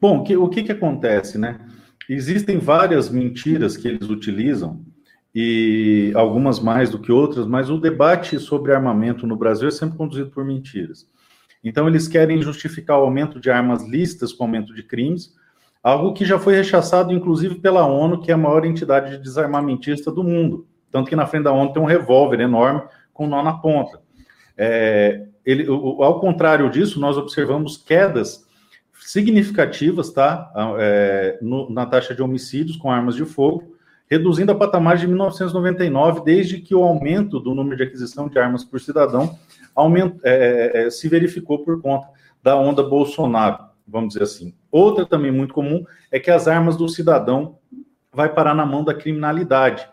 Bom, 0.00 0.24
o 0.38 0.48
que, 0.48 0.62
que 0.62 0.72
acontece, 0.72 1.36
né? 1.36 1.60
Existem 2.08 2.58
várias 2.58 3.10
mentiras 3.10 3.76
que 3.76 3.86
eles 3.86 4.08
utilizam, 4.08 4.84
e 5.34 6.12
algumas 6.14 6.58
mais 6.58 6.90
do 6.90 6.98
que 6.98 7.12
outras, 7.12 7.46
mas 7.46 7.70
o 7.70 7.78
debate 7.78 8.38
sobre 8.40 8.72
armamento 8.72 9.26
no 9.26 9.36
Brasil 9.36 9.68
é 9.68 9.70
sempre 9.70 9.96
conduzido 9.96 10.30
por 10.30 10.44
mentiras. 10.44 11.06
Então, 11.62 11.86
eles 11.86 12.08
querem 12.08 12.42
justificar 12.42 12.98
o 12.98 13.02
aumento 13.02 13.38
de 13.38 13.50
armas 13.50 13.86
lícitas 13.86 14.32
com 14.32 14.44
aumento 14.44 14.74
de 14.74 14.82
crimes, 14.82 15.34
algo 15.82 16.12
que 16.12 16.24
já 16.24 16.38
foi 16.38 16.54
rechaçado, 16.54 17.12
inclusive, 17.12 17.56
pela 17.56 17.86
ONU, 17.86 18.20
que 18.20 18.30
é 18.30 18.34
a 18.34 18.38
maior 18.38 18.64
entidade 18.64 19.10
de 19.10 19.22
desarmamentista 19.22 20.10
do 20.10 20.24
mundo. 20.24 20.66
Tanto 20.90 21.08
que 21.08 21.16
na 21.16 21.26
frente 21.26 21.44
da 21.44 21.52
ONU 21.52 21.72
tem 21.72 21.82
um 21.82 21.86
revólver 21.86 22.40
enorme 22.40 22.82
com 23.12 23.26
nó 23.26 23.42
na 23.42 23.52
ponta. 23.52 24.00
É, 24.56 25.26
ele, 25.44 25.66
ao 25.68 26.18
contrário 26.18 26.68
disso, 26.70 26.98
nós 26.98 27.16
observamos 27.16 27.76
quedas 27.76 28.46
significativas, 29.00 30.10
tá? 30.10 30.52
É, 30.78 31.38
no, 31.42 31.70
na 31.70 31.86
taxa 31.86 32.14
de 32.14 32.22
homicídios 32.22 32.76
com 32.76 32.90
armas 32.90 33.14
de 33.14 33.24
fogo, 33.24 33.76
reduzindo 34.10 34.50
a 34.50 34.54
patamar 34.54 34.96
de 34.96 35.06
1999, 35.06 36.22
desde 36.24 36.60
que 36.60 36.74
o 36.74 36.82
aumento 36.82 37.38
do 37.38 37.54
número 37.54 37.76
de 37.76 37.84
aquisição 37.84 38.28
de 38.28 38.38
armas 38.38 38.64
por 38.64 38.80
cidadão 38.80 39.38
aumenta, 39.74 40.18
é, 40.24 40.32
é, 40.74 40.86
é, 40.86 40.90
se 40.90 41.08
verificou 41.08 41.64
por 41.64 41.80
conta 41.80 42.08
da 42.42 42.56
onda 42.56 42.82
Bolsonaro, 42.82 43.58
vamos 43.86 44.14
dizer 44.14 44.24
assim. 44.24 44.52
Outra 44.70 45.06
também 45.06 45.30
muito 45.30 45.54
comum 45.54 45.84
é 46.10 46.18
que 46.18 46.30
as 46.30 46.48
armas 46.48 46.76
do 46.76 46.88
cidadão 46.88 47.58
vai 48.12 48.28
parar 48.28 48.54
na 48.54 48.66
mão 48.66 48.82
da 48.82 48.94
criminalidade. 48.94 49.88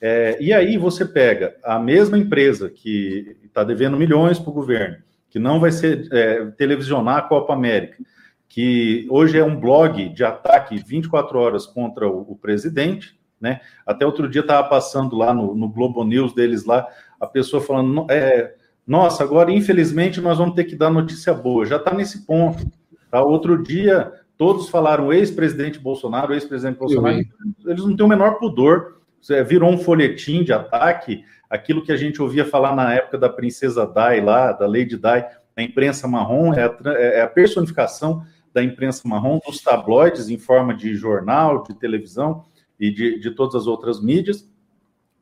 É, 0.00 0.38
e 0.40 0.52
aí 0.52 0.78
você 0.78 1.04
pega 1.04 1.56
a 1.62 1.78
mesma 1.78 2.16
empresa 2.16 2.70
que 2.70 3.36
está 3.44 3.64
devendo 3.64 3.96
milhões 3.96 4.38
para 4.38 4.50
o 4.50 4.54
governo, 4.54 4.96
que 5.28 5.38
não 5.38 5.60
vai 5.60 5.72
ser 5.72 6.08
é, 6.12 6.46
televisionar 6.56 7.18
a 7.18 7.22
Copa 7.22 7.52
América, 7.52 7.96
que 8.48 9.06
hoje 9.10 9.38
é 9.38 9.44
um 9.44 9.58
blog 9.58 10.08
de 10.08 10.24
ataque 10.24 10.78
24 10.78 11.38
horas 11.38 11.66
contra 11.66 12.08
o, 12.08 12.32
o 12.32 12.36
presidente, 12.36 13.18
né? 13.40 13.60
Até 13.86 14.04
outro 14.04 14.28
dia 14.28 14.40
estava 14.40 14.66
passando 14.68 15.16
lá 15.16 15.32
no, 15.32 15.54
no, 15.54 15.68
Globo 15.68 16.02
News 16.04 16.34
deles 16.34 16.64
lá, 16.64 16.86
a 17.20 17.26
pessoa 17.26 17.62
falando, 17.62 18.06
é, 18.10 18.54
nossa, 18.86 19.22
agora 19.22 19.52
infelizmente 19.52 20.20
nós 20.20 20.38
vamos 20.38 20.54
ter 20.54 20.64
que 20.64 20.74
dar 20.74 20.90
notícia 20.90 21.32
boa, 21.32 21.66
já 21.66 21.76
está 21.76 21.92
nesse 21.94 22.26
ponto. 22.26 22.66
Tá? 23.10 23.22
Outro 23.22 23.62
dia 23.62 24.12
todos 24.36 24.68
falaram 24.68 25.12
ex-presidente 25.12 25.78
Bolsonaro, 25.78 26.32
ex-presidente 26.32 26.78
Bolsonaro, 26.78 27.24
eles 27.66 27.84
não 27.84 27.96
têm 27.96 28.06
o 28.06 28.08
menor 28.08 28.38
pudor, 28.38 28.98
virou 29.46 29.70
um 29.70 29.78
folhetim 29.78 30.44
de 30.44 30.52
ataque, 30.52 31.24
aquilo 31.50 31.82
que 31.82 31.92
a 31.92 31.96
gente 31.96 32.22
ouvia 32.22 32.44
falar 32.44 32.74
na 32.74 32.94
época 32.94 33.18
da 33.18 33.28
princesa 33.28 33.84
Dai 33.86 34.20
lá, 34.20 34.52
da 34.52 34.66
Lady 34.66 34.96
Dai, 34.96 35.28
a 35.56 35.62
imprensa 35.62 36.06
marrom, 36.06 36.54
é 36.54 36.64
a, 36.64 36.90
é 36.92 37.20
a 37.22 37.26
personificação 37.26 38.24
da 38.58 38.64
imprensa 38.64 39.08
marrom, 39.08 39.38
dos 39.46 39.62
tabloides 39.62 40.28
em 40.28 40.36
forma 40.36 40.74
de 40.74 40.96
jornal, 40.96 41.62
de 41.62 41.74
televisão 41.74 42.44
e 42.78 42.90
de, 42.90 43.20
de 43.20 43.30
todas 43.30 43.54
as 43.54 43.66
outras 43.68 44.02
mídias. 44.02 44.50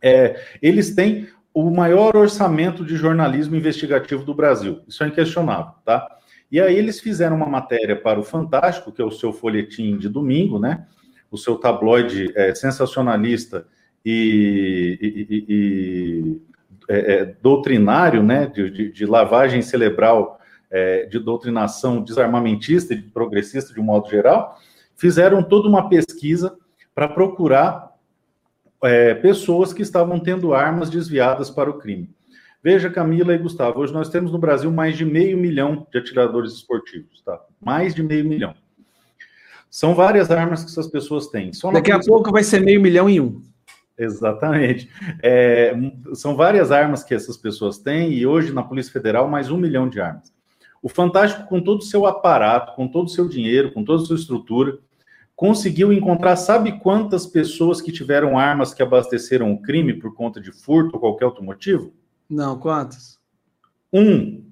É, 0.00 0.42
eles 0.62 0.94
têm 0.94 1.28
o 1.52 1.70
maior 1.70 2.16
orçamento 2.16 2.84
de 2.84 2.96
jornalismo 2.96 3.54
investigativo 3.54 4.24
do 4.24 4.34
Brasil. 4.34 4.80
Isso 4.88 5.04
é 5.04 5.08
inquestionável, 5.08 5.72
tá? 5.84 6.06
E 6.50 6.60
aí 6.60 6.76
eles 6.76 7.00
fizeram 7.00 7.36
uma 7.36 7.46
matéria 7.46 7.96
para 7.96 8.18
o 8.18 8.22
Fantástico, 8.22 8.92
que 8.92 9.02
é 9.02 9.04
o 9.04 9.10
seu 9.10 9.32
folhetim 9.32 9.98
de 9.98 10.08
domingo, 10.08 10.58
né? 10.58 10.86
O 11.30 11.36
seu 11.36 11.56
tabloide 11.56 12.32
é, 12.34 12.54
sensacionalista 12.54 13.66
e, 14.04 14.98
e, 15.02 15.34
e, 15.34 15.44
e 15.48 16.42
é, 16.88 17.14
é, 17.14 17.34
doutrinário, 17.42 18.22
né? 18.22 18.46
De, 18.46 18.70
de, 18.70 18.92
de 18.92 19.06
lavagem 19.06 19.60
cerebral 19.60 20.35
é, 20.70 21.06
de 21.06 21.18
doutrinação 21.18 22.02
desarmamentista 22.02 22.94
e 22.94 23.02
progressista 23.02 23.72
de 23.72 23.80
um 23.80 23.84
modo 23.84 24.08
geral, 24.08 24.58
fizeram 24.94 25.42
toda 25.42 25.68
uma 25.68 25.88
pesquisa 25.88 26.56
para 26.94 27.08
procurar 27.08 27.92
é, 28.82 29.14
pessoas 29.14 29.72
que 29.72 29.82
estavam 29.82 30.18
tendo 30.18 30.54
armas 30.54 30.90
desviadas 30.90 31.50
para 31.50 31.70
o 31.70 31.78
crime. 31.78 32.10
Veja, 32.62 32.90
Camila 32.90 33.32
e 33.34 33.38
Gustavo, 33.38 33.80
hoje 33.80 33.92
nós 33.92 34.08
temos 34.08 34.32
no 34.32 34.38
Brasil 34.38 34.70
mais 34.72 34.96
de 34.96 35.04
meio 35.04 35.38
milhão 35.38 35.86
de 35.90 35.98
atiradores 35.98 36.52
esportivos, 36.52 37.20
tá? 37.22 37.40
Mais 37.60 37.94
de 37.94 38.02
meio 38.02 38.24
milhão. 38.24 38.54
São 39.70 39.94
várias 39.94 40.30
armas 40.30 40.64
que 40.64 40.70
essas 40.70 40.86
pessoas 40.86 41.28
têm. 41.28 41.52
Só 41.52 41.70
Daqui 41.70 41.92
a 41.92 42.00
pouco 42.00 42.32
vai 42.32 42.42
ser 42.42 42.60
meio 42.60 42.80
milhão 42.80 43.08
em 43.08 43.20
um. 43.20 43.42
Exatamente. 43.98 44.90
É, 45.22 45.74
são 46.14 46.36
várias 46.36 46.70
armas 46.70 47.04
que 47.04 47.14
essas 47.14 47.36
pessoas 47.36 47.78
têm, 47.78 48.12
e 48.12 48.26
hoje 48.26 48.52
na 48.52 48.62
Polícia 48.62 48.92
Federal, 48.92 49.28
mais 49.28 49.50
um 49.50 49.56
milhão 49.56 49.88
de 49.88 50.00
armas. 50.00 50.35
O 50.86 50.88
Fantástico, 50.88 51.48
com 51.48 51.60
todo 51.60 51.80
o 51.80 51.84
seu 51.84 52.06
aparato, 52.06 52.76
com 52.76 52.86
todo 52.86 53.06
o 53.06 53.10
seu 53.10 53.28
dinheiro, 53.28 53.72
com 53.72 53.82
toda 53.82 54.04
a 54.04 54.06
sua 54.06 54.14
estrutura, 54.14 54.78
conseguiu 55.34 55.92
encontrar, 55.92 56.36
sabe 56.36 56.78
quantas 56.78 57.26
pessoas 57.26 57.80
que 57.80 57.90
tiveram 57.90 58.38
armas 58.38 58.72
que 58.72 58.84
abasteceram 58.84 59.52
o 59.52 59.60
crime 59.60 59.94
por 59.94 60.14
conta 60.14 60.40
de 60.40 60.52
furto 60.52 60.94
ou 60.94 61.00
qualquer 61.00 61.24
outro 61.24 61.42
motivo? 61.42 61.92
Não, 62.30 62.56
quantas? 62.56 63.18
Um. 63.92 64.44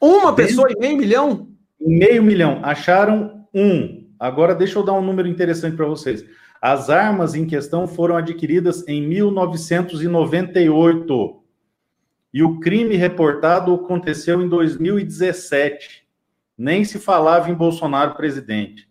Uma 0.00 0.32
pessoa 0.32 0.68
e 0.70 0.78
meio 0.78 0.96
milhão? 0.96 1.48
Meio 1.80 2.22
milhão. 2.22 2.60
Acharam 2.62 3.44
um. 3.52 4.06
Agora 4.20 4.54
deixa 4.54 4.78
eu 4.78 4.84
dar 4.84 4.92
um 4.92 5.04
número 5.04 5.26
interessante 5.26 5.76
para 5.76 5.86
vocês. 5.86 6.24
As 6.60 6.90
armas 6.90 7.34
em 7.34 7.44
questão 7.44 7.88
foram 7.88 8.16
adquiridas 8.16 8.86
em 8.86 9.04
1998. 9.04 11.41
E 12.32 12.42
o 12.42 12.60
crime 12.60 12.96
reportado 12.96 13.74
aconteceu 13.74 14.40
em 14.40 14.48
2017. 14.48 16.06
Nem 16.56 16.84
se 16.84 16.98
falava 16.98 17.50
em 17.50 17.54
Bolsonaro 17.54 18.14
presidente. 18.14 18.88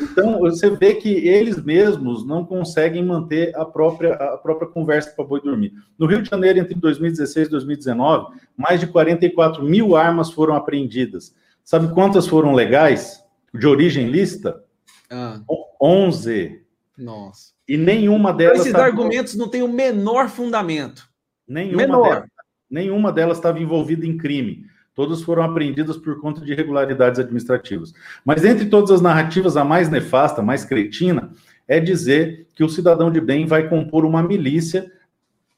Então, 0.00 0.38
você 0.38 0.70
vê 0.70 0.94
que 0.94 1.08
eles 1.28 1.62
mesmos 1.62 2.26
não 2.26 2.44
conseguem 2.44 3.04
manter 3.04 3.54
a 3.56 3.64
própria, 3.64 4.14
a 4.14 4.38
própria 4.38 4.68
conversa 4.68 5.10
para 5.10 5.24
boi 5.24 5.40
dormir. 5.40 5.72
No 5.98 6.06
Rio 6.06 6.22
de 6.22 6.30
Janeiro, 6.30 6.58
entre 6.58 6.74
2016 6.74 7.48
e 7.48 7.50
2019, 7.50 8.38
mais 8.56 8.80
de 8.80 8.86
44 8.86 9.62
mil 9.62 9.94
armas 9.94 10.30
foram 10.30 10.54
apreendidas. 10.54 11.34
Sabe 11.62 11.92
quantas 11.92 12.26
foram 12.26 12.54
legais? 12.54 13.22
De 13.54 13.66
origem 13.66 14.08
lícita? 14.08 14.64
Ah. 15.10 15.40
11. 15.80 16.62
Nossa. 16.96 17.52
E 17.68 17.76
nenhuma 17.76 18.32
delas. 18.32 18.60
Esses 18.60 18.74
argumentos 18.74 19.34
não 19.34 19.48
têm 19.48 19.62
o 19.62 19.68
menor 19.68 20.28
fundamento. 20.28 21.08
Nenhuma 21.46 21.76
menor. 21.76 22.08
Delas, 22.08 22.30
nenhuma 22.72 23.12
delas 23.12 23.36
estava 23.36 23.60
envolvida 23.60 24.06
em 24.06 24.16
crime. 24.16 24.66
Todas 24.94 25.22
foram 25.22 25.42
apreendidas 25.42 25.96
por 25.96 26.20
conta 26.20 26.40
de 26.40 26.52
irregularidades 26.52 27.20
administrativas. 27.20 27.94
Mas 28.24 28.44
entre 28.44 28.66
todas 28.66 28.90
as 28.90 29.00
narrativas, 29.00 29.56
a 29.56 29.64
mais 29.64 29.88
nefasta, 29.88 30.42
mais 30.42 30.64
cretina, 30.64 31.30
é 31.68 31.78
dizer 31.78 32.46
que 32.54 32.64
o 32.64 32.68
cidadão 32.68 33.10
de 33.10 33.20
bem 33.20 33.46
vai 33.46 33.68
compor 33.68 34.04
uma 34.04 34.22
milícia 34.22 34.90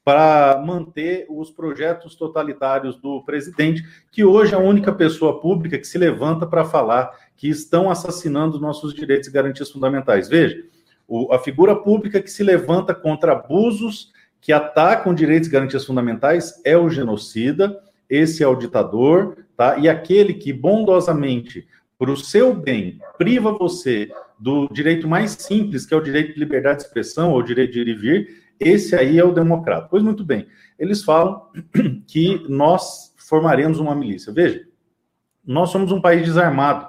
para 0.05 0.61
manter 0.63 1.25
os 1.29 1.49
projetos 1.49 2.15
totalitários 2.15 2.95
do 2.97 3.23
presidente, 3.23 3.83
que 4.11 4.23
hoje 4.23 4.53
é 4.53 4.55
a 4.55 4.61
única 4.61 4.93
pessoa 4.93 5.41
pública 5.41 5.79
que 5.79 5.87
se 5.87 5.97
levanta 5.97 6.45
para 6.45 6.63
falar 6.63 7.11
que 7.35 7.49
estão 7.49 7.89
assassinando 7.89 8.59
nossos 8.59 8.93
direitos 8.93 9.27
e 9.27 9.31
garantias 9.31 9.71
fundamentais. 9.71 10.29
Veja, 10.29 10.63
o, 11.07 11.33
a 11.33 11.39
figura 11.39 11.75
pública 11.75 12.21
que 12.21 12.29
se 12.29 12.43
levanta 12.43 12.93
contra 12.93 13.33
abusos 13.33 14.13
que 14.45 14.53
atacam 14.53 15.11
direitos 15.11 15.49
e 15.49 15.51
garantias 15.51 15.83
fundamentais 15.83 16.61
é 16.63 16.77
o 16.77 16.87
genocida, 16.87 17.81
esse 18.07 18.43
é 18.43 18.47
o 18.47 18.53
ditador, 18.53 19.39
tá? 19.57 19.79
E 19.79 19.89
aquele 19.89 20.35
que 20.35 20.53
bondosamente, 20.53 21.67
para 21.97 22.11
o 22.11 22.15
seu 22.15 22.53
bem, 22.53 22.99
priva 23.17 23.51
você 23.51 24.07
do 24.39 24.69
direito 24.71 25.07
mais 25.07 25.31
simples, 25.31 25.83
que 25.83 25.95
é 25.95 25.97
o 25.97 26.01
direito 26.01 26.35
de 26.35 26.39
liberdade 26.39 26.77
de 26.77 26.85
expressão 26.85 27.31
ou 27.31 27.41
direito 27.41 27.73
de 27.73 27.79
ir 27.79 27.87
e 27.87 27.95
vir, 27.95 28.43
esse 28.59 28.95
aí 28.95 29.17
é 29.17 29.25
o 29.25 29.33
democrata. 29.33 29.87
Pois 29.89 30.03
muito 30.03 30.23
bem, 30.23 30.45
eles 30.77 31.03
falam 31.03 31.41
que 32.07 32.45
nós 32.47 33.15
formaremos 33.17 33.79
uma 33.79 33.95
milícia. 33.95 34.31
Veja, 34.31 34.63
nós 35.43 35.71
somos 35.71 35.91
um 35.91 35.99
país 35.99 36.23
desarmado. 36.23 36.87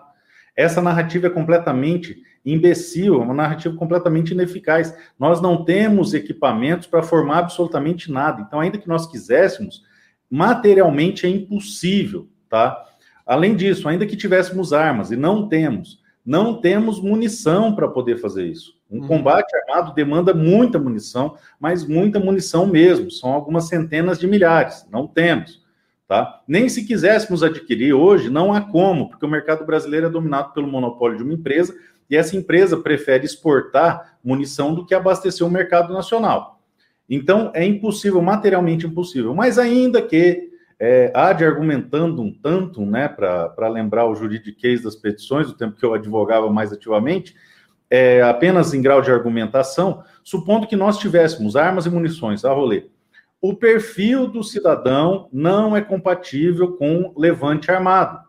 Essa 0.55 0.83
narrativa 0.83 1.29
é 1.29 1.31
completamente 1.31 2.23
imbecil, 2.47 3.17
é 3.17 3.19
uma 3.19 3.35
narrativa 3.35 3.75
completamente 3.75 4.31
ineficaz. 4.31 4.97
Nós 5.19 5.43
não 5.43 5.65
temos 5.65 6.15
equipamentos 6.15 6.87
para 6.87 7.03
formar 7.03 7.41
absolutamente 7.41 8.11
nada. 8.11 8.41
Então, 8.41 8.61
ainda 8.61 8.79
que 8.79 8.89
nós 8.89 9.07
quiséssemos, 9.07 9.83
materialmente 10.31 11.27
é 11.27 11.29
impossível, 11.29 12.29
tá? 12.49 12.85
Além 13.27 13.57
disso, 13.57 13.89
ainda 13.89 14.07
que 14.07 14.17
tivéssemos 14.17 14.73
armas, 14.73 15.11
e 15.11 15.17
não 15.17 15.49
temos, 15.49 16.01
não 16.25 16.61
temos 16.61 17.01
munição 17.01 17.75
para 17.75 17.89
poder 17.89 18.19
fazer 18.19 18.47
isso. 18.47 18.77
Um 18.89 19.01
uhum. 19.01 19.09
combate 19.09 19.53
armado 19.57 19.93
demanda 19.95 20.33
muita 20.33 20.79
munição, 20.79 21.37
mas 21.59 21.85
muita 21.85 22.21
munição 22.21 22.67
mesmo, 22.67 23.11
são 23.11 23.33
algumas 23.33 23.67
centenas 23.67 24.19
de 24.19 24.29
milhares, 24.29 24.87
não 24.93 25.09
temos. 25.09 25.65
Tá? 26.07 26.41
Nem 26.47 26.69
se 26.69 26.85
quiséssemos 26.85 27.43
adquirir 27.43 27.93
hoje, 27.93 28.31
não 28.31 28.53
há 28.53 28.61
como, 28.61 29.09
porque 29.09 29.27
o 29.27 29.29
mercado 29.29 29.67
brasileiro 29.67 30.07
é 30.07 30.11
dominado 30.11 30.53
pelo 30.53 30.69
monopólio 30.69 31.17
de 31.19 31.25
uma 31.25 31.35
empresa 31.35 31.75
e 32.09 32.17
essa 32.17 32.37
empresa 32.37 32.77
prefere 32.77 33.25
exportar 33.25 34.19
munição 34.23 34.75
do 34.75 34.85
que 34.85 34.95
abastecer 34.95 35.47
o 35.47 35.51
mercado 35.51 35.93
nacional. 35.93 36.61
Então, 37.09 37.53
é 37.55 37.65
impossível, 37.65 38.21
materialmente 38.21 38.87
impossível. 38.87 39.35
Mas 39.35 39.59
ainda 39.59 40.03
que 40.03 40.51
é, 40.79 41.11
há 41.15 41.33
de 41.33 41.45
argumentando 41.45 42.21
um 42.21 42.33
tanto, 42.33 42.85
né, 42.85 43.09
para 43.09 43.69
lembrar 43.69 44.07
o 44.07 44.15
juridiquês 44.15 44.83
das 44.83 44.97
petições, 44.97 45.47
do 45.47 45.55
tempo 45.55 45.77
que 45.77 45.85
eu 45.85 45.95
advogava 45.95 46.51
mais 46.51 46.73
ativamente, 46.73 47.35
é, 47.89 48.21
apenas 48.23 48.75
em 48.75 48.83
grau 48.83 49.01
de 49.01 49.11
argumentação, 49.11 50.03
supondo 50.25 50.67
que 50.67 50.77
nós 50.77 50.99
tivéssemos 50.99 51.57
armas 51.57 51.87
e 51.87 51.91
munições 51.91 52.45
a 52.45 52.53
rolê, 52.53 52.87
o 53.41 53.55
perfil 53.55 54.27
do 54.27 54.43
cidadão 54.43 55.29
não 55.33 55.77
é 55.77 55.81
compatível 55.81 56.73
com 56.77 57.13
levante 57.17 57.71
armado. 57.71 58.21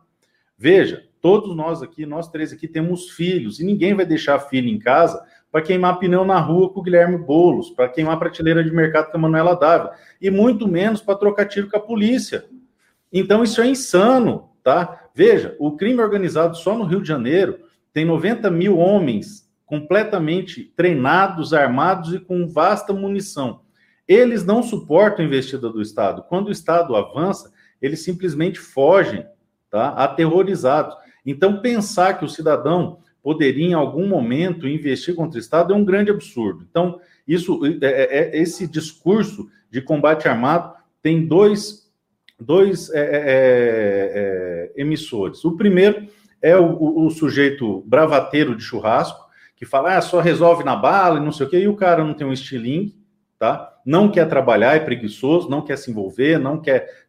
Veja, 0.58 1.07
todos 1.22 1.56
nós 1.56 1.82
aqui, 1.82 2.06
nós 2.06 2.30
três 2.30 2.52
aqui, 2.52 2.68
temos 2.68 3.10
filhos, 3.10 3.60
e 3.60 3.66
ninguém 3.66 3.94
vai 3.94 4.06
deixar 4.06 4.40
filho 4.40 4.68
em 4.68 4.80
casa 4.80 5.24
para 5.52 5.62
queimar 5.62 5.98
pneu 6.00 6.26
na 6.26 6.40
rua 6.40 6.70
com 6.70 6.80
o 6.80 6.84
Guilherme 6.84 7.18
Boulos, 7.18 7.70
para 7.70 7.90
queimar 7.90 8.20
prateleira 8.20 8.64
de 8.64 8.72
mercado 8.72 9.12
com 9.12 9.18
a 9.18 9.22
Manuela 9.22 9.56
Dávila, 9.56 9.94
e 10.22 10.30
muito 10.30 10.68
menos 10.68 11.02
para 11.02 11.16
trocar 11.16 11.46
tiro 11.46 11.70
com 11.70 11.78
a 11.78 11.80
polícia. 11.80 12.46
Então 13.12 13.44
isso 13.44 13.62
é 13.62 13.68
insano, 13.68 14.50
tá? 14.64 15.08
Veja, 15.16 15.56
o 15.60 15.76
crime 15.76 16.02
organizado 16.02 16.56
só 16.58 16.78
no 16.78 16.84
Rio 16.84 17.02
de 17.02 17.08
Janeiro 17.08 17.60
tem 17.94 18.06
90 18.06 18.52
mil 18.52 18.78
homens 18.78 19.50
completamente 19.66 20.72
treinados, 20.76 21.54
armados 21.54 22.14
e 22.14 22.20
com 22.20 22.48
vasta 22.48 22.94
munição. 22.94 23.62
Eles 24.08 24.46
não 24.46 24.64
suportam 24.64 25.24
a 25.24 25.28
investida 25.28 25.70
do 25.70 25.82
Estado. 25.82 26.24
Quando 26.30 26.48
o 26.48 26.52
Estado 26.52 26.96
avança, 26.96 27.52
eles 27.82 28.04
simplesmente 28.04 28.60
fogem, 28.60 29.26
tá? 29.70 29.90
Aterrorizados. 29.90 30.96
Então, 31.28 31.62
pensar 31.62 32.18
que 32.18 32.24
o 32.24 32.30
cidadão 32.30 33.00
poderia 33.22 33.68
em 33.68 33.74
algum 33.74 34.08
momento 34.08 34.66
investir 34.66 35.14
contra 35.14 35.38
o 35.38 35.42
Estado 35.42 35.74
é 35.74 35.76
um 35.76 35.84
grande 35.84 36.10
absurdo. 36.10 36.66
Então, 36.72 37.02
isso, 37.28 37.60
é, 37.82 37.86
é, 37.86 38.30
é 38.38 38.42
esse 38.42 38.66
discurso 38.66 39.50
de 39.70 39.82
combate 39.82 40.30
armado 40.30 40.74
tem 41.04 41.28
dois, 41.28 41.92
dois 42.40 42.90
é, 42.92 43.02
é, 43.02 44.72
é 44.76 44.82
emissores. 44.82 45.44
O 45.44 45.58
primeiro 45.58 46.08
é 46.42 46.56
o, 46.56 46.72
o, 46.72 47.06
o, 47.08 47.10
sujeito 47.10 47.84
bravateiro 47.86 48.56
de 48.56 48.64
churrasco, 48.64 49.28
que 49.58 49.66
fala, 49.66 49.98
ah, 49.98 50.02
só 50.02 50.22
resolve 50.22 50.64
na 50.64 50.76
bala 50.78 51.20
e 51.20 51.24
não 51.24 51.34
sei 51.34 51.46
o 51.46 51.50
quê, 51.50 51.60
e 51.60 51.68
o 51.68 51.76
cara 51.76 52.06
não 52.06 52.14
tem 52.14 52.26
um 52.26 52.32
estilingue, 52.32 52.96
tá? 53.38 53.76
Não 53.86 54.10
quer 54.10 54.30
trabalhar, 54.30 54.76
é 54.76 54.80
preguiçoso, 54.80 55.50
não 55.50 55.62
quer 55.62 55.78
se 55.78 55.92
envolver, 55.92 56.38
não 56.40 56.62
quer 56.62 57.08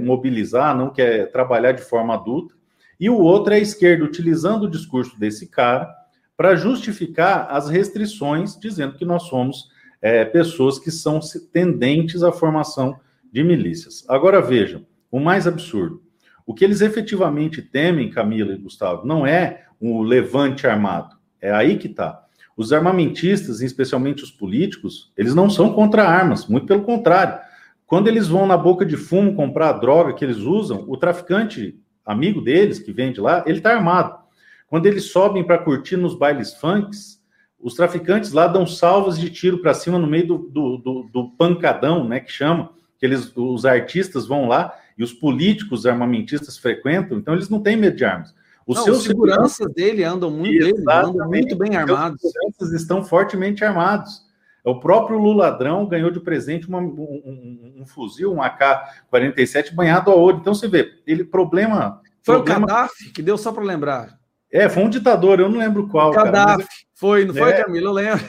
mobilizar, 0.00 0.74
não 0.74 0.88
quer 0.88 1.30
trabalhar 1.30 1.72
de 1.72 1.82
forma 1.82 2.14
adulta. 2.14 2.54
E 2.98 3.10
o 3.10 3.18
outro 3.18 3.52
é 3.52 3.56
a 3.56 3.60
esquerda, 3.60 4.04
utilizando 4.04 4.64
o 4.64 4.70
discurso 4.70 5.18
desse 5.18 5.48
cara 5.48 5.92
para 6.36 6.56
justificar 6.56 7.48
as 7.50 7.68
restrições, 7.68 8.58
dizendo 8.58 8.94
que 8.94 9.04
nós 9.04 9.24
somos 9.24 9.68
é, 10.00 10.24
pessoas 10.24 10.78
que 10.78 10.90
são 10.90 11.20
tendentes 11.52 12.22
à 12.22 12.32
formação 12.32 12.98
de 13.32 13.42
milícias. 13.42 14.04
Agora 14.08 14.40
vejam, 14.40 14.84
o 15.10 15.18
mais 15.18 15.46
absurdo. 15.46 16.02
O 16.46 16.52
que 16.52 16.64
eles 16.64 16.80
efetivamente 16.80 17.62
temem, 17.62 18.10
Camila 18.10 18.52
e 18.52 18.58
Gustavo, 18.58 19.06
não 19.06 19.26
é 19.26 19.64
o 19.80 20.02
levante 20.02 20.66
armado. 20.66 21.16
É 21.40 21.52
aí 21.52 21.78
que 21.78 21.86
está. 21.86 22.22
Os 22.56 22.72
armamentistas, 22.72 23.60
especialmente 23.60 24.22
os 24.22 24.30
políticos, 24.30 25.12
eles 25.16 25.34
não 25.34 25.50
são 25.50 25.72
contra 25.72 26.06
armas, 26.06 26.46
muito 26.46 26.66
pelo 26.66 26.82
contrário. 26.82 27.38
Quando 27.86 28.08
eles 28.08 28.28
vão 28.28 28.46
na 28.46 28.56
boca 28.56 28.84
de 28.84 28.96
fumo 28.96 29.34
comprar 29.34 29.70
a 29.70 29.78
droga 29.78 30.14
que 30.14 30.24
eles 30.24 30.38
usam, 30.38 30.84
o 30.86 30.96
traficante 30.96 31.78
amigo 32.04 32.40
deles 32.40 32.78
que 32.78 32.92
vende 32.92 33.20
lá, 33.20 33.42
ele 33.46 33.58
está 33.58 33.74
armado. 33.74 34.18
Quando 34.66 34.86
eles 34.86 35.04
sobem 35.10 35.44
para 35.44 35.58
curtir 35.58 35.96
nos 35.96 36.16
bailes 36.16 36.54
funks, 36.54 37.22
os 37.60 37.74
traficantes 37.74 38.32
lá 38.32 38.46
dão 38.46 38.66
salvas 38.66 39.18
de 39.18 39.30
tiro 39.30 39.58
para 39.58 39.72
cima 39.72 39.98
no 39.98 40.06
meio 40.06 40.26
do, 40.26 40.38
do, 40.38 40.76
do, 40.78 41.02
do, 41.12 41.30
pancadão, 41.30 42.06
né, 42.06 42.20
que 42.20 42.30
chama, 42.30 42.70
que 42.98 43.06
eles, 43.06 43.32
os 43.34 43.64
artistas 43.64 44.26
vão 44.26 44.46
lá 44.46 44.74
e 44.98 45.02
os 45.02 45.12
políticos 45.12 45.86
armamentistas 45.86 46.58
frequentam, 46.58 47.18
então 47.18 47.34
eles 47.34 47.48
não 47.48 47.60
têm 47.60 47.76
medo 47.76 47.96
de 47.96 48.04
armas. 48.04 48.34
Os 48.66 48.78
não, 48.78 48.84
seus 48.84 49.04
seguranças 49.04 49.72
dele 49.72 50.02
andam 50.04 50.30
muito, 50.30 50.62
eles 50.62 50.86
andam 50.86 51.28
muito 51.28 51.54
bem 51.56 51.76
armados. 51.76 52.22
Os 52.22 52.32
seguranças 52.32 52.72
estão 52.80 53.04
fortemente 53.04 53.64
armados. 53.64 54.23
É 54.64 54.70
o 54.70 54.80
próprio 54.80 55.18
Lula 55.18 55.50
ladrão 55.50 55.86
ganhou 55.86 56.10
de 56.10 56.20
presente 56.20 56.66
uma, 56.66 56.78
um, 56.78 56.84
um, 56.84 57.74
um, 57.82 57.86
fuzil, 57.86 58.32
um 58.32 58.42
AK-47 58.42 59.74
banhado 59.74 60.10
a 60.10 60.14
ouro. 60.14 60.38
Então 60.40 60.54
você 60.54 60.66
vê, 60.66 61.02
ele 61.06 61.22
problema. 61.22 62.00
Foi 62.22 62.36
problema... 62.36 62.64
o 62.64 62.66
Gaddafi 62.66 63.10
que 63.10 63.20
deu 63.20 63.36
só 63.36 63.52
para 63.52 63.62
lembrar. 63.62 64.18
É, 64.50 64.68
foi 64.68 64.82
um 64.82 64.88
ditador, 64.88 65.38
eu 65.38 65.48
não 65.50 65.58
lembro 65.58 65.88
qual. 65.88 66.12
Gaddafi, 66.12 66.62
cara, 66.62 66.68
foi, 66.94 67.24
não 67.26 67.34
foi, 67.34 67.50
é... 67.50 67.62
Camilo? 67.62 67.88
Eu 67.88 67.92
lembro. 67.92 68.24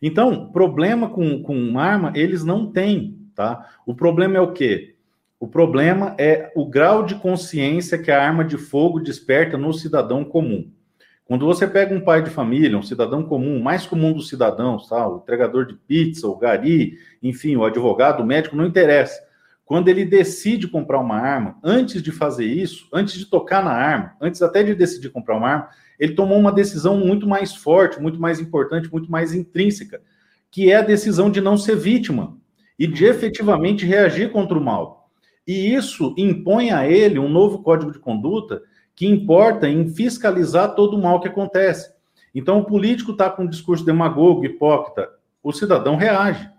Então, 0.00 0.52
problema 0.52 1.08
com, 1.08 1.42
com 1.42 1.78
arma, 1.78 2.12
eles 2.14 2.44
não 2.44 2.70
têm, 2.70 3.18
tá? 3.34 3.66
O 3.84 3.94
problema 3.94 4.36
é 4.36 4.40
o 4.40 4.52
quê? 4.52 4.94
O 5.40 5.48
problema 5.48 6.14
é 6.18 6.52
o 6.54 6.66
grau 6.66 7.04
de 7.04 7.14
consciência 7.14 7.98
que 7.98 8.10
a 8.10 8.22
arma 8.22 8.44
de 8.44 8.56
fogo 8.56 9.00
desperta 9.00 9.56
no 9.56 9.72
cidadão 9.72 10.24
comum. 10.24 10.70
Quando 11.28 11.44
você 11.44 11.66
pega 11.66 11.94
um 11.94 12.00
pai 12.00 12.22
de 12.22 12.30
família, 12.30 12.78
um 12.78 12.82
cidadão 12.82 13.22
comum, 13.22 13.60
mais 13.60 13.86
comum 13.86 14.14
dos 14.14 14.30
cidadãos, 14.30 14.88
tá? 14.88 15.06
o 15.06 15.18
entregador 15.18 15.66
de 15.66 15.74
pizza, 15.74 16.26
o 16.26 16.34
gari, 16.34 16.98
enfim, 17.22 17.54
o 17.54 17.66
advogado, 17.66 18.22
o 18.22 18.26
médico, 18.26 18.56
não 18.56 18.64
interessa. 18.64 19.22
Quando 19.62 19.88
ele 19.88 20.06
decide 20.06 20.66
comprar 20.66 20.98
uma 20.98 21.16
arma, 21.16 21.58
antes 21.62 22.02
de 22.02 22.10
fazer 22.10 22.46
isso, 22.46 22.88
antes 22.90 23.12
de 23.12 23.26
tocar 23.26 23.62
na 23.62 23.72
arma, 23.72 24.16
antes 24.18 24.40
até 24.40 24.62
de 24.62 24.74
decidir 24.74 25.10
comprar 25.10 25.36
uma 25.36 25.48
arma, 25.50 25.68
ele 26.00 26.14
tomou 26.14 26.38
uma 26.38 26.50
decisão 26.50 26.96
muito 26.96 27.28
mais 27.28 27.54
forte, 27.54 28.00
muito 28.00 28.18
mais 28.18 28.40
importante, 28.40 28.90
muito 28.90 29.12
mais 29.12 29.34
intrínseca, 29.34 30.00
que 30.50 30.72
é 30.72 30.76
a 30.76 30.82
decisão 30.82 31.30
de 31.30 31.42
não 31.42 31.58
ser 31.58 31.76
vítima 31.76 32.38
e 32.78 32.86
de 32.86 33.04
efetivamente 33.04 33.84
reagir 33.84 34.32
contra 34.32 34.56
o 34.56 34.64
mal. 34.64 35.10
E 35.46 35.74
isso 35.74 36.14
impõe 36.16 36.70
a 36.70 36.88
ele 36.88 37.18
um 37.18 37.28
novo 37.28 37.62
código 37.62 37.92
de 37.92 37.98
conduta 37.98 38.62
que 38.98 39.06
importa 39.06 39.68
em 39.68 39.86
fiscalizar 39.86 40.74
todo 40.74 40.96
o 40.96 41.00
mal 41.00 41.20
que 41.20 41.28
acontece. 41.28 41.92
Então, 42.34 42.58
o 42.58 42.64
político 42.64 43.12
está 43.12 43.30
com 43.30 43.44
um 43.44 43.48
discurso 43.48 43.84
demagogo, 43.84 44.44
hipócrita, 44.44 45.08
o 45.40 45.52
cidadão 45.52 45.94
reage. 45.94 46.50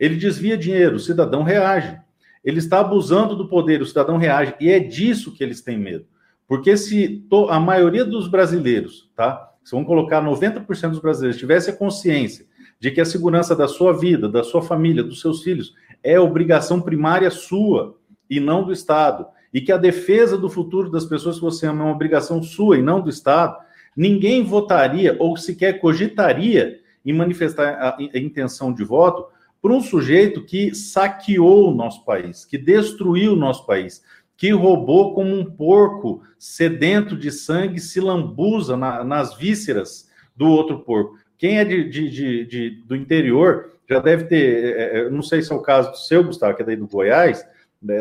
Ele 0.00 0.16
desvia 0.16 0.56
dinheiro, 0.56 0.96
o 0.96 0.98
cidadão 0.98 1.42
reage. 1.42 2.00
Ele 2.42 2.60
está 2.60 2.80
abusando 2.80 3.36
do 3.36 3.46
poder, 3.46 3.82
o 3.82 3.86
cidadão 3.86 4.16
reage. 4.16 4.54
E 4.58 4.70
é 4.70 4.78
disso 4.80 5.34
que 5.34 5.44
eles 5.44 5.60
têm 5.60 5.76
medo. 5.76 6.06
Porque 6.48 6.78
se 6.78 7.26
a 7.50 7.60
maioria 7.60 8.06
dos 8.06 8.26
brasileiros, 8.26 9.10
tá? 9.14 9.52
Se 9.62 9.72
vamos 9.72 9.86
colocar 9.86 10.24
90% 10.24 10.88
dos 10.88 10.98
brasileiros 10.98 11.38
tivesse 11.38 11.68
a 11.68 11.76
consciência 11.76 12.46
de 12.80 12.90
que 12.90 13.02
a 13.02 13.04
segurança 13.04 13.54
da 13.54 13.68
sua 13.68 13.92
vida, 13.92 14.30
da 14.30 14.42
sua 14.42 14.62
família, 14.62 15.04
dos 15.04 15.20
seus 15.20 15.42
filhos 15.42 15.74
é 16.02 16.18
obrigação 16.18 16.80
primária 16.80 17.30
sua, 17.30 17.98
e 18.30 18.40
não 18.40 18.64
do 18.64 18.72
Estado, 18.72 19.26
e 19.52 19.60
que 19.60 19.72
a 19.72 19.76
defesa 19.76 20.38
do 20.38 20.48
futuro 20.48 20.90
das 20.90 21.04
pessoas 21.04 21.36
que 21.36 21.42
você 21.42 21.66
ama 21.66 21.82
é 21.82 21.86
uma 21.86 21.94
obrigação 21.94 22.42
sua 22.42 22.78
e 22.78 22.82
não 22.82 23.00
do 23.00 23.10
Estado, 23.10 23.56
ninguém 23.96 24.42
votaria 24.42 25.16
ou 25.18 25.36
sequer 25.36 25.78
cogitaria 25.80 26.80
em 27.04 27.12
manifestar 27.12 27.96
a, 27.98 28.18
intenção 28.18 28.72
de 28.72 28.84
voto 28.84 29.26
por 29.60 29.70
um 29.70 29.80
sujeito 29.80 30.42
que 30.44 30.74
saqueou 30.74 31.70
o 31.70 31.74
nosso 31.74 32.04
país, 32.04 32.44
que 32.44 32.58
destruiu 32.58 33.34
o 33.34 33.36
nosso 33.36 33.66
país, 33.66 34.02
que 34.36 34.50
roubou 34.50 35.14
como 35.14 35.34
um 35.34 35.44
porco 35.44 36.22
sedento 36.38 37.16
de 37.16 37.30
sangue, 37.30 37.78
se 37.78 38.00
lambuza 38.00 38.76
na, 38.76 39.04
nas 39.04 39.36
vísceras 39.36 40.10
do 40.34 40.48
outro 40.48 40.80
porco. 40.80 41.16
Quem 41.38 41.58
é 41.58 41.64
de, 41.64 41.88
de, 41.88 42.10
de, 42.10 42.46
de, 42.46 42.70
do 42.86 42.96
interior 42.96 43.72
já 43.88 44.00
deve 44.00 44.24
ter, 44.24 44.76
é, 44.76 44.98
é 44.98 45.10
não 45.10 45.22
sei 45.22 45.42
se 45.42 45.52
é 45.52 45.54
o 45.54 45.60
caso 45.60 45.90
do 45.90 45.98
seu, 45.98 46.24
Gustavo, 46.24 46.56
que 46.56 46.62
é 46.62 46.64
daí 46.64 46.76
do 46.76 46.88
Goiás, 46.88 47.44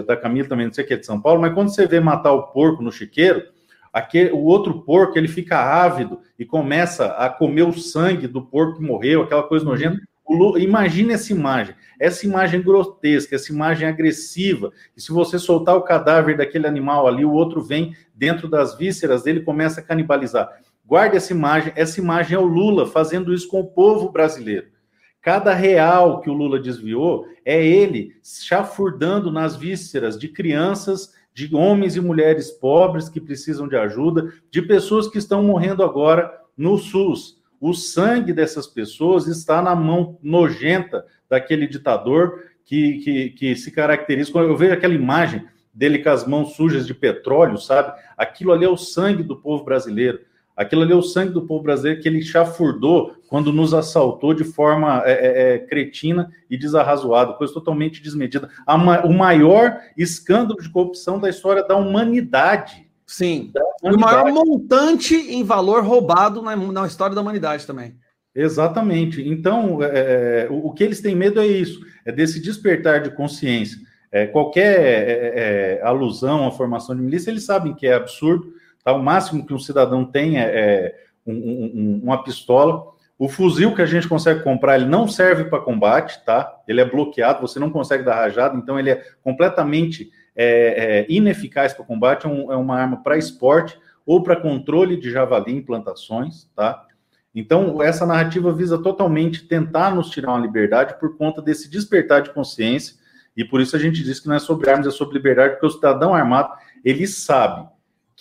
da 0.06 0.16
Camila 0.16 0.48
também, 0.48 0.68
não 0.68 0.74
sei 0.74 0.84
que 0.84 0.94
é 0.94 0.98
de 0.98 1.06
São 1.06 1.20
Paulo, 1.20 1.42
mas 1.42 1.54
quando 1.54 1.74
você 1.74 1.88
vê 1.88 2.00
matar 2.00 2.34
o 2.34 2.44
porco 2.48 2.84
no 2.84 2.92
chiqueiro, 2.92 3.44
aquele, 3.92 4.32
o 4.32 4.44
outro 4.44 4.82
porco 4.84 5.18
ele 5.18 5.28
fica 5.28 5.58
ávido 5.58 6.20
e 6.38 6.46
começa 6.46 7.08
a 7.08 7.30
comer 7.30 7.64
o 7.64 7.74
sangue 7.74 8.28
do 8.28 8.42
porco 8.42 8.78
que 8.78 8.84
morreu, 8.84 9.24
aquela 9.24 9.44
coisa 9.44 9.66
nojenta. 9.66 10.00
Imagine 10.60 11.14
essa 11.14 11.34
imagem, 11.34 11.76
essa 12.00 12.26
imagem 12.26 12.62
grotesca, 12.62 13.36
essa 13.36 13.52
imagem 13.52 13.86
agressiva. 13.86 14.72
E 14.96 15.02
se 15.02 15.12
você 15.12 15.38
soltar 15.38 15.76
o 15.76 15.82
cadáver 15.82 16.38
daquele 16.38 16.66
animal 16.66 17.06
ali, 17.06 17.26
o 17.26 17.34
outro 17.34 17.62
vem 17.62 17.94
dentro 18.16 18.48
das 18.48 18.78
vísceras 18.78 19.24
dele 19.24 19.40
e 19.40 19.44
começa 19.44 19.82
a 19.82 19.84
canibalizar. 19.84 20.50
Guarde 20.86 21.18
essa 21.18 21.34
imagem, 21.34 21.74
essa 21.76 22.00
imagem 22.00 22.36
é 22.36 22.40
o 22.40 22.46
Lula 22.46 22.86
fazendo 22.86 23.34
isso 23.34 23.50
com 23.50 23.60
o 23.60 23.68
povo 23.68 24.10
brasileiro. 24.10 24.68
Cada 25.22 25.54
real 25.54 26.20
que 26.20 26.30
o 26.30 26.34
Lula 26.34 26.60
desviou 26.60 27.28
é 27.46 27.64
ele 27.64 28.16
chafurdando 28.24 29.32
nas 29.32 29.56
vísceras 29.56 30.18
de 30.18 30.28
crianças, 30.28 31.14
de 31.34 31.54
homens 31.56 31.96
e 31.96 32.02
mulheres 32.02 32.50
pobres 32.50 33.08
que 33.08 33.22
precisam 33.22 33.68
de 33.68 33.76
ajuda, 33.76 34.34
de 34.50 34.62
pessoas 34.62 35.08
que 35.08 35.20
estão 35.20 35.44
morrendo 35.44 35.84
agora 35.84 36.32
no 36.58 36.78
SUS. 36.78 37.40
O 37.60 37.74
sangue 37.74 38.34
dessas 38.34 38.66
pessoas 38.66 39.28
está 39.28 39.62
na 39.62 39.76
mão 39.76 40.18
nojenta 40.24 41.06
daquele 41.30 41.68
ditador 41.68 42.44
que, 42.66 42.98
que, 43.00 43.30
que 43.30 43.56
se 43.56 43.72
caracteriza. 43.72 44.32
Eu 44.40 44.58
vejo 44.58 44.74
aquela 44.74 44.96
imagem 44.96 45.46
dele 45.72 46.00
com 46.00 46.10
as 46.10 46.26
mãos 46.26 46.56
sujas 46.56 46.88
de 46.88 46.96
petróleo, 46.96 47.58
sabe? 47.58 47.94
Aquilo 48.18 48.52
ali 48.52 48.66
é 48.66 48.70
o 48.70 48.76
sangue 48.76 49.22
do 49.22 49.38
povo 49.38 49.64
brasileiro. 49.64 50.20
Aquilo 50.56 50.82
ali 50.82 50.91
é 50.91 50.95
o 50.95 51.02
sangue 51.02 51.34
do 51.34 51.43
povo 51.43 51.64
brasileiro 51.64 52.02
que 52.02 52.08
ele 52.08 52.22
chafurdou 52.22 53.16
quando 53.28 53.54
nos 53.54 53.74
assaltou 53.74 54.34
de 54.34 54.43
forma 54.43 55.02
é, 55.06 55.12
é, 55.12 55.54
é 55.56 55.60
cretina 55.60 56.30
e 56.49 56.58
desarrazoada, 56.58 57.34
coisa 57.34 57.54
totalmente 57.54 58.02
desmedida. 58.02 58.49
Ma 58.68 59.06
o 59.06 59.14
maior 59.14 59.80
escândalo 59.97 60.62
de 60.62 60.70
corrupção 60.70 61.20
da 61.20 61.30
história 61.30 61.64
da 61.64 61.76
humanidade. 61.76 62.88
Sim. 63.08 63.52
Da 63.54 63.62
humanidade. 63.82 63.95
O 63.95 63.99
maior 63.99 64.45
montante 64.45 65.16
em 65.16 65.43
valor 65.43 65.84
roubado 65.84 66.41
na, 66.41 66.56
na 66.56 66.86
história 66.86 67.16
da 67.16 67.22
humanidade 67.22 67.66
também. 67.66 67.95
Exatamente. 68.36 69.28
Então, 69.28 69.82
é, 69.84 69.88
é, 70.45 70.47
o, 70.49 70.68
o, 70.68 70.74
que 70.74 70.84
eles 70.84 71.02
têm 71.02 71.16
medo 71.16 71.39
é 71.39 71.47
isso, 71.47 71.80
é 72.06 72.12
desse 72.12 72.41
despertar 72.41 73.02
de 73.02 73.12
consciência. 73.12 73.78
É, 74.12 74.28
qualquer 74.28 75.82
alusão 75.84 76.45
à 76.45 76.52
formação 76.52 76.93
de 76.93 77.02
milícia, 77.02 77.32
eles 77.32 77.45
sabem 77.45 77.74
que 77.74 77.88
é 77.88 77.93
absurdo, 77.93 78.54
Tá? 78.84 78.94
O 78.94 79.04
máximo 79.04 79.46
que 79.46 79.54
um 79.54 79.60
cidadão 79.60 80.06
tem 80.06 80.40
é, 80.40 80.44
é 80.44 80.96
um, 81.26 81.34
um, 81.34 82.02
uma 82.04 82.24
pistola. 82.24 82.92
O 83.18 83.30
fuzil 83.30 83.76
que 83.76 83.82
a 83.82 83.86
gente 83.86 84.08
consegue 84.08 84.44
comprar, 84.44 84.78
ele 84.78 84.90
não 84.90 85.08
serve 85.08 85.44
para 85.44 85.62
combate, 85.62 86.24
tá? 86.26 86.60
Ele 86.68 86.82
é 86.82 86.86
bloqueado, 86.86 87.42
você 87.42 87.60
não 87.60 87.70
consegue 87.70 88.04
dar 88.04 88.16
rajada, 88.16 88.58
então 88.58 88.80
ele 88.80 88.90
é 88.90 89.04
completamente 89.24 90.12
é, 90.36 90.46
é, 90.46 91.06
ineficaz 91.08 91.72
para 91.72 91.86
combate, 91.86 92.26
é, 92.26 92.30
um, 92.30 92.52
é, 92.52 92.56
uma 92.56 92.76
arma 92.80 93.04
para 93.04 93.18
esporte 93.18 93.78
ou 94.08 94.24
para 94.24 94.36
controle 94.36 94.98
de 94.98 95.12
javali 95.12 95.56
em 95.56 95.62
plantações, 95.62 96.50
tá? 96.56 96.84
Então, 97.34 97.82
essa 97.82 98.06
narrativa 98.06 98.52
visa 98.52 98.78
totalmente 98.82 99.48
tentar 99.48 99.94
nos 99.94 100.10
tirar 100.10 100.32
uma 100.32 100.40
liberdade 100.40 101.00
por 101.00 101.16
conta 101.16 101.42
desse 101.42 101.70
despertar 101.70 102.24
de 102.24 102.34
consciência, 102.34 102.96
e 103.38 103.46
por 103.46 103.62
isso 103.62 103.76
a 103.76 103.80
gente 103.80 104.04
diz 104.04 104.20
que 104.20 104.28
não 104.28 104.36
é 104.36 104.40
sobre 104.40 104.70
armas, 104.70 104.88
é 104.88 104.92
sobre 104.92 105.16
liberdade, 105.16 105.54
porque 105.54 105.68
o 105.68 105.70
cidadão 105.70 106.14
armado, 106.14 106.52
ele 106.84 107.06
sabe 107.06 107.70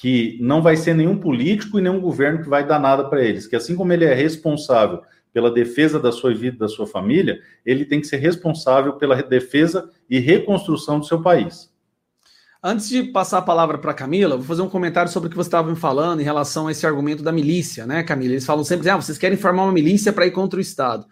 que 0.00 0.38
não 0.40 0.62
vai 0.62 0.78
ser 0.78 0.94
nenhum 0.94 1.18
político 1.18 1.78
e 1.78 1.82
nenhum 1.82 2.00
governo 2.00 2.42
que 2.42 2.48
vai 2.48 2.66
dar 2.66 2.78
nada 2.78 3.04
para 3.04 3.22
eles, 3.22 3.46
que 3.46 3.54
assim 3.54 3.76
como 3.76 3.92
ele 3.92 4.06
é 4.06 4.14
responsável 4.14 5.02
pela 5.30 5.50
defesa 5.50 6.00
da 6.00 6.10
sua 6.10 6.34
vida, 6.34 6.56
da 6.56 6.68
sua 6.68 6.86
família, 6.86 7.38
ele 7.66 7.84
tem 7.84 8.00
que 8.00 8.06
ser 8.06 8.16
responsável 8.16 8.94
pela 8.94 9.22
defesa 9.22 9.90
e 10.08 10.18
reconstrução 10.18 10.98
do 10.98 11.04
seu 11.04 11.20
país. 11.20 11.70
Antes 12.62 12.88
de 12.88 13.02
passar 13.04 13.38
a 13.38 13.42
palavra 13.42 13.76
para 13.76 13.92
Camila, 13.92 14.38
vou 14.38 14.46
fazer 14.46 14.62
um 14.62 14.70
comentário 14.70 15.12
sobre 15.12 15.26
o 15.26 15.30
que 15.30 15.36
você 15.36 15.48
estava 15.48 15.68
me 15.68 15.76
falando 15.76 16.20
em 16.20 16.24
relação 16.24 16.66
a 16.66 16.72
esse 16.72 16.86
argumento 16.86 17.22
da 17.22 17.30
milícia, 17.30 17.86
né, 17.86 18.02
Camila? 18.02 18.32
Eles 18.32 18.46
falam 18.46 18.64
sempre, 18.64 18.88
ah, 18.88 18.96
vocês 18.96 19.18
querem 19.18 19.36
formar 19.36 19.64
uma 19.64 19.72
milícia 19.72 20.14
para 20.14 20.26
ir 20.26 20.30
contra 20.30 20.56
o 20.56 20.62
Estado. 20.62 21.04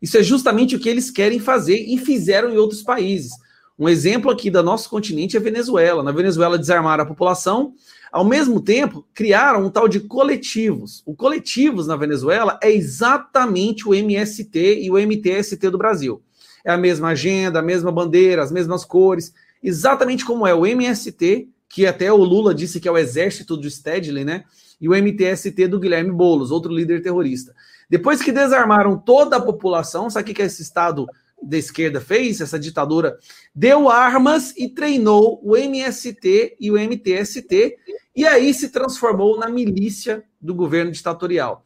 Isso 0.00 0.16
é 0.16 0.22
justamente 0.22 0.76
o 0.76 0.78
que 0.78 0.88
eles 0.88 1.10
querem 1.10 1.40
fazer 1.40 1.76
e 1.76 1.98
fizeram 1.98 2.50
em 2.50 2.56
outros 2.56 2.84
países. 2.84 3.32
Um 3.76 3.88
exemplo 3.88 4.30
aqui 4.30 4.48
do 4.48 4.62
nosso 4.62 4.88
continente 4.88 5.36
é 5.36 5.40
a 5.40 5.42
Venezuela. 5.42 6.04
Na 6.04 6.12
Venezuela 6.12 6.56
desarmaram 6.56 7.04
a 7.04 7.06
população, 7.06 7.74
ao 8.10 8.24
mesmo 8.24 8.60
tempo, 8.60 9.06
criaram 9.14 9.66
um 9.66 9.70
tal 9.70 9.88
de 9.88 10.00
coletivos. 10.00 11.02
O 11.04 11.14
coletivos 11.14 11.86
na 11.86 11.96
Venezuela 11.96 12.58
é 12.62 12.70
exatamente 12.70 13.88
o 13.88 13.94
MST 13.94 14.80
e 14.82 14.90
o 14.90 14.98
MTST 14.98 15.70
do 15.70 15.78
Brasil. 15.78 16.22
É 16.64 16.70
a 16.70 16.78
mesma 16.78 17.08
agenda, 17.08 17.58
a 17.58 17.62
mesma 17.62 17.92
bandeira, 17.92 18.42
as 18.42 18.50
mesmas 18.50 18.84
cores, 18.84 19.32
exatamente 19.62 20.24
como 20.24 20.46
é 20.46 20.54
o 20.54 20.66
MST, 20.66 21.48
que 21.68 21.86
até 21.86 22.10
o 22.12 22.16
Lula 22.16 22.54
disse 22.54 22.80
que 22.80 22.88
é 22.88 22.90
o 22.90 22.98
exército 22.98 23.56
do 23.56 23.70
Stedley, 23.70 24.24
né? 24.24 24.44
E 24.80 24.88
o 24.88 24.94
MTST 24.94 25.66
do 25.66 25.78
Guilherme 25.78 26.12
Boulos, 26.12 26.50
outro 26.50 26.72
líder 26.72 27.02
terrorista. 27.02 27.54
Depois 27.90 28.22
que 28.22 28.32
desarmaram 28.32 28.96
toda 28.96 29.36
a 29.36 29.40
população, 29.40 30.08
sabe 30.08 30.30
o 30.30 30.34
que 30.34 30.42
é 30.42 30.46
esse 30.46 30.62
Estado 30.62 31.06
da 31.42 31.56
esquerda 31.56 32.00
fez, 32.00 32.40
essa 32.40 32.58
ditadura, 32.58 33.18
deu 33.54 33.88
armas 33.88 34.54
e 34.56 34.68
treinou 34.68 35.40
o 35.42 35.56
MST 35.56 36.56
e 36.60 36.70
o 36.70 36.78
MTST, 36.78 37.76
e 38.14 38.26
aí 38.26 38.52
se 38.52 38.70
transformou 38.70 39.38
na 39.38 39.48
milícia 39.48 40.24
do 40.40 40.54
governo 40.54 40.90
ditatorial. 40.90 41.64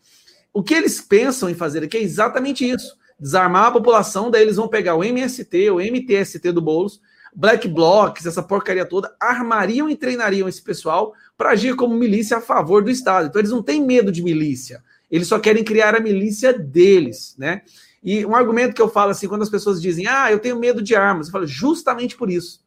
O 0.52 0.62
que 0.62 0.74
eles 0.74 1.00
pensam 1.00 1.48
em 1.48 1.54
fazer 1.54 1.82
aqui 1.84 1.96
é 1.96 2.02
exatamente 2.02 2.68
isso: 2.68 2.96
desarmar 3.18 3.66
a 3.66 3.72
população, 3.72 4.30
daí 4.30 4.42
eles 4.42 4.56
vão 4.56 4.68
pegar 4.68 4.94
o 4.94 5.02
MST, 5.02 5.70
o 5.70 5.80
MTST 5.80 6.52
do 6.52 6.60
Boulos, 6.60 7.00
Black 7.34 7.66
Blocs, 7.66 8.26
essa 8.26 8.42
porcaria 8.42 8.84
toda, 8.84 9.14
armariam 9.18 9.88
e 9.88 9.96
treinariam 9.96 10.46
esse 10.48 10.62
pessoal 10.62 11.14
para 11.36 11.50
agir 11.50 11.74
como 11.74 11.94
milícia 11.94 12.36
a 12.36 12.40
favor 12.42 12.84
do 12.84 12.90
Estado. 12.90 13.28
Então 13.28 13.40
eles 13.40 13.50
não 13.50 13.62
têm 13.62 13.82
medo 13.82 14.12
de 14.12 14.22
milícia, 14.22 14.82
eles 15.10 15.28
só 15.28 15.38
querem 15.38 15.64
criar 15.64 15.94
a 15.94 16.00
milícia 16.00 16.52
deles, 16.52 17.34
né? 17.38 17.62
E 18.02 18.26
um 18.26 18.34
argumento 18.34 18.74
que 18.74 18.82
eu 18.82 18.88
falo 18.88 19.10
assim, 19.10 19.28
quando 19.28 19.42
as 19.42 19.50
pessoas 19.50 19.80
dizem, 19.80 20.06
ah, 20.06 20.30
eu 20.32 20.38
tenho 20.38 20.58
medo 20.58 20.82
de 20.82 20.94
armas, 20.94 21.28
eu 21.28 21.32
falo, 21.32 21.46
justamente 21.46 22.16
por 22.16 22.30
isso. 22.30 22.60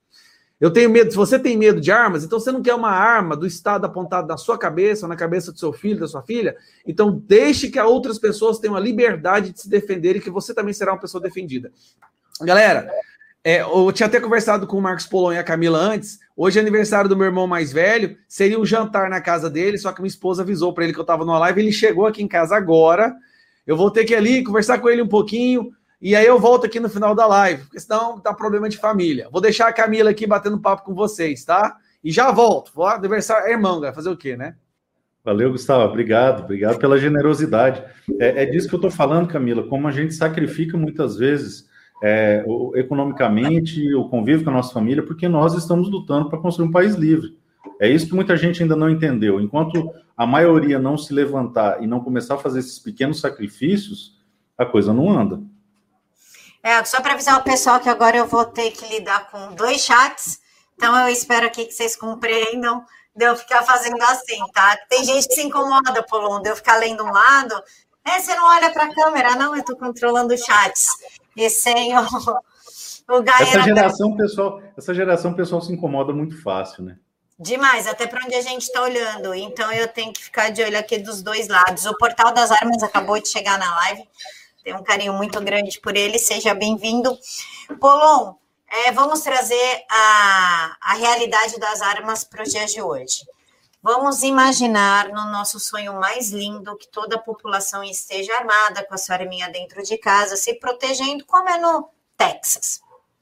Eu 0.60 0.72
tenho 0.72 0.90
medo, 0.90 1.12
se 1.12 1.18
você 1.18 1.38
tem 1.38 1.58
medo 1.58 1.82
de 1.82 1.92
armas, 1.92 2.24
então 2.24 2.40
você 2.40 2.50
não 2.52 2.62
quer 2.62 2.74
uma 2.74 2.90
arma 2.90 3.36
do 3.36 3.46
Estado 3.46 3.86
apontada 3.86 4.26
na 4.28 4.38
sua 4.38 4.58
cabeça 4.58 5.06
ou 5.06 5.10
na 5.10 5.16
cabeça 5.16 5.52
do 5.52 5.60
seu 5.60 5.74
filho, 5.74 6.00
da 6.00 6.08
sua 6.08 6.22
filha, 6.22 6.56
então 6.88 7.22
deixe 7.28 7.70
que 7.70 7.80
outras 7.80 8.18
pessoas 8.18 8.58
tenham 8.58 8.76
a 8.76 8.80
liberdade 8.80 9.52
de 9.52 9.60
se 9.60 9.70
defender 9.70 10.16
e 10.16 10.22
que 10.22 10.30
você 10.30 10.54
também 10.54 10.74
será 10.74 10.94
uma 10.94 11.02
pessoa 11.02 11.22
defendida. 11.22 11.72
Galera, 12.42 12.90
é, 13.44 13.62
eu 13.62 13.92
tinha 13.92 14.08
até 14.08 14.20
conversado 14.20 14.66
com 14.66 14.78
o 14.78 14.82
Marcos 14.82 15.06
Polon 15.06 15.34
e 15.34 15.38
a 15.38 15.44
Camila 15.44 15.78
antes. 15.78 16.20
Hoje 16.36 16.58
é 16.58 16.62
aniversário 16.62 17.08
do 17.10 17.16
meu 17.16 17.28
irmão 17.28 17.46
mais 17.46 17.72
velho. 17.72 18.18
Seria 18.28 18.60
um 18.60 18.66
jantar 18.66 19.10
na 19.10 19.22
casa 19.22 19.52
dele, 19.52 19.78
só 19.78 19.92
que 19.92 20.02
minha 20.02 20.10
esposa 20.10 20.42
avisou 20.42 20.74
para 20.74 20.84
ele 20.84 20.94
que 20.94 21.00
eu 21.00 21.04
estava 21.04 21.24
numa 21.24 21.38
live. 21.38 21.62
Ele 21.62 21.72
chegou 21.72 22.08
aqui 22.08 22.24
em 22.24 22.28
casa 22.28 22.56
agora. 22.56 23.16
Eu 23.66 23.76
vou 23.76 23.90
ter 23.90 24.06
que 24.06 24.14
ir 24.14 24.18
ali 24.18 24.44
conversar 24.44 24.80
com 24.80 24.90
ele 24.90 25.02
um 25.02 25.08
pouquinho. 25.08 25.72
E 26.02 26.16
aí 26.16 26.26
eu 26.26 26.40
volto 26.40 26.66
aqui 26.66 26.80
no 26.80 26.90
final 26.90 27.16
da 27.16 27.26
live, 27.26 27.64
porque 27.64 27.80
senão 27.80 28.20
dá 28.24 28.34
problema 28.34 28.70
de 28.70 28.78
família. 28.78 29.28
Vou 29.32 29.42
deixar 29.42 29.68
a 29.68 29.74
Camila 29.74 30.12
aqui 30.12 30.28
batendo 30.28 30.60
papo 30.60 30.84
com 30.84 30.94
vocês, 30.94 31.44
tá? 31.44 31.78
E 32.04 32.12
já 32.12 32.32
volto. 32.32 32.72
Vou 32.76 32.86
aniversário, 32.86 33.50
irmão, 33.50 33.80
vai 33.80 33.94
fazer 33.94 34.10
o 34.10 34.18
quê, 34.18 34.38
né? 34.38 34.56
Valeu, 35.24 35.52
Gustavo. 35.52 35.84
Obrigado, 35.86 36.44
obrigado 36.44 36.78
pela 36.78 37.00
generosidade. 37.00 37.84
É, 38.20 38.44
é 38.44 38.46
disso 38.46 38.68
que 38.70 38.76
eu 38.76 38.78
estou 38.78 38.92
falando, 38.92 39.28
Camila. 39.28 39.68
Como 39.68 39.88
a 39.88 39.92
gente 39.92 40.14
sacrifica 40.14 40.78
muitas 40.78 41.18
vezes 41.18 41.68
é, 42.04 42.44
o, 42.46 42.74
economicamente, 42.76 43.92
o 43.96 44.08
convívio 44.08 44.44
com 44.44 44.52
a 44.52 44.54
nossa 44.54 44.72
família, 44.72 45.02
porque 45.02 45.28
nós 45.28 45.56
estamos 45.56 45.90
lutando 45.90 46.30
para 46.30 46.38
construir 46.38 46.68
um 46.68 46.72
país 46.72 46.94
livre. 46.94 47.36
É 47.80 47.90
isso 47.90 48.08
que 48.08 48.16
muita 48.16 48.38
gente 48.38 48.62
ainda 48.62 48.76
não 48.76 48.90
entendeu. 48.90 49.40
Enquanto 49.40 49.94
a 50.16 50.26
maioria 50.26 50.80
não 50.80 50.98
se 50.98 51.14
levantar 51.14 51.84
e 51.84 51.88
não 51.88 52.00
começar 52.00 52.36
a 52.36 52.38
fazer 52.38 52.60
esses 52.60 52.80
pequenos 52.80 53.20
sacrifícios, 53.20 54.18
a 54.58 54.66
coisa 54.66 54.94
não 54.94 55.10
anda. 55.10 55.42
É, 56.64 56.84
só 56.84 57.02
para 57.02 57.14
avisar 57.14 57.40
o 57.40 57.44
pessoal 57.44 57.80
que 57.80 57.90
agora 57.90 58.18
eu 58.18 58.26
vou 58.26 58.46
ter 58.46 58.72
que 58.72 58.88
lidar 58.88 59.30
com 59.30 59.54
dois 59.54 59.82
chats, 59.82 60.40
então 60.76 60.98
eu 60.98 61.10
espero 61.10 61.46
aqui 61.46 61.66
que 61.66 61.72
vocês 61.72 61.96
compreendam 61.96 62.84
de 63.16 63.24
eu 63.24 63.36
ficar 63.36 63.64
fazendo 63.64 64.02
assim, 64.02 64.40
tá? 64.54 64.76
Tem 64.90 65.04
gente 65.04 65.28
que 65.28 65.36
se 65.36 65.44
incomoda, 65.44 66.04
Polon, 66.04 66.42
de 66.42 66.50
eu 66.50 66.56
ficar 66.56 66.78
lendo 66.78 67.04
um 67.04 67.12
lado. 67.12 67.54
É, 68.04 68.20
você 68.20 68.36
não 68.36 68.46
olha 68.48 68.72
para 68.72 68.86
a 68.86 68.94
câmera, 68.94 69.36
não, 69.36 69.54
eu 69.54 69.62
estou 69.62 69.78
controlando 69.78 70.36
chats 70.38 70.90
e 71.36 71.50
sem 71.50 71.96
o, 71.98 72.02
o 72.02 73.24
Essa 73.40 73.62
geração, 73.62 74.16
pessoal, 74.16 74.62
essa 74.78 74.94
geração 74.94 75.34
pessoal 75.34 75.62
se 75.62 75.72
incomoda 75.72 76.14
muito 76.14 76.42
fácil, 76.42 76.84
né? 76.84 76.98
Demais, 77.38 77.86
até 77.86 78.08
para 78.08 78.24
onde 78.26 78.36
a 78.36 78.42
gente 78.42 78.64
está 78.64 78.82
olhando. 78.82 79.34
Então 79.34 79.72
eu 79.72 79.88
tenho 79.88 80.14
que 80.14 80.24
ficar 80.24 80.50
de 80.50 80.64
olho 80.64 80.78
aqui 80.78 80.98
dos 80.98 81.22
dois 81.22 81.48
lados. 81.48 81.86
O 81.86 81.98
Portal 81.98 82.34
das 82.34 82.50
Armas 82.50 82.82
acabou 82.82 83.20
de 83.20 83.28
chegar 83.28 83.60
na 83.60 83.76
live. 83.76 84.08
Tenho 84.64 84.78
um 84.78 84.84
carinho 84.84 85.14
muito 85.14 85.40
grande 85.42 85.80
por 85.82 85.96
ele. 85.96 86.18
Seja 86.18 86.54
bem-vindo. 86.54 87.18
Polon, 87.80 88.36
é, 88.68 88.92
vamos 88.92 89.20
trazer 89.20 89.86
a, 89.90 90.78
a 90.82 90.94
realidade 90.94 91.60
das 91.60 91.82
armas 91.82 92.24
para 92.24 92.44
os 92.44 92.50
dias 92.50 92.72
de 92.72 92.82
hoje. 92.82 93.26
Vamos 93.82 94.24
imaginar 94.24 95.10
no 95.10 95.26
nosso 95.26 95.60
sonho 95.60 95.94
mais 96.00 96.32
lindo 96.32 96.76
que 96.76 96.88
toda 96.88 97.18
a 97.18 97.22
população 97.22 97.84
esteja 97.84 98.34
armada 98.36 98.84
com 98.84 98.96
a 98.96 98.98
sua 98.98 99.16
arminha 99.16 99.48
dentro 99.50 99.84
de 99.84 99.96
casa, 100.00 100.36
se 100.36 100.56
protegendo, 100.56 101.24
como 101.26 101.48
é 101.48 101.60
no 101.60 101.88
Texas, 102.18 102.82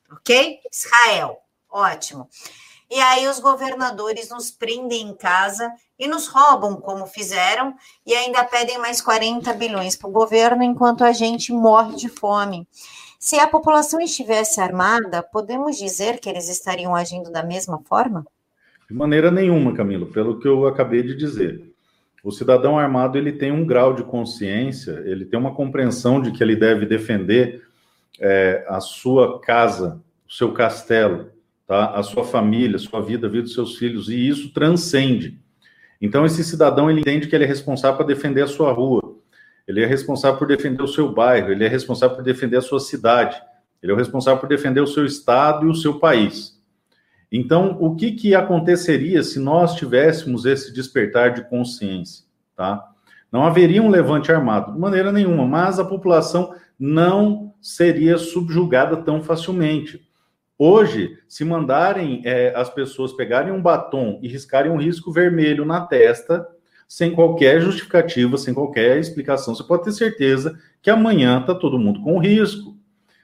ok? 0.10 0.62
Israel, 0.72 1.38
ótimo. 1.70 2.30
E 2.94 3.02
aí 3.02 3.28
os 3.28 3.40
governadores 3.40 4.30
nos 4.30 4.52
prendem 4.52 5.08
em 5.08 5.16
casa 5.16 5.68
e 5.98 6.08
nos 6.08 6.28
roubam, 6.28 6.76
como 6.76 7.08
fizeram, 7.08 7.74
e 8.06 8.14
ainda 8.14 8.44
pedem 8.44 8.78
mais 8.78 9.02
40 9.02 9.52
bilhões 9.54 9.96
para 9.96 10.08
o 10.08 10.14
governo, 10.14 10.62
enquanto 10.62 11.04
a 11.04 11.12
gente 11.12 11.52
morre 11.52 11.96
de 11.96 12.08
fome. 12.08 12.68
Se 13.20 13.40
a 13.40 13.48
população 13.48 14.00
estivesse 14.00 14.62
armada, 14.62 15.24
podemos 15.24 15.76
dizer 15.76 16.20
que 16.20 16.30
eles 16.30 16.48
estariam 16.48 16.94
agindo 16.94 17.32
da 17.32 17.42
mesma 17.42 17.82
forma? 17.84 18.28
De 18.88 18.96
maneira 18.96 19.32
nenhuma, 19.32 19.74
Camilo, 19.74 20.06
pelo 20.12 20.40
que 20.40 20.48
eu 20.48 20.68
acabei 20.68 21.02
de 21.02 21.16
dizer. 21.16 21.74
O 22.24 22.32
cidadão 22.32 22.78
armado 22.78 23.18
ele 23.18 23.32
tem 23.32 23.52
um 23.52 23.66
grau 23.66 23.96
de 23.96 24.04
consciência, 24.04 25.02
ele 25.04 25.26
tem 25.26 25.40
uma 25.40 25.56
compreensão 25.56 26.22
de 26.22 26.32
que 26.32 26.44
ele 26.44 26.56
deve 26.56 26.86
defender 26.86 27.64
é, 28.20 28.64
a 28.68 28.80
sua 28.80 29.42
casa, 29.42 30.00
o 30.30 30.32
seu 30.32 30.54
castelo, 30.54 31.33
tá? 31.68 31.92
a 31.92 32.04
sua 32.04 32.24
família, 32.24 32.76
a 32.76 32.80
sua 32.80 33.02
vida, 33.02 33.28
a 33.28 33.30
vida 33.30 33.44
dos 33.44 33.54
seus 33.54 33.78
filhos, 33.78 34.10
e 34.10 34.28
isso 34.28 34.54
transcende. 34.54 35.40
Então, 36.02 36.26
esse 36.26 36.44
cidadão 36.44 36.90
ele 36.90 37.02
entende 37.02 37.28
que 37.28 37.36
ele 37.36 37.46
é 37.46 37.48
responsável 37.48 37.98
por 37.98 38.06
defender 38.06 38.42
a 38.42 38.48
sua 38.48 38.72
rua, 38.72 39.02
ele 39.68 39.82
é 39.82 39.86
responsável 39.86 40.38
por 40.38 40.48
defender 40.48 40.84
o 40.84 40.88
seu 40.88 41.12
bairro, 41.12 41.52
ele 41.52 41.64
é 41.64 41.68
responsável 41.68 42.16
por 42.16 42.24
defender 42.24 42.58
a 42.58 42.62
sua 42.62 42.80
cidade, 42.80 43.42
ele 43.82 43.92
é 43.92 43.96
o 43.96 43.98
responsável 43.98 44.40
por 44.40 44.50
defender 44.50 44.82
o 44.82 44.88
seu 44.88 45.06
estado 45.06 45.66
e 45.66 45.70
o 45.70 45.76
seu 45.76 46.00
país. 46.00 46.62
Então, 47.32 47.78
o 47.80 47.96
que, 47.96 48.12
que 48.12 48.36
aconteceria 48.36 49.24
se 49.24 49.40
nós 49.40 49.76
tivéssemos 49.76 50.46
esse 50.46 50.72
despertar 50.72 51.34
de 51.34 51.44
consciência? 51.50 52.26
Tá? 52.56 52.86
Não 53.32 53.44
haveria 53.44 53.82
um 53.82 53.90
levante 53.90 54.32
armado, 54.32 54.74
de 54.74 54.80
maneira 54.80 55.12
nenhuma, 55.12 55.46
mas 55.46 55.80
a 55.80 55.86
população 55.86 56.54
não 56.78 57.54
seria 57.60 58.18
subjugada 58.18 58.98
tão 58.98 59.24
facilmente. 59.24 60.08
Hoje, 60.66 61.18
se 61.28 61.44
mandarem 61.44 62.22
é, 62.24 62.54
as 62.56 62.70
pessoas 62.70 63.12
pegarem 63.12 63.52
um 63.52 63.62
batom 63.62 64.18
e 64.22 64.30
riscarem 64.30 64.72
um 64.72 64.78
risco 64.78 65.12
vermelho 65.12 65.66
na 65.66 65.82
testa, 65.82 66.48
sem 66.88 67.12
qualquer 67.12 67.60
justificativa, 67.60 68.38
sem 68.38 68.54
qualquer 68.54 68.98
explicação, 68.98 69.54
você 69.54 69.62
pode 69.62 69.84
ter 69.84 69.92
certeza 69.92 70.58
que 70.82 70.90
amanhã 70.90 71.42
está 71.42 71.54
todo 71.54 71.78
mundo 71.78 72.02
com 72.02 72.18
risco. 72.18 72.78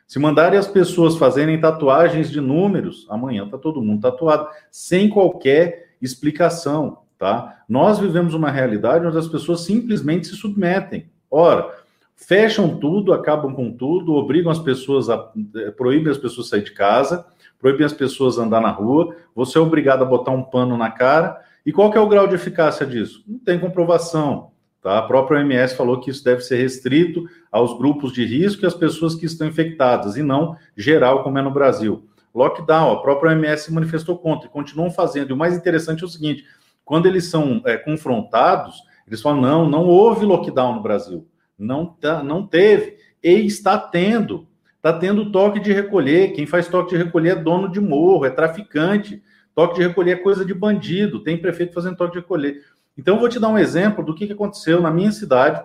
Se 0.05 0.19
mandarem 0.19 0.59
as 0.59 0.67
pessoas 0.67 1.15
fazerem 1.15 1.61
tatuagens 1.61 2.29
de 2.29 2.41
números, 2.41 3.07
amanhã 3.09 3.45
está 3.45 3.57
todo 3.57 3.81
mundo 3.81 4.01
tatuado, 4.01 4.49
sem 4.69 5.07
qualquer 5.07 5.93
explicação, 6.01 7.03
tá? 7.17 7.63
Nós 7.69 7.99
vivemos 7.99 8.33
uma 8.33 8.51
realidade 8.51 9.07
onde 9.07 9.17
as 9.17 9.29
pessoas 9.29 9.61
simplesmente 9.61 10.27
se 10.27 10.35
submetem. 10.35 11.09
Ora, 11.31 11.73
fecham 12.19 12.77
tudo, 12.77 13.13
acabam 13.13 13.53
com 13.55 13.71
tudo, 13.71 14.13
obrigam 14.13 14.51
as 14.51 14.59
pessoas 14.59 15.09
a 15.09 15.31
eh, 15.55 15.71
proíbem 15.71 16.11
as 16.11 16.17
pessoas 16.17 16.47
a 16.47 16.49
sair 16.51 16.63
de 16.63 16.73
casa, 16.73 17.25
proíbem 17.57 17.85
as 17.85 17.93
pessoas 17.93 18.37
a 18.37 18.43
andar 18.43 18.61
na 18.61 18.69
rua, 18.69 19.15
você 19.33 19.57
é 19.57 19.61
obrigado 19.61 20.03
a 20.03 20.05
botar 20.05 20.31
um 20.31 20.43
pano 20.43 20.77
na 20.77 20.91
cara. 20.91 21.41
E 21.65 21.71
qual 21.71 21.93
é 21.93 21.99
o 21.99 22.07
grau 22.07 22.27
de 22.27 22.35
eficácia 22.35 22.85
disso? 22.85 23.23
Não 23.27 23.39
tem 23.39 23.57
comprovação. 23.57 24.51
Tá? 24.81 24.97
A 24.97 25.01
própria 25.01 25.39
OMS 25.39 25.75
falou 25.75 25.99
que 25.99 26.09
isso 26.09 26.23
deve 26.23 26.41
ser 26.41 26.57
restrito 26.57 27.25
aos 27.51 27.77
grupos 27.77 28.11
de 28.11 28.25
risco 28.25 28.63
e 28.63 28.67
às 28.67 28.73
pessoas 28.73 29.15
que 29.15 29.25
estão 29.25 29.47
infectadas, 29.47 30.17
e 30.17 30.23
não 30.23 30.55
geral, 30.75 31.23
como 31.23 31.37
é 31.37 31.41
no 31.41 31.51
Brasil. 31.51 32.05
Lockdown, 32.35 32.91
a 32.91 33.01
própria 33.01 33.31
OMS 33.31 33.65
se 33.65 33.73
manifestou 33.73 34.17
contra 34.17 34.47
e 34.47 34.51
continuam 34.51 34.91
fazendo. 34.91 35.29
E 35.29 35.33
o 35.33 35.37
mais 35.37 35.55
interessante 35.55 36.03
é 36.03 36.05
o 36.05 36.09
seguinte: 36.09 36.45
quando 36.85 37.07
eles 37.07 37.25
são 37.25 37.61
é, 37.65 37.77
confrontados, 37.77 38.83
eles 39.07 39.21
falam: 39.21 39.41
não, 39.41 39.69
não 39.69 39.85
houve 39.85 40.25
lockdown 40.25 40.75
no 40.75 40.81
Brasil. 40.81 41.27
Não, 41.59 41.85
tá, 41.85 42.23
não 42.23 42.47
teve. 42.47 42.97
E 43.21 43.31
está 43.45 43.77
tendo. 43.77 44.47
Está 44.77 44.93
tendo 44.93 45.31
toque 45.31 45.59
de 45.59 45.73
recolher. 45.73 46.31
Quem 46.31 46.45
faz 46.45 46.67
toque 46.67 46.91
de 46.91 47.03
recolher 47.03 47.31
é 47.31 47.35
dono 47.35 47.69
de 47.69 47.81
morro, 47.81 48.25
é 48.25 48.29
traficante. 48.29 49.21
Toque 49.53 49.75
de 49.75 49.87
recolher 49.87 50.11
é 50.11 50.15
coisa 50.15 50.45
de 50.45 50.53
bandido. 50.53 51.19
Tem 51.19 51.37
prefeito 51.37 51.73
fazendo 51.73 51.97
toque 51.97 52.13
de 52.13 52.19
recolher. 52.19 52.63
Então, 52.97 53.15
eu 53.15 53.19
vou 53.19 53.29
te 53.29 53.39
dar 53.39 53.49
um 53.49 53.57
exemplo 53.57 54.03
do 54.03 54.15
que 54.15 54.31
aconteceu 54.31 54.81
na 54.81 54.89
minha 54.89 55.11
cidade 55.11 55.61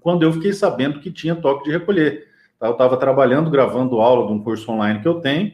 quando 0.00 0.22
eu 0.22 0.32
fiquei 0.32 0.52
sabendo 0.52 1.00
que 1.00 1.10
tinha 1.10 1.34
toque 1.34 1.64
de 1.64 1.70
recolher. 1.70 2.28
Tá? 2.58 2.66
Eu 2.66 2.72
estava 2.72 2.96
trabalhando, 2.96 3.50
gravando 3.50 4.00
aula 4.00 4.26
de 4.26 4.32
um 4.32 4.42
curso 4.42 4.70
online 4.70 5.00
que 5.00 5.08
eu 5.08 5.20
tenho, 5.20 5.52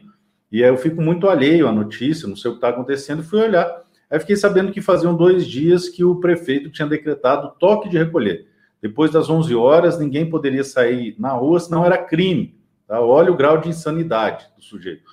e 0.51 0.63
aí 0.63 0.69
eu 0.69 0.77
fico 0.77 1.01
muito 1.01 1.29
alheio 1.29 1.67
à 1.67 1.71
notícia, 1.71 2.27
não 2.27 2.35
sei 2.35 2.49
o 2.49 2.53
que 2.53 2.57
está 2.57 2.69
acontecendo, 2.69 3.23
fui 3.23 3.41
olhar. 3.41 3.83
Aí 4.09 4.19
fiquei 4.19 4.35
sabendo 4.35 4.71
que 4.71 4.81
faziam 4.81 5.15
dois 5.15 5.47
dias 5.47 5.87
que 5.87 6.03
o 6.03 6.15
prefeito 6.15 6.69
tinha 6.69 6.87
decretado 6.87 7.53
toque 7.57 7.87
de 7.87 7.97
recolher. 7.97 8.47
Depois 8.81 9.11
das 9.11 9.29
11 9.29 9.53
horas, 9.55 9.99
ninguém 9.99 10.29
poderia 10.29 10.63
sair 10.63 11.15
na 11.19 11.33
rua, 11.33 11.59
senão 11.59 11.85
era 11.85 11.97
crime. 11.97 12.55
Tá? 12.87 12.99
Olha 12.99 13.31
o 13.31 13.37
grau 13.37 13.59
de 13.59 13.69
insanidade 13.69 14.47
do 14.55 14.63
sujeito. 14.63 15.03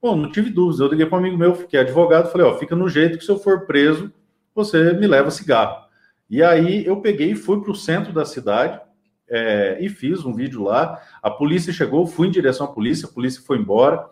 Bom, 0.00 0.16
não 0.16 0.30
tive 0.30 0.50
dúvidas. 0.50 0.80
Eu 0.80 0.88
liguei 0.88 1.06
para 1.06 1.16
um 1.16 1.20
amigo 1.20 1.36
meu, 1.36 1.52
que 1.52 1.76
é 1.76 1.80
advogado, 1.80 2.30
falei: 2.30 2.46
ó, 2.46 2.56
fica 2.56 2.74
no 2.74 2.88
jeito 2.88 3.18
que 3.18 3.24
se 3.24 3.30
eu 3.30 3.38
for 3.38 3.66
preso, 3.66 4.12
você 4.54 4.92
me 4.92 5.06
leva 5.06 5.30
cigarro. 5.30 5.86
E 6.30 6.42
aí 6.42 6.84
eu 6.86 7.00
peguei 7.00 7.32
e 7.32 7.36
fui 7.36 7.60
para 7.60 7.70
o 7.70 7.74
centro 7.74 8.12
da 8.12 8.24
cidade 8.24 8.80
é, 9.28 9.78
e 9.80 9.88
fiz 9.88 10.24
um 10.24 10.32
vídeo 10.32 10.62
lá. 10.62 11.00
A 11.22 11.30
polícia 11.30 11.72
chegou, 11.72 12.06
fui 12.06 12.28
em 12.28 12.30
direção 12.30 12.66
à 12.66 12.70
polícia, 12.70 13.08
a 13.08 13.12
polícia 13.12 13.42
foi 13.44 13.58
embora. 13.58 14.06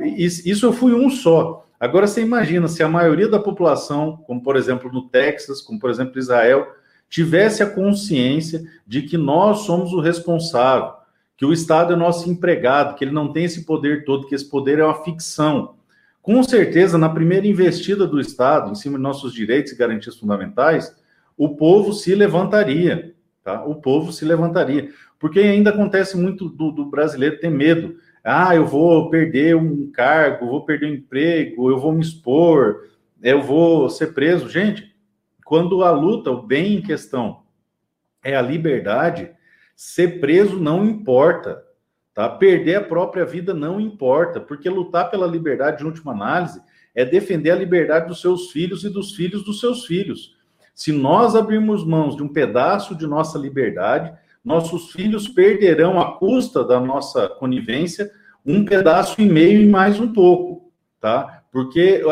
Isso 0.00 0.66
eu 0.66 0.72
fui 0.72 0.92
um 0.92 1.10
só. 1.10 1.66
Agora 1.78 2.06
você 2.06 2.22
imagina 2.22 2.68
se 2.68 2.82
a 2.82 2.88
maioria 2.88 3.28
da 3.28 3.38
população, 3.38 4.16
como 4.26 4.42
por 4.42 4.56
exemplo 4.56 4.92
no 4.92 5.08
Texas, 5.08 5.60
como 5.60 5.78
por 5.78 5.90
exemplo 5.90 6.18
Israel, 6.18 6.66
tivesse 7.14 7.62
a 7.62 7.70
consciência 7.70 8.64
de 8.86 9.02
que 9.02 9.16
nós 9.16 9.60
somos 9.60 9.92
o 9.92 10.00
responsável, 10.00 10.92
que 11.36 11.44
o 11.44 11.52
Estado 11.52 11.92
é 11.92 11.96
nosso 11.96 12.30
empregado, 12.30 12.94
que 12.94 13.04
ele 13.04 13.12
não 13.12 13.32
tem 13.32 13.44
esse 13.44 13.64
poder 13.64 14.04
todo, 14.04 14.26
que 14.26 14.34
esse 14.34 14.48
poder 14.48 14.78
é 14.78 14.84
uma 14.84 15.02
ficção 15.04 15.74
com 16.24 16.42
certeza, 16.42 16.96
na 16.96 17.10
primeira 17.10 17.46
investida 17.46 18.06
do 18.06 18.18
Estado 18.18 18.70
em 18.70 18.74
cima 18.74 18.96
de 18.96 19.02
nossos 19.02 19.34
direitos 19.34 19.72
e 19.72 19.76
garantias 19.76 20.16
fundamentais, 20.16 20.96
o 21.36 21.50
povo 21.50 21.92
se 21.92 22.14
levantaria. 22.14 23.14
tá? 23.44 23.62
O 23.66 23.74
povo 23.74 24.10
se 24.10 24.24
levantaria. 24.24 24.88
Porque 25.18 25.40
ainda 25.40 25.68
acontece 25.68 26.16
muito 26.16 26.48
do, 26.48 26.70
do 26.70 26.86
brasileiro 26.86 27.38
ter 27.38 27.50
medo. 27.50 27.96
Ah, 28.24 28.56
eu 28.56 28.64
vou 28.64 29.10
perder 29.10 29.54
um 29.54 29.90
cargo, 29.92 30.46
vou 30.46 30.64
perder 30.64 30.86
um 30.86 30.94
emprego, 30.94 31.68
eu 31.68 31.78
vou 31.78 31.92
me 31.92 32.00
expor, 32.00 32.88
eu 33.22 33.42
vou 33.42 33.90
ser 33.90 34.14
preso. 34.14 34.48
Gente, 34.48 34.93
quando 35.44 35.84
a 35.84 35.90
luta, 35.90 36.30
o 36.30 36.42
bem 36.42 36.76
em 36.76 36.82
questão 36.82 37.42
é 38.22 38.34
a 38.34 38.42
liberdade, 38.42 39.30
ser 39.76 40.20
preso 40.20 40.58
não 40.58 40.84
importa. 40.84 41.62
Tá? 42.14 42.28
Perder 42.28 42.76
a 42.76 42.84
própria 42.84 43.24
vida 43.24 43.52
não 43.52 43.80
importa, 43.80 44.40
porque 44.40 44.70
lutar 44.70 45.10
pela 45.10 45.26
liberdade, 45.26 45.78
de 45.78 45.84
última 45.84 46.12
análise, 46.12 46.62
é 46.94 47.04
defender 47.04 47.50
a 47.50 47.56
liberdade 47.56 48.06
dos 48.06 48.20
seus 48.20 48.52
filhos 48.52 48.84
e 48.84 48.88
dos 48.88 49.14
filhos 49.14 49.44
dos 49.44 49.58
seus 49.58 49.84
filhos. 49.84 50.36
Se 50.74 50.92
nós 50.92 51.34
abrirmos 51.34 51.84
mãos 51.84 52.16
de 52.16 52.22
um 52.22 52.28
pedaço 52.28 52.94
de 52.94 53.06
nossa 53.06 53.36
liberdade, 53.36 54.12
nossos 54.44 54.92
filhos 54.92 55.26
perderão, 55.26 56.00
à 56.00 56.18
custa 56.18 56.64
da 56.64 56.78
nossa 56.78 57.28
conivência, 57.28 58.10
um 58.46 58.64
pedaço 58.64 59.20
e 59.20 59.24
meio 59.24 59.62
e 59.62 59.66
mais 59.66 59.98
um 59.98 60.12
pouco, 60.12 60.70
tá? 61.00 61.42
Porque 61.50 62.02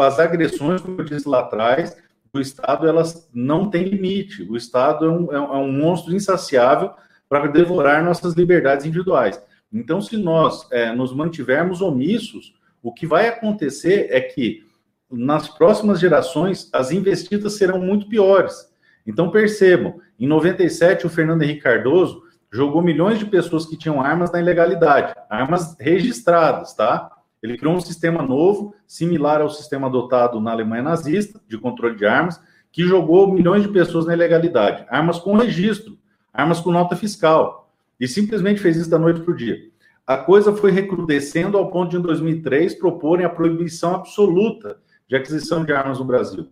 as 0.00 0.18
agressões, 0.18 0.80
como 0.80 1.00
eu 1.00 1.04
disse 1.04 1.28
lá 1.28 1.40
atrás, 1.40 1.96
do 2.34 2.40
Estado, 2.40 2.86
elas 2.86 3.30
não 3.32 3.70
têm 3.70 3.84
limite. 3.84 4.42
O 4.42 4.56
Estado 4.56 5.06
é 5.06 5.08
um, 5.08 5.32
é 5.32 5.56
um 5.58 5.72
monstro 5.72 6.14
insaciável 6.14 6.90
para 7.28 7.46
devorar 7.46 8.04
nossas 8.04 8.34
liberdades 8.34 8.84
individuais. 8.84 9.40
Então, 9.72 10.00
se 10.00 10.16
nós 10.16 10.66
é, 10.72 10.92
nos 10.92 11.14
mantivermos 11.14 11.80
omissos, 11.80 12.52
o 12.82 12.92
que 12.92 13.06
vai 13.06 13.28
acontecer 13.28 14.08
é 14.10 14.20
que 14.20 14.64
nas 15.10 15.48
próximas 15.48 16.00
gerações 16.00 16.68
as 16.72 16.90
investidas 16.90 17.56
serão 17.56 17.78
muito 17.78 18.08
piores. 18.08 18.68
Então 19.06 19.30
percebam, 19.30 20.00
em 20.18 20.26
97 20.26 21.06
o 21.06 21.10
Fernando 21.10 21.42
Henrique 21.42 21.62
Cardoso 21.62 22.22
jogou 22.50 22.82
milhões 22.82 23.18
de 23.18 23.26
pessoas 23.26 23.66
que 23.66 23.76
tinham 23.76 24.00
armas 24.00 24.32
na 24.32 24.40
ilegalidade, 24.40 25.14
armas 25.28 25.76
registradas, 25.78 26.74
tá? 26.74 27.10
Ele 27.44 27.56
criou 27.56 27.74
um 27.74 27.80
sistema 27.80 28.22
novo, 28.22 28.74
similar 28.86 29.40
ao 29.40 29.50
sistema 29.50 29.86
adotado 29.86 30.40
na 30.40 30.50
Alemanha 30.50 30.82
nazista, 30.82 31.40
de 31.46 31.58
controle 31.58 31.94
de 31.94 32.06
armas, 32.06 32.40
que 32.72 32.82
jogou 32.82 33.32
milhões 33.32 33.62
de 33.62 33.68
pessoas 33.68 34.06
na 34.06 34.14
ilegalidade, 34.14 34.84
armas 34.88 35.18
com 35.18 35.36
registro, 35.36 35.96
armas 36.32 36.58
com 36.58 36.72
nota 36.72 36.96
fiscal, 36.96 37.72
e 38.00 38.08
simplesmente 38.08 38.60
fez 38.60 38.76
isso 38.76 38.90
da 38.90 38.98
noite 38.98 39.20
para 39.20 39.32
o 39.32 39.36
dia 39.36 39.72
a 40.06 40.18
coisa 40.18 40.54
foi 40.54 40.70
recrudescendo 40.70 41.56
ao 41.56 41.70
ponto 41.70 41.90
de, 41.90 41.96
em 41.96 42.00
2003, 42.00 42.74
proporem 42.74 43.24
a 43.24 43.30
proibição 43.30 43.94
absoluta 43.94 44.78
de 45.08 45.16
aquisição 45.16 45.64
de 45.64 45.72
armas 45.72 45.98
no 45.98 46.04
Brasil. 46.04 46.48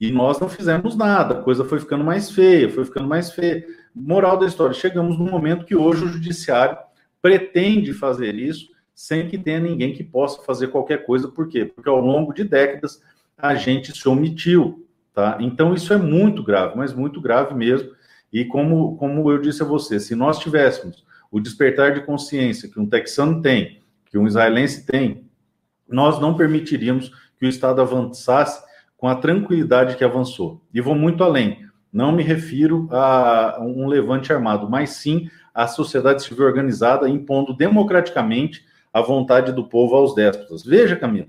E 0.00 0.10
nós 0.10 0.38
não 0.38 0.48
fizemos 0.48 0.96
nada, 0.96 1.38
a 1.38 1.42
coisa 1.42 1.64
foi 1.64 1.78
ficando 1.80 2.04
mais 2.04 2.30
feia, 2.30 2.68
foi 2.68 2.84
ficando 2.84 3.08
mais 3.08 3.32
feia. 3.32 3.64
Moral 3.94 4.36
da 4.36 4.46
história, 4.46 4.74
chegamos 4.74 5.18
no 5.18 5.24
momento 5.24 5.64
que 5.64 5.76
hoje 5.76 6.04
o 6.04 6.08
judiciário 6.08 6.76
pretende 7.22 7.92
fazer 7.92 8.34
isso 8.34 8.68
sem 8.98 9.28
que 9.28 9.38
tenha 9.38 9.60
ninguém 9.60 9.92
que 9.92 10.02
possa 10.02 10.42
fazer 10.42 10.72
qualquer 10.72 11.06
coisa. 11.06 11.28
Por 11.28 11.46
quê? 11.46 11.64
Porque 11.64 11.88
ao 11.88 12.00
longo 12.00 12.34
de 12.34 12.42
décadas 12.42 13.00
a 13.36 13.54
gente 13.54 13.96
se 13.96 14.08
omitiu, 14.08 14.84
tá? 15.14 15.38
Então 15.38 15.72
isso 15.72 15.92
é 15.92 15.96
muito 15.96 16.42
grave, 16.42 16.76
mas 16.76 16.92
muito 16.92 17.20
grave 17.20 17.54
mesmo. 17.54 17.90
E 18.32 18.44
como, 18.44 18.96
como 18.96 19.30
eu 19.30 19.40
disse 19.40 19.62
a 19.62 19.64
você, 19.64 20.00
se 20.00 20.16
nós 20.16 20.40
tivéssemos 20.40 21.06
o 21.30 21.38
despertar 21.38 21.94
de 21.94 22.00
consciência 22.00 22.68
que 22.68 22.80
um 22.80 22.88
texano 22.88 23.40
tem, 23.40 23.80
que 24.06 24.18
um 24.18 24.26
israelense 24.26 24.84
tem, 24.84 25.24
nós 25.88 26.18
não 26.18 26.36
permitiríamos 26.36 27.12
que 27.38 27.46
o 27.46 27.48
Estado 27.48 27.80
avançasse 27.80 28.60
com 28.96 29.06
a 29.06 29.14
tranquilidade 29.14 29.94
que 29.94 30.02
avançou. 30.02 30.60
E 30.74 30.80
vou 30.80 30.96
muito 30.96 31.22
além. 31.22 31.64
Não 31.92 32.10
me 32.10 32.24
refiro 32.24 32.88
a 32.90 33.58
um 33.60 33.86
levante 33.86 34.32
armado, 34.32 34.68
mas 34.68 34.90
sim 34.90 35.30
à 35.54 35.68
sociedade 35.68 36.24
civil 36.24 36.44
organizada 36.44 37.08
impondo 37.08 37.54
democraticamente 37.54 38.66
a 38.92 39.00
vontade 39.00 39.52
do 39.52 39.64
povo 39.64 39.94
aos 39.94 40.14
déspotas. 40.14 40.64
Veja, 40.64 40.96
Camila, 40.96 41.26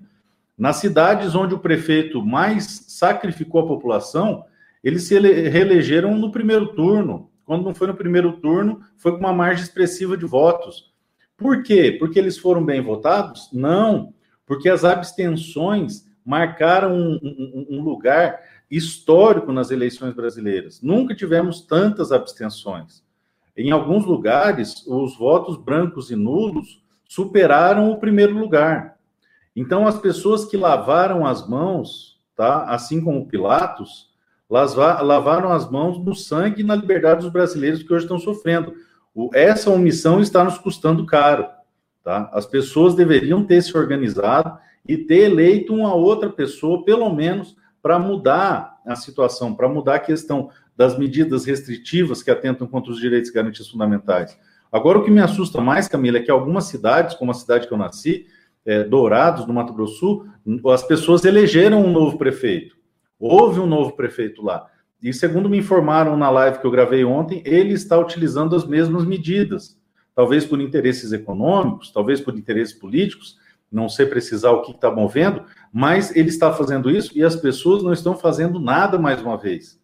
nas 0.57 0.78
cidades 0.78 1.36
onde 1.36 1.53
o 1.53 1.60
prefeito 1.60 2.26
mais 2.26 2.86
sacrificou 2.88 3.62
a 3.62 3.68
população, 3.68 4.43
eles 4.84 5.03
se 5.03 5.18
reelegeram 5.20 6.16
no 6.18 6.32
primeiro 6.32 6.74
turno, 6.74 7.30
quando 7.45 7.64
não 7.64 7.74
foi 7.74 7.88
no 7.88 7.95
primeiro 7.95 8.34
turno, 8.34 8.82
foi 8.97 9.14
com 9.14 9.20
uma 9.20 9.34
margem 9.34 9.64
expressiva 9.64 10.16
de 10.16 10.26
votos. 10.26 10.93
Por 11.36 11.64
quê? 11.64 11.95
Porque 11.97 12.20
eles 12.20 12.38
foram 12.38 12.64
bem 12.64 12.82
votados? 12.82 13.49
Não, 13.53 14.14
porque 14.45 14.70
as 14.70 14.84
abstenções 14.84 16.07
marcaram 16.26 16.93
um, 16.93 17.20
um, 17.24 17.78
um 17.78 17.82
lugar 17.82 18.39
histórico 18.70 19.51
nas 19.51 19.72
eleições 19.72 20.14
brasileiras. 20.14 20.82
Nunca 20.82 21.16
tivemos 21.16 21.62
tantas 21.62 22.12
abstenções. 22.12 23.03
Em 23.57 23.72
alguns 23.72 24.05
lugares, 24.05 24.86
os 24.86 25.18
votos 25.18 25.57
brancos 25.57 26.12
e 26.12 26.16
nulos 26.16 26.82
superaram 27.10 27.89
o 27.89 27.97
primeiro 27.97 28.38
lugar. 28.38 28.95
Então, 29.55 29.88
as 29.88 29.97
pessoas 29.97 30.45
que 30.45 30.55
lavaram 30.55 31.26
as 31.26 31.45
mãos, 31.49 32.22
tá? 32.36 32.66
assim 32.66 33.01
como 33.01 33.26
Pilatos, 33.26 34.12
lavaram 34.47 35.51
as 35.51 35.70
mãos 35.70 35.97
no 35.97 36.14
sangue 36.14 36.62
e 36.62 36.64
na 36.64 36.76
liberdade 36.76 37.22
dos 37.22 37.34
brasileiros 37.34 37.82
que 37.82 37.91
hoje 37.91 38.05
estão 38.05 38.20
sofrendo. 38.20 38.74
essa 39.34 39.72
omissão 39.72 40.22
está 40.22 40.43
nos 40.43 40.60
custando 40.60 41.05
caro. 41.05 41.47
Tá? 42.03 42.30
As 42.32 42.45
pessoas 42.45 42.93
deveriam 42.93 43.43
ter 43.43 43.62
se 43.64 43.76
organizado 43.76 44.57
e 44.88 44.95
ter 44.95 45.32
eleito 45.32 45.74
uma 45.74 45.93
outra 45.95 46.30
pessoa, 46.30 46.86
pelo 46.86 47.10
menos, 47.14 47.57
para 47.82 47.97
mudar 47.97 48.80
a 48.86 48.95
situação, 48.95 49.55
para 49.55 49.68
mudar 49.68 49.95
a 49.95 49.99
questão 49.99 50.51
das 50.78 50.97
medidas 50.97 51.43
restritivas 51.43 52.22
que 52.22 52.32
atentam 52.32 52.68
contra 52.68 52.91
os 52.91 52.99
direitos 52.99 53.32
e 53.32 53.34
garantias 53.34 53.68
fundamentais. 53.68 54.38
Agora, 54.72 54.99
o 54.99 55.03
que 55.03 55.11
me 55.11 55.22
assusta 55.22 55.59
mais, 55.61 55.88
Camila, 55.88 56.17
é 56.17 56.22
que 56.22 56.30
algumas 56.30 56.65
cidades, 56.65 57.15
como 57.15 57.32
a 57.32 57.34
cidade 57.34 57.67
que 57.67 57.74
eu 57.74 57.78
nasci, 57.78 58.28
é, 58.65 58.84
Dourados, 58.84 59.47
no 59.47 59.53
Mato 59.53 59.74
Grosso 59.74 59.95
Sul, 59.95 60.28
as 60.72 60.84
pessoas 60.84 61.26
elegeram 61.26 61.84
um 61.84 61.91
novo 61.91 62.17
prefeito. 62.17 62.78
Houve 63.20 63.59
um 63.59 63.65
novo 63.65 63.95
prefeito 63.95 64.43
lá. 64.43 64.67
E 65.01 65.13
segundo 65.13 65.49
me 65.49 65.57
informaram 65.57 66.15
na 66.17 66.30
live 66.30 66.59
que 66.59 66.65
eu 66.65 66.72
gravei 66.72 67.03
ontem, 67.03 67.41
ele 67.45 67.74
está 67.74 67.97
utilizando 67.97 68.55
as 68.55 68.65
mesmas 68.65 69.05
medidas. 69.05 69.80
Talvez 70.13 70.45
por 70.45 70.59
interesses 70.59 71.13
econômicos, 71.13 71.91
talvez 71.91 72.20
por 72.20 72.38
interesses 72.38 72.74
políticos, 72.74 73.38
não 73.72 73.88
sei 73.88 74.05
precisar 74.05 74.51
o 74.51 74.61
que 74.61 74.72
está 74.72 74.91
movendo, 74.91 75.43
mas 75.72 76.15
ele 76.15 76.30
está 76.30 76.51
fazendo 76.51 76.89
isso 76.89 77.17
e 77.17 77.24
as 77.24 77.36
pessoas 77.36 77.84
não 77.84 77.93
estão 77.93 78.17
fazendo 78.17 78.59
nada 78.59 78.97
mais 78.97 79.22
uma 79.22 79.38
vez. 79.38 79.80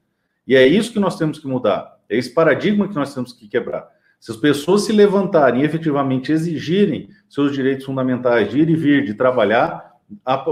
E 0.47 0.55
é 0.55 0.67
isso 0.67 0.91
que 0.91 0.99
nós 0.99 1.17
temos 1.17 1.39
que 1.39 1.47
mudar. 1.47 1.97
É 2.09 2.17
esse 2.17 2.33
paradigma 2.33 2.87
que 2.87 2.95
nós 2.95 3.13
temos 3.13 3.31
que 3.33 3.47
quebrar. 3.47 3.87
Se 4.19 4.31
as 4.31 4.37
pessoas 4.37 4.83
se 4.83 4.91
levantarem 4.91 5.61
e 5.61 5.65
efetivamente 5.65 6.31
exigirem 6.31 7.09
seus 7.29 7.53
direitos 7.53 7.85
fundamentais 7.85 8.49
de 8.49 8.59
ir 8.59 8.69
e 8.69 8.75
vir, 8.75 9.05
de 9.05 9.13
trabalhar, 9.13 9.93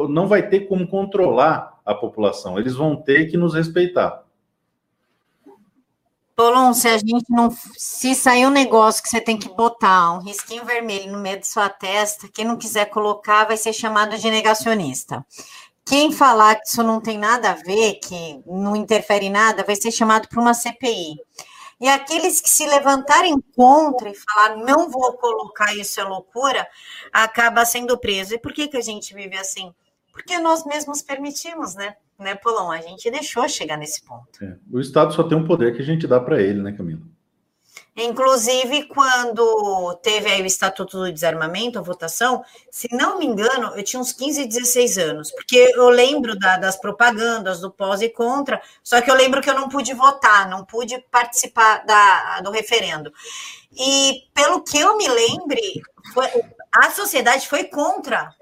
não 0.10 0.28
vai 0.28 0.48
ter 0.48 0.62
como 0.62 0.88
controlar 0.88 1.80
a 1.86 1.94
população. 1.94 2.60
Eles 2.60 2.76
vão 2.76 2.96
ter 2.96 3.30
que 3.30 3.38
nos 3.38 3.54
respeitar. 3.54 4.24
Polon, 6.36 6.74
se 6.74 6.88
a 6.88 6.98
gente 6.98 7.26
não. 7.30 7.56
Se 7.78 8.16
sair 8.16 8.48
um 8.48 8.52
negócio 8.52 9.04
que 9.04 9.10
você 9.10 9.22
tem 9.22 9.38
que 9.38 9.50
botar 9.50 10.14
um 10.14 10.24
risquinho 10.24 10.66
vermelho 10.66 11.12
no 11.12 11.20
meio 11.20 11.40
de 11.40 11.48
sua 11.48 11.70
testa, 11.70 12.28
quem 12.28 12.44
não 12.44 12.58
quiser 12.58 12.86
colocar 12.86 13.46
vai 13.46 13.56
ser 13.56 13.72
chamado 13.72 14.18
de 14.18 14.32
negacionista. 14.32 15.24
Quem 15.86 16.12
falar 16.12 16.56
que 16.56 16.68
isso 16.68 16.82
não 16.82 17.00
tem 17.00 17.20
nada 17.20 17.52
a 17.52 17.56
ver, 17.56 17.96
que 17.96 18.42
não 18.48 18.76
interfere 18.76 19.28
em 19.28 19.30
nada, 19.30 19.64
vai 19.64 19.76
ser 19.76 19.92
chamado 19.92 20.28
para 20.28 20.42
uma 20.42 20.54
CPI. 20.54 21.18
E 21.84 21.88
aqueles 21.88 22.42
que 22.42 22.50
se 22.50 22.66
levantarem 22.66 23.40
contra 23.56 24.10
e 24.10 24.16
falar 24.16 24.56
não 24.56 24.90
vou 24.90 25.14
colocar 25.14 25.76
isso 25.76 26.00
é 26.00 26.04
loucura, 26.04 26.68
acaba 27.12 27.66
sendo 27.66 27.98
preso. 27.98 28.34
E 28.34 28.40
por 28.40 28.54
que, 28.54 28.68
que 28.68 28.78
a 28.78 28.82
gente 28.82 29.14
vive 29.14 29.38
assim? 29.38 29.72
porque 30.14 30.38
nós 30.38 30.64
mesmos 30.64 31.02
permitimos, 31.02 31.76
né? 31.76 31.96
Né, 32.18 32.36
Polão? 32.36 32.72
A 32.72 32.80
gente 32.80 33.10
deixou 33.10 33.50
chegar 33.50 33.76
nesse 33.76 34.06
ponto. 34.06 34.42
É. 34.42 34.56
O 34.72 34.80
Estado 34.80 35.12
só 35.12 35.24
tem 35.24 35.36
um 35.36 35.46
poder 35.46 35.76
que 35.76 35.82
a 35.82 35.86
gente 35.86 36.06
dá 36.06 36.20
para 36.20 36.40
ele, 36.40 36.62
né, 36.62 36.72
Camila? 36.72 37.02
Inclusive, 37.96 38.88
quando 38.88 39.94
teve 40.02 40.28
aí 40.28 40.42
o 40.42 40.48
Estatuto 40.48 40.98
do 40.98 41.12
Desarmamento, 41.12 41.78
a 41.78 41.82
votação, 41.82 42.44
se 42.72 42.88
não 42.92 43.20
me 43.20 43.26
engano, 43.26 43.72
eu 43.76 43.84
tinha 43.84 44.00
uns 44.00 44.12
15, 44.12 44.48
16 44.48 44.98
anos, 44.98 45.32
porque 45.32 45.72
eu 45.76 45.90
lembro 45.90 46.38
da, 46.38 46.58
das 46.58 46.76
propagandas, 46.76 47.60
do 47.60 47.70
pós 47.70 48.02
e 48.02 48.10
contra, 48.10 48.60
só 48.84 49.00
que 49.00 49.12
eu 49.12 49.16
lembro 49.16 49.42
que 49.42 49.50
eu 49.50 49.54
não 49.54 49.70
pude 49.70 49.94
votar, 49.94 50.50
não 50.50 50.66
pude 50.66 50.98
participar 51.12 51.86
da, 51.86 52.42
do 52.42 52.50
referendo. 52.50 53.14
E, 53.72 54.24
pelo 54.34 54.64
que 54.64 54.80
eu 54.80 54.98
me 54.98 55.08
lembre, 55.08 55.62
foi, 56.16 56.28
a 56.72 56.90
sociedade 56.90 57.48
foi 57.48 57.66
contra 57.66 58.34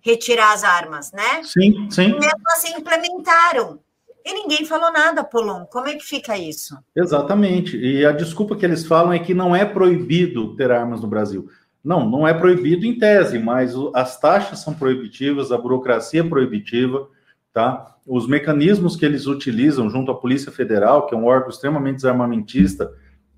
retirar 0.00 0.52
as 0.52 0.62
armas, 0.62 1.10
né? 1.10 1.42
Sim, 1.42 1.90
sim. 1.90 2.10
E 2.10 2.18
mesmo 2.18 2.42
assim 2.52 2.76
implementaram. 2.76 3.80
E 4.24 4.32
ninguém 4.32 4.64
falou 4.64 4.90
nada, 4.90 5.22
Polon. 5.22 5.66
Como 5.66 5.86
é 5.86 5.94
que 5.94 6.04
fica 6.04 6.38
isso? 6.38 6.78
Exatamente. 6.96 7.76
E 7.76 8.06
a 8.06 8.12
desculpa 8.12 8.56
que 8.56 8.64
eles 8.64 8.86
falam 8.86 9.12
é 9.12 9.18
que 9.18 9.34
não 9.34 9.54
é 9.54 9.64
proibido 9.64 10.56
ter 10.56 10.70
armas 10.70 11.02
no 11.02 11.06
Brasil. 11.06 11.48
Não, 11.84 12.08
não 12.08 12.26
é 12.26 12.32
proibido 12.32 12.86
em 12.86 12.98
tese, 12.98 13.38
mas 13.38 13.74
as 13.94 14.18
taxas 14.18 14.60
são 14.60 14.72
proibitivas, 14.72 15.52
a 15.52 15.58
burocracia 15.58 16.22
é 16.22 16.24
proibitiva, 16.24 17.06
tá? 17.52 17.96
Os 18.06 18.26
mecanismos 18.26 18.96
que 18.96 19.04
eles 19.04 19.26
utilizam 19.26 19.90
junto 19.90 20.10
à 20.10 20.14
Polícia 20.14 20.50
Federal, 20.50 21.06
que 21.06 21.14
é 21.14 21.18
um 21.18 21.26
órgão 21.26 21.50
extremamente 21.50 21.96
desarmamentista, 21.96 22.90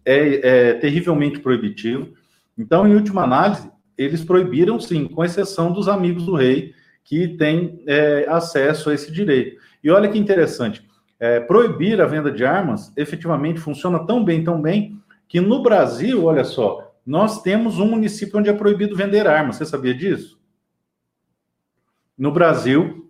é, 0.04 0.68
é 0.68 0.74
terrivelmente 0.74 1.40
proibitivo. 1.40 2.14
Então, 2.56 2.86
em 2.86 2.94
última 2.94 3.24
análise, 3.24 3.68
eles 3.98 4.24
proibiram 4.24 4.78
sim, 4.78 5.08
com 5.08 5.24
exceção 5.24 5.72
dos 5.72 5.88
amigos 5.88 6.24
do 6.24 6.36
rei, 6.36 6.72
que 7.02 7.28
têm 7.36 7.82
é, 7.86 8.26
acesso 8.28 8.90
a 8.90 8.94
esse 8.94 9.10
direito. 9.10 9.60
E 9.86 9.90
olha 9.92 10.08
que 10.08 10.18
interessante, 10.18 10.84
é, 11.16 11.38
proibir 11.38 12.00
a 12.00 12.06
venda 12.06 12.28
de 12.28 12.44
armas 12.44 12.92
efetivamente 12.96 13.60
funciona 13.60 14.04
tão 14.04 14.24
bem, 14.24 14.42
tão 14.42 14.60
bem, 14.60 15.00
que 15.28 15.40
no 15.40 15.62
Brasil, 15.62 16.24
olha 16.24 16.42
só, 16.42 16.92
nós 17.06 17.40
temos 17.40 17.78
um 17.78 17.86
município 17.86 18.36
onde 18.36 18.50
é 18.50 18.52
proibido 18.52 18.96
vender 18.96 19.28
armas. 19.28 19.54
Você 19.54 19.64
sabia 19.64 19.94
disso? 19.94 20.40
No 22.18 22.32
Brasil, 22.32 23.08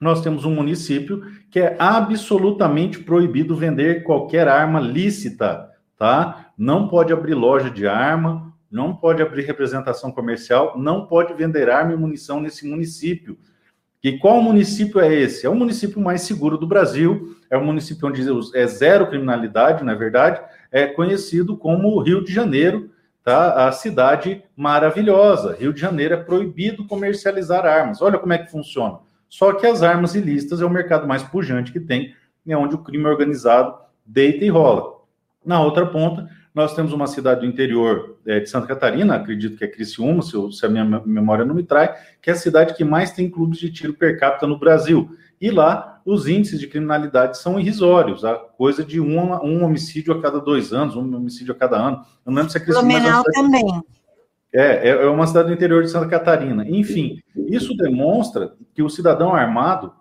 nós 0.00 0.20
temos 0.20 0.44
um 0.44 0.52
município 0.52 1.22
que 1.52 1.60
é 1.60 1.76
absolutamente 1.78 2.98
proibido 2.98 3.54
vender 3.54 4.02
qualquer 4.02 4.48
arma 4.48 4.80
lícita, 4.80 5.70
tá? 5.96 6.50
Não 6.58 6.88
pode 6.88 7.12
abrir 7.12 7.34
loja 7.34 7.70
de 7.70 7.86
arma, 7.86 8.52
não 8.68 8.92
pode 8.92 9.22
abrir 9.22 9.44
representação 9.44 10.10
comercial, 10.10 10.76
não 10.76 11.06
pode 11.06 11.32
vender 11.34 11.70
arma 11.70 11.92
e 11.92 11.96
munição 11.96 12.40
nesse 12.40 12.66
município. 12.66 13.38
E 14.02 14.16
qual 14.18 14.40
município 14.40 15.00
é 15.00 15.12
esse? 15.12 15.44
É 15.44 15.50
o 15.50 15.54
município 15.54 16.00
mais 16.00 16.22
seguro 16.22 16.56
do 16.56 16.66
Brasil, 16.66 17.36
é 17.50 17.56
o 17.56 17.64
município 17.64 18.08
onde 18.08 18.22
é 18.54 18.66
zero 18.66 19.08
criminalidade, 19.08 19.82
na 19.82 19.92
é 19.92 19.96
verdade, 19.96 20.40
é 20.70 20.86
conhecido 20.86 21.56
como 21.56 21.98
Rio 22.00 22.22
de 22.22 22.32
Janeiro, 22.32 22.90
tá? 23.24 23.66
A 23.66 23.72
cidade 23.72 24.42
maravilhosa. 24.56 25.56
Rio 25.58 25.72
de 25.72 25.80
Janeiro 25.80 26.14
é 26.14 26.16
proibido 26.16 26.86
comercializar 26.86 27.66
armas. 27.66 28.00
Olha 28.00 28.18
como 28.18 28.32
é 28.32 28.38
que 28.38 28.50
funciona. 28.50 29.00
Só 29.28 29.52
que 29.52 29.66
as 29.66 29.82
armas 29.82 30.14
ilícitas 30.14 30.60
é 30.60 30.64
o 30.64 30.70
mercado 30.70 31.06
mais 31.06 31.22
pujante 31.22 31.72
que 31.72 31.80
tem, 31.80 32.14
é 32.46 32.56
onde 32.56 32.74
o 32.74 32.78
crime 32.78 33.04
organizado 33.04 33.74
deita 34.06 34.44
e 34.44 34.48
rola. 34.48 34.98
Na 35.44 35.60
outra 35.60 35.86
ponta, 35.86 36.28
nós 36.58 36.74
temos 36.74 36.92
uma 36.92 37.06
cidade 37.06 37.40
do 37.40 37.46
interior 37.46 38.18
é, 38.26 38.40
de 38.40 38.50
Santa 38.50 38.66
Catarina, 38.66 39.14
acredito 39.14 39.56
que 39.56 39.64
é 39.64 39.68
Criciúma, 39.68 40.22
se, 40.22 40.34
eu, 40.34 40.50
se 40.50 40.66
a 40.66 40.68
minha 40.68 40.84
memória 40.84 41.44
não 41.44 41.54
me 41.54 41.62
trai, 41.62 41.94
que 42.20 42.28
é 42.28 42.32
a 42.32 42.36
cidade 42.36 42.74
que 42.74 42.82
mais 42.82 43.12
tem 43.12 43.30
clubes 43.30 43.60
de 43.60 43.70
tiro 43.70 43.94
per 43.94 44.18
capita 44.18 44.44
no 44.44 44.58
Brasil. 44.58 45.08
E 45.40 45.52
lá, 45.52 46.02
os 46.04 46.26
índices 46.26 46.58
de 46.58 46.66
criminalidade 46.66 47.38
são 47.38 47.60
irrisórios, 47.60 48.24
a 48.24 48.34
coisa 48.34 48.84
de 48.84 49.00
um, 49.00 49.32
um 49.44 49.62
homicídio 49.64 50.12
a 50.12 50.20
cada 50.20 50.40
dois 50.40 50.72
anos, 50.72 50.96
um 50.96 51.14
homicídio 51.14 51.54
a 51.54 51.56
cada 51.56 51.76
ano. 51.76 52.04
Eu 52.26 52.32
não 52.32 52.34
lembro 52.34 52.50
se 52.50 52.58
é 52.58 52.60
Criciúma. 52.60 52.88
Blumenau 52.88 53.22
é 53.26 53.32
também. 53.32 53.82
É, 54.52 54.88
é 54.88 55.06
uma 55.06 55.28
cidade 55.28 55.48
do 55.48 55.54
interior 55.54 55.84
de 55.84 55.90
Santa 55.90 56.08
Catarina. 56.08 56.68
Enfim, 56.68 57.22
isso 57.36 57.76
demonstra 57.76 58.52
que 58.74 58.82
o 58.82 58.90
cidadão 58.90 59.32
armado 59.32 59.92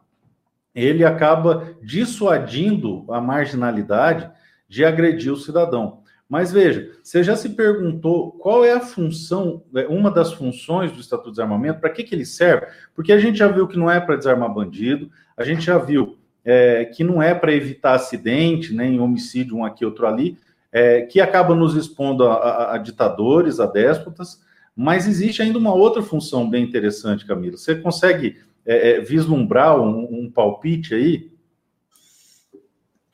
ele 0.74 1.06
acaba 1.06 1.76
dissuadindo 1.84 3.06
a 3.12 3.22
marginalidade 3.22 4.28
de 4.68 4.84
agredir 4.84 5.32
o 5.32 5.38
cidadão. 5.38 6.02
Mas 6.30 6.52
veja, 6.52 6.92
você 7.02 7.24
já 7.24 7.38
se 7.38 7.50
perguntou 7.50 8.32
qual 8.34 8.66
é 8.66 8.74
a 8.74 8.82
função, 8.82 9.64
é, 9.74 9.88
uma 9.88 10.12
das 10.12 10.34
funções 10.34 10.92
do 10.92 11.00
Estatuto 11.00 11.30
de 11.30 11.36
Desarmamento, 11.36 11.80
para 11.80 11.90
que, 11.90 12.04
que 12.04 12.14
ele 12.14 12.26
serve? 12.26 12.68
Porque 12.94 13.14
a 13.14 13.20
gente 13.20 13.38
já 13.38 13.48
viu 13.48 13.68
que 13.68 13.78
não 13.78 13.90
é 13.90 14.00
para 14.00 14.18
desarmar 14.18 14.54
bandido, 14.54 15.10
a 15.38 15.44
gente 15.44 15.62
já 15.62 15.78
viu 15.78 16.18
é, 16.44 16.86
que 16.86 17.04
não 17.04 17.22
é 17.22 17.34
para 17.34 17.54
evitar 17.54 17.94
acidente, 17.94 18.74
nem 18.74 19.00
homicídio, 19.00 19.58
um 19.58 19.66
aqui, 19.66 19.86
outro 19.86 20.06
ali, 20.06 20.38
é, 20.72 21.02
que 21.02 21.22
acaba 21.22 21.56
nos 21.56 21.76
expondo 21.76 22.26
a, 22.26 22.34
a, 22.36 22.76
a, 22.76 22.78
ditadores, 22.78 23.60
a 23.60 23.66
déspotas, 23.66 24.42
mas 24.76 25.08
existe 25.08 25.42
ainda 25.42 25.58
uma 25.58 25.74
outra 25.74 26.02
função 26.02 26.50
bem 26.50 26.64
interessante, 26.64 27.26
Camila. 27.26 27.58
Você 27.58 27.76
consegue 27.76 28.38
é, 28.66 28.92
é 28.92 29.02
vislumbrar 29.02 29.80
um, 29.80 30.26
um 30.26 30.32
palpite 30.32 30.94
aí? 30.94 31.32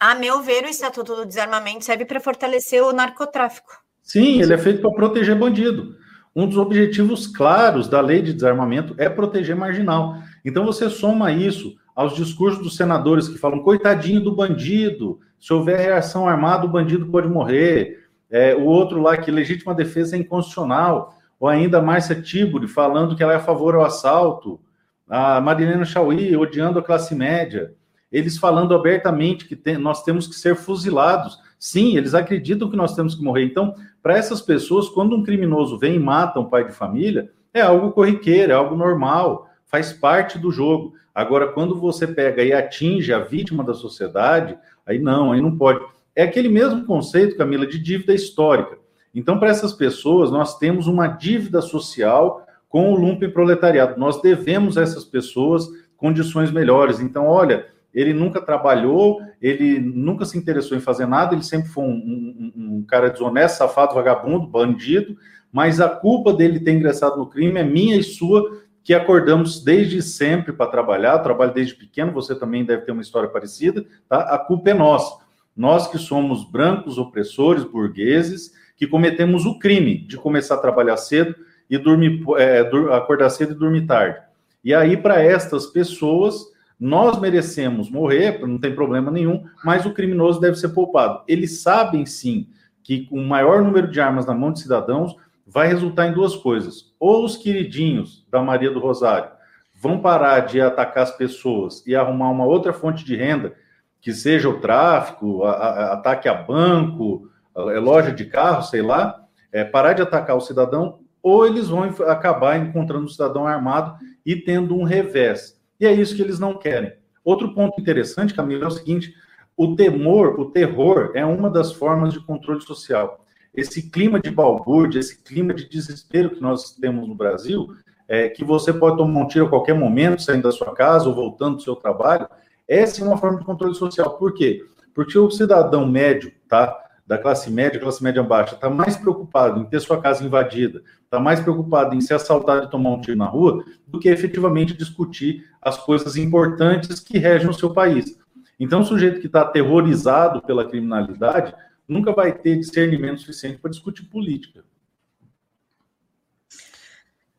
A 0.05 0.15
meu 0.15 0.41
ver, 0.41 0.65
o 0.65 0.67
Estatuto 0.67 1.15
do 1.15 1.25
Desarmamento 1.25 1.85
serve 1.85 2.03
para 2.03 2.19
fortalecer 2.19 2.83
o 2.83 2.91
narcotráfico. 2.91 3.71
Sim, 4.01 4.41
ele 4.41 4.53
é 4.53 4.57
feito 4.57 4.81
para 4.81 4.91
proteger 4.91 5.33
bandido. 5.33 5.95
Um 6.35 6.45
dos 6.45 6.57
objetivos 6.57 7.25
claros 7.25 7.87
da 7.87 8.01
lei 8.01 8.21
de 8.21 8.33
desarmamento 8.33 8.93
é 8.97 9.07
proteger 9.07 9.55
marginal. 9.55 10.15
Então 10.43 10.65
você 10.65 10.89
soma 10.89 11.31
isso 11.31 11.73
aos 11.95 12.17
discursos 12.17 12.61
dos 12.61 12.75
senadores 12.75 13.29
que 13.29 13.37
falam 13.37 13.63
coitadinho 13.63 14.19
do 14.19 14.35
bandido, 14.35 15.21
se 15.39 15.53
houver 15.53 15.79
reação 15.79 16.27
armada, 16.27 16.65
o 16.65 16.69
bandido 16.69 17.05
pode 17.05 17.29
morrer. 17.29 18.05
É, 18.29 18.53
o 18.53 18.65
outro 18.65 19.01
lá 19.01 19.15
que 19.15 19.31
legítima 19.31 19.73
defesa 19.73 20.17
é 20.17 20.19
inconstitucional, 20.19 21.15
ou 21.39 21.47
ainda 21.47 21.81
Márcia 21.81 22.21
Tiburi 22.21 22.67
falando 22.67 23.15
que 23.15 23.23
ela 23.23 23.31
é 23.31 23.37
a 23.37 23.39
favor 23.39 23.73
ao 23.73 23.85
assalto, 23.85 24.59
a 25.07 25.39
Marilena 25.39 25.85
Chauí 25.85 26.35
odiando 26.35 26.77
a 26.77 26.83
classe 26.83 27.15
média 27.15 27.73
eles 28.13 28.37
falando 28.37 28.75
abertamente 28.75 29.45
que 29.45 29.55
tem, 29.55 29.75
nós 29.75 30.03
temos 30.03 30.27
que 30.27 30.35
ser 30.35 30.55
fuzilados. 30.55 31.39
Sim, 31.57 31.97
eles 31.97 32.13
acreditam 32.13 32.69
que 32.69 32.77
nós 32.77 32.95
temos 32.95 33.15
que 33.15 33.23
morrer. 33.23 33.43
Então, 33.43 33.73
para 34.03 34.15
essas 34.15 34.39
pessoas, 34.39 34.87
quando 34.87 35.15
um 35.15 35.23
criminoso 35.23 35.79
vem 35.79 35.95
e 35.95 35.99
mata 35.99 36.39
um 36.39 36.45
pai 36.45 36.67
de 36.67 36.73
família, 36.73 37.31
é 37.51 37.61
algo 37.61 37.91
corriqueiro, 37.91 38.51
é 38.51 38.55
algo 38.55 38.75
normal, 38.75 39.49
faz 39.65 39.91
parte 39.91 40.37
do 40.37 40.51
jogo. 40.51 40.93
Agora, 41.13 41.47
quando 41.47 41.79
você 41.79 42.05
pega 42.05 42.43
e 42.43 42.53
atinge 42.53 43.11
a 43.11 43.19
vítima 43.19 43.63
da 43.63 43.73
sociedade, 43.73 44.55
aí 44.85 44.99
não, 44.99 45.31
aí 45.31 45.41
não 45.41 45.57
pode. 45.57 45.83
É 46.15 46.21
aquele 46.21 46.49
mesmo 46.49 46.85
conceito, 46.85 47.35
Camila, 47.35 47.65
de 47.65 47.79
dívida 47.79 48.13
histórica. 48.13 48.77
Então, 49.15 49.39
para 49.39 49.49
essas 49.49 49.73
pessoas, 49.73 50.29
nós 50.29 50.59
temos 50.59 50.85
uma 50.85 51.07
dívida 51.07 51.61
social 51.61 52.45
com 52.69 52.93
o 52.93 52.95
lumpen 52.95 53.31
proletariado. 53.31 53.99
Nós 53.99 54.21
devemos 54.21 54.77
a 54.77 54.83
essas 54.83 55.03
pessoas 55.03 55.67
condições 55.97 56.51
melhores. 56.51 56.99
Então, 56.99 57.25
olha, 57.25 57.72
ele 57.93 58.13
nunca 58.13 58.41
trabalhou, 58.41 59.21
ele 59.41 59.79
nunca 59.79 60.25
se 60.25 60.37
interessou 60.37 60.77
em 60.77 60.81
fazer 60.81 61.05
nada, 61.05 61.35
ele 61.35 61.43
sempre 61.43 61.69
foi 61.69 61.83
um, 61.83 61.87
um, 61.87 62.53
um, 62.55 62.85
cara 62.87 63.09
desonesto, 63.09 63.57
safado, 63.57 63.93
vagabundo, 63.93 64.47
bandido, 64.47 65.15
mas 65.51 65.79
a 65.79 65.87
culpa 65.87 66.33
dele 66.33 66.59
ter 66.59 66.71
ingressado 66.71 67.17
no 67.17 67.27
crime 67.27 67.59
é 67.59 67.63
minha 67.63 67.95
e 67.95 68.03
sua, 68.03 68.63
que 68.83 68.93
acordamos 68.93 69.63
desde 69.63 70.01
sempre 70.01 70.51
para 70.51 70.69
trabalhar, 70.69 71.19
trabalho 71.19 71.53
desde 71.53 71.75
pequeno, 71.75 72.11
você 72.11 72.35
também 72.35 72.65
deve 72.65 72.81
ter 72.81 72.91
uma 72.91 73.01
história 73.01 73.29
parecida, 73.29 73.85
tá? 74.09 74.21
A 74.21 74.37
culpa 74.37 74.71
é 74.71 74.73
nossa. 74.73 75.23
Nós 75.55 75.87
que 75.87 75.97
somos 75.97 76.43
brancos, 76.43 76.97
opressores, 76.97 77.63
burgueses, 77.63 78.51
que 78.75 78.87
cometemos 78.87 79.45
o 79.45 79.59
crime 79.59 79.99
de 79.99 80.17
começar 80.17 80.55
a 80.55 80.59
trabalhar 80.59 80.97
cedo 80.97 81.35
e 81.69 81.77
dormir, 81.77 82.21
é, 82.37 82.59
acordar 82.91 83.29
cedo 83.29 83.53
e 83.53 83.57
dormir 83.57 83.85
tarde. 83.85 84.19
E 84.63 84.73
aí, 84.73 84.97
para 84.97 85.21
estas 85.21 85.67
pessoas, 85.67 86.52
nós 86.83 87.17
merecemos 87.17 87.89
morrer, 87.89 88.45
não 88.45 88.59
tem 88.59 88.75
problema 88.75 89.09
nenhum, 89.09 89.45
mas 89.63 89.85
o 89.85 89.93
criminoso 89.93 90.41
deve 90.41 90.57
ser 90.57 90.67
poupado. 90.67 91.23
Eles 91.29 91.61
sabem 91.61 92.05
sim 92.05 92.49
que 92.83 93.07
o 93.09 93.21
maior 93.21 93.63
número 93.63 93.87
de 93.89 94.01
armas 94.01 94.25
na 94.25 94.33
mão 94.33 94.51
de 94.51 94.59
cidadãos 94.59 95.15
vai 95.47 95.65
resultar 95.65 96.07
em 96.07 96.13
duas 96.13 96.35
coisas. 96.35 96.93
Ou 96.99 97.23
os 97.23 97.37
queridinhos 97.37 98.27
da 98.29 98.41
Maria 98.41 98.69
do 98.69 98.81
Rosário 98.81 99.31
vão 99.73 99.99
parar 99.99 100.41
de 100.41 100.59
atacar 100.59 101.03
as 101.03 101.15
pessoas 101.15 101.81
e 101.87 101.95
arrumar 101.95 102.29
uma 102.29 102.45
outra 102.45 102.73
fonte 102.73 103.05
de 103.05 103.15
renda, 103.15 103.53
que 104.01 104.11
seja 104.11 104.49
o 104.49 104.59
tráfico, 104.59 105.45
a, 105.45 105.51
a, 105.51 105.93
ataque 105.93 106.27
a 106.27 106.33
banco, 106.33 107.29
a, 107.55 107.61
loja 107.79 108.11
de 108.11 108.25
carro, 108.25 108.61
sei 108.61 108.81
lá, 108.81 109.23
é, 109.53 109.63
parar 109.63 109.93
de 109.93 110.01
atacar 110.01 110.35
o 110.35 110.41
cidadão, 110.41 110.99
ou 111.21 111.47
eles 111.47 111.69
vão 111.69 111.83
acabar 111.83 112.57
encontrando 112.57 113.05
o 113.05 113.09
cidadão 113.09 113.47
armado 113.47 113.95
e 114.25 114.35
tendo 114.35 114.75
um 114.75 114.83
revés. 114.83 115.62
E 115.83 115.85
é 115.85 115.91
isso 115.91 116.15
que 116.15 116.21
eles 116.21 116.39
não 116.39 116.57
querem. 116.57 116.93
Outro 117.25 117.53
ponto 117.53 117.79
interessante, 117.79 118.33
Camila, 118.33 118.63
é 118.63 118.67
o 118.67 118.71
seguinte: 118.71 119.13
o 119.57 119.75
temor, 119.75 120.39
o 120.39 120.45
terror 120.49 121.11
é 121.13 121.25
uma 121.25 121.49
das 121.49 121.73
formas 121.73 122.13
de 122.13 122.21
controle 122.21 122.61
social. 122.61 123.25
Esse 123.53 123.89
clima 123.89 124.17
de 124.17 124.31
balbúrdia, 124.31 125.01
esse 125.01 125.21
clima 125.21 125.53
de 125.53 125.67
desespero 125.67 126.29
que 126.29 126.41
nós 126.41 126.71
temos 126.71 127.05
no 127.05 127.13
Brasil, 127.13 127.75
é, 128.07 128.29
que 128.29 128.45
você 128.45 128.71
pode 128.71 128.95
tomar 128.95 129.19
um 129.19 129.27
tiro 129.27 129.45
a 129.45 129.49
qualquer 129.49 129.75
momento, 129.75 130.21
saindo 130.21 130.43
da 130.43 130.53
sua 130.53 130.73
casa 130.73 131.09
ou 131.09 131.13
voltando 131.13 131.57
do 131.57 131.61
seu 131.61 131.75
trabalho, 131.75 132.29
essa 132.65 133.03
é 133.03 133.05
uma 133.05 133.17
forma 133.17 133.39
de 133.39 133.45
controle 133.45 133.75
social. 133.75 134.17
Por 134.17 134.33
quê? 134.33 134.65
Porque 134.95 135.19
o 135.19 135.29
cidadão 135.29 135.85
médio, 135.85 136.31
tá? 136.47 136.82
Da 137.05 137.17
classe 137.17 137.49
média, 137.51 137.79
classe 137.79 138.01
média 138.01 138.23
baixa, 138.23 138.55
está 138.55 138.69
mais 138.69 138.95
preocupado 138.95 139.59
em 139.59 139.65
ter 139.65 139.79
sua 139.79 140.01
casa 140.01 140.23
invadida, 140.23 140.81
está 141.03 141.19
mais 141.19 141.39
preocupado 141.39 141.95
em 141.95 142.01
ser 142.01 142.13
assaltado 142.13 142.65
e 142.65 142.69
tomar 142.69 142.91
um 142.91 143.01
tiro 143.01 143.17
na 143.17 143.25
rua, 143.25 143.63
do 143.85 143.99
que 143.99 144.09
efetivamente 144.09 144.73
discutir 144.73 145.45
as 145.61 145.77
coisas 145.77 146.15
importantes 146.15 146.99
que 146.99 147.17
regem 147.17 147.49
o 147.49 147.53
seu 147.53 147.73
país. 147.73 148.17
Então, 148.59 148.81
o 148.81 148.85
sujeito 148.85 149.19
que 149.19 149.27
está 149.27 149.41
aterrorizado 149.41 150.41
pela 150.41 150.67
criminalidade 150.67 151.53
nunca 151.87 152.13
vai 152.13 152.31
ter 152.31 152.57
discernimento 152.57 153.19
suficiente 153.19 153.57
para 153.57 153.71
discutir 153.71 154.03
política. 154.03 154.63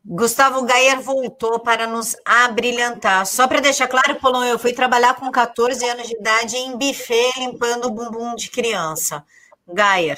Gustavo 0.06 0.66
Gayer 0.66 1.00
voltou 1.00 1.58
para 1.60 1.86
nos 1.86 2.14
abrilhantar. 2.26 3.24
Só 3.24 3.48
para 3.48 3.60
deixar 3.60 3.88
claro, 3.88 4.16
Polon, 4.16 4.44
eu 4.44 4.58
fui 4.58 4.74
trabalhar 4.74 5.14
com 5.14 5.30
14 5.30 5.82
anos 5.88 6.06
de 6.06 6.14
idade 6.14 6.56
em 6.56 6.76
buffet 6.76 7.32
limpando 7.38 7.86
o 7.86 7.90
bumbum 7.90 8.34
de 8.34 8.50
criança. 8.50 9.24
Gaia. 9.72 10.16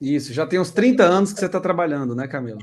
Isso, 0.00 0.32
já 0.32 0.46
tem 0.46 0.58
uns 0.58 0.70
30 0.72 1.04
anos 1.04 1.32
que 1.32 1.38
você 1.38 1.46
está 1.46 1.60
trabalhando, 1.60 2.14
né, 2.14 2.26
Camila? 2.26 2.58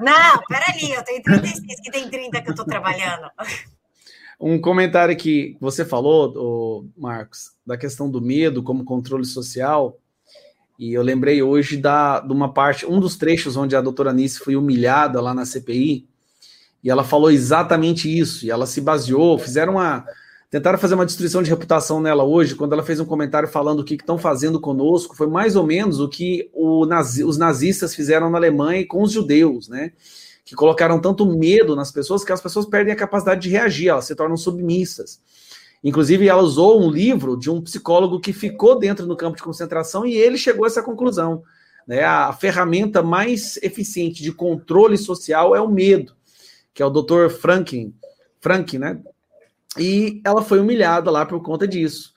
Não, 0.00 0.42
peraí, 0.48 0.90
eu 0.92 1.04
tenho 1.04 1.22
36, 1.22 1.80
que 1.80 1.90
tem 1.90 2.08
30 2.08 2.42
que 2.42 2.48
eu 2.48 2.52
estou 2.52 2.66
trabalhando. 2.66 3.30
Um 4.40 4.60
comentário 4.60 5.16
que 5.16 5.56
você 5.60 5.84
falou, 5.84 6.86
Marcos, 6.96 7.52
da 7.66 7.76
questão 7.76 8.10
do 8.10 8.20
medo 8.20 8.62
como 8.62 8.84
controle 8.84 9.24
social. 9.24 9.98
E 10.78 10.92
eu 10.92 11.02
lembrei 11.02 11.42
hoje 11.42 11.76
da, 11.76 12.20
de 12.20 12.32
uma 12.32 12.52
parte, 12.52 12.86
um 12.86 13.00
dos 13.00 13.16
trechos 13.16 13.56
onde 13.56 13.74
a 13.74 13.80
doutora 13.80 14.10
Anice 14.10 14.38
foi 14.38 14.54
humilhada 14.54 15.20
lá 15.20 15.34
na 15.34 15.44
CPI, 15.44 16.08
e 16.84 16.88
ela 16.88 17.02
falou 17.02 17.30
exatamente 17.30 18.08
isso, 18.08 18.46
e 18.46 18.50
ela 18.50 18.66
se 18.66 18.80
baseou, 18.80 19.38
fizeram 19.38 19.74
uma. 19.74 20.06
Tentaram 20.50 20.78
fazer 20.78 20.94
uma 20.94 21.04
destruição 21.04 21.42
de 21.42 21.50
reputação 21.50 22.00
nela 22.00 22.24
hoje, 22.24 22.54
quando 22.54 22.72
ela 22.72 22.82
fez 22.82 22.98
um 22.98 23.04
comentário 23.04 23.48
falando 23.48 23.80
o 23.80 23.84
que 23.84 23.94
estão 23.94 24.16
fazendo 24.16 24.58
conosco, 24.58 25.14
foi 25.14 25.26
mais 25.26 25.56
ou 25.56 25.66
menos 25.66 26.00
o 26.00 26.08
que 26.08 26.48
o 26.54 26.86
nazi, 26.86 27.22
os 27.22 27.36
nazistas 27.36 27.94
fizeram 27.94 28.30
na 28.30 28.38
Alemanha 28.38 28.86
com 28.86 29.02
os 29.02 29.12
judeus, 29.12 29.68
né? 29.68 29.92
Que 30.44 30.54
colocaram 30.54 30.98
tanto 31.00 31.26
medo 31.26 31.76
nas 31.76 31.92
pessoas 31.92 32.24
que 32.24 32.32
as 32.32 32.40
pessoas 32.40 32.64
perdem 32.64 32.94
a 32.94 32.96
capacidade 32.96 33.42
de 33.42 33.50
reagir, 33.50 33.88
elas 33.88 34.06
se 34.06 34.14
tornam 34.14 34.36
submissas. 34.36 35.20
Inclusive, 35.84 36.26
ela 36.26 36.42
usou 36.42 36.82
um 36.82 36.90
livro 36.90 37.36
de 37.36 37.50
um 37.50 37.60
psicólogo 37.60 38.18
que 38.18 38.32
ficou 38.32 38.78
dentro 38.78 39.06
do 39.06 39.16
campo 39.16 39.36
de 39.36 39.42
concentração 39.42 40.06
e 40.06 40.16
ele 40.16 40.38
chegou 40.38 40.64
a 40.64 40.68
essa 40.68 40.82
conclusão. 40.82 41.42
Né? 41.86 42.02
A 42.02 42.32
ferramenta 42.32 43.02
mais 43.02 43.58
eficiente 43.58 44.22
de 44.22 44.32
controle 44.32 44.96
social 44.96 45.54
é 45.54 45.60
o 45.60 45.68
medo 45.68 46.16
que 46.78 46.82
é 46.82 46.86
o 46.86 46.90
Dr. 46.90 47.28
Franklin, 47.28 47.92
Frank, 48.38 48.78
né? 48.78 49.00
E 49.78 50.20
ela 50.24 50.42
foi 50.42 50.60
humilhada 50.60 51.10
lá 51.10 51.24
por 51.24 51.42
conta 51.42 51.66
disso. 51.66 52.12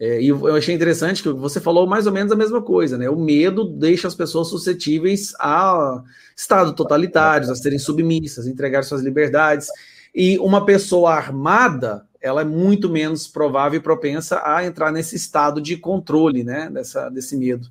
É, 0.00 0.18
e 0.18 0.28
eu 0.28 0.56
achei 0.56 0.74
interessante 0.74 1.22
que 1.22 1.28
você 1.28 1.60
falou 1.60 1.86
mais 1.86 2.06
ou 2.06 2.12
menos 2.12 2.32
a 2.32 2.36
mesma 2.36 2.62
coisa, 2.62 2.96
né? 2.96 3.10
O 3.10 3.16
medo 3.16 3.64
deixa 3.64 4.08
as 4.08 4.14
pessoas 4.14 4.48
suscetíveis 4.48 5.34
a 5.38 6.02
estado 6.34 6.72
totalitários, 6.72 7.50
a 7.50 7.54
serem 7.54 7.78
submissas, 7.78 8.46
a 8.46 8.50
entregar 8.50 8.82
suas 8.82 9.02
liberdades. 9.02 9.68
E 10.14 10.38
uma 10.38 10.64
pessoa 10.64 11.12
armada, 11.12 12.06
ela 12.18 12.40
é 12.40 12.44
muito 12.44 12.88
menos 12.88 13.28
provável 13.28 13.78
e 13.78 13.82
propensa 13.82 14.40
a 14.42 14.64
entrar 14.64 14.90
nesse 14.90 15.16
estado 15.16 15.60
de 15.60 15.76
controle, 15.76 16.44
né? 16.44 16.70
Dessa, 16.72 17.10
desse 17.10 17.36
medo. 17.36 17.68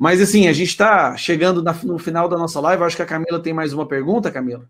Mas 0.00 0.20
assim, 0.20 0.48
a 0.48 0.52
gente 0.52 0.70
está 0.70 1.16
chegando 1.16 1.62
na, 1.62 1.72
no 1.84 1.96
final 1.96 2.28
da 2.28 2.36
nossa 2.36 2.58
live. 2.58 2.82
Acho 2.82 2.96
que 2.96 3.02
a 3.02 3.06
Camila 3.06 3.38
tem 3.38 3.52
mais 3.52 3.72
uma 3.72 3.86
pergunta, 3.86 4.32
Camila. 4.32 4.68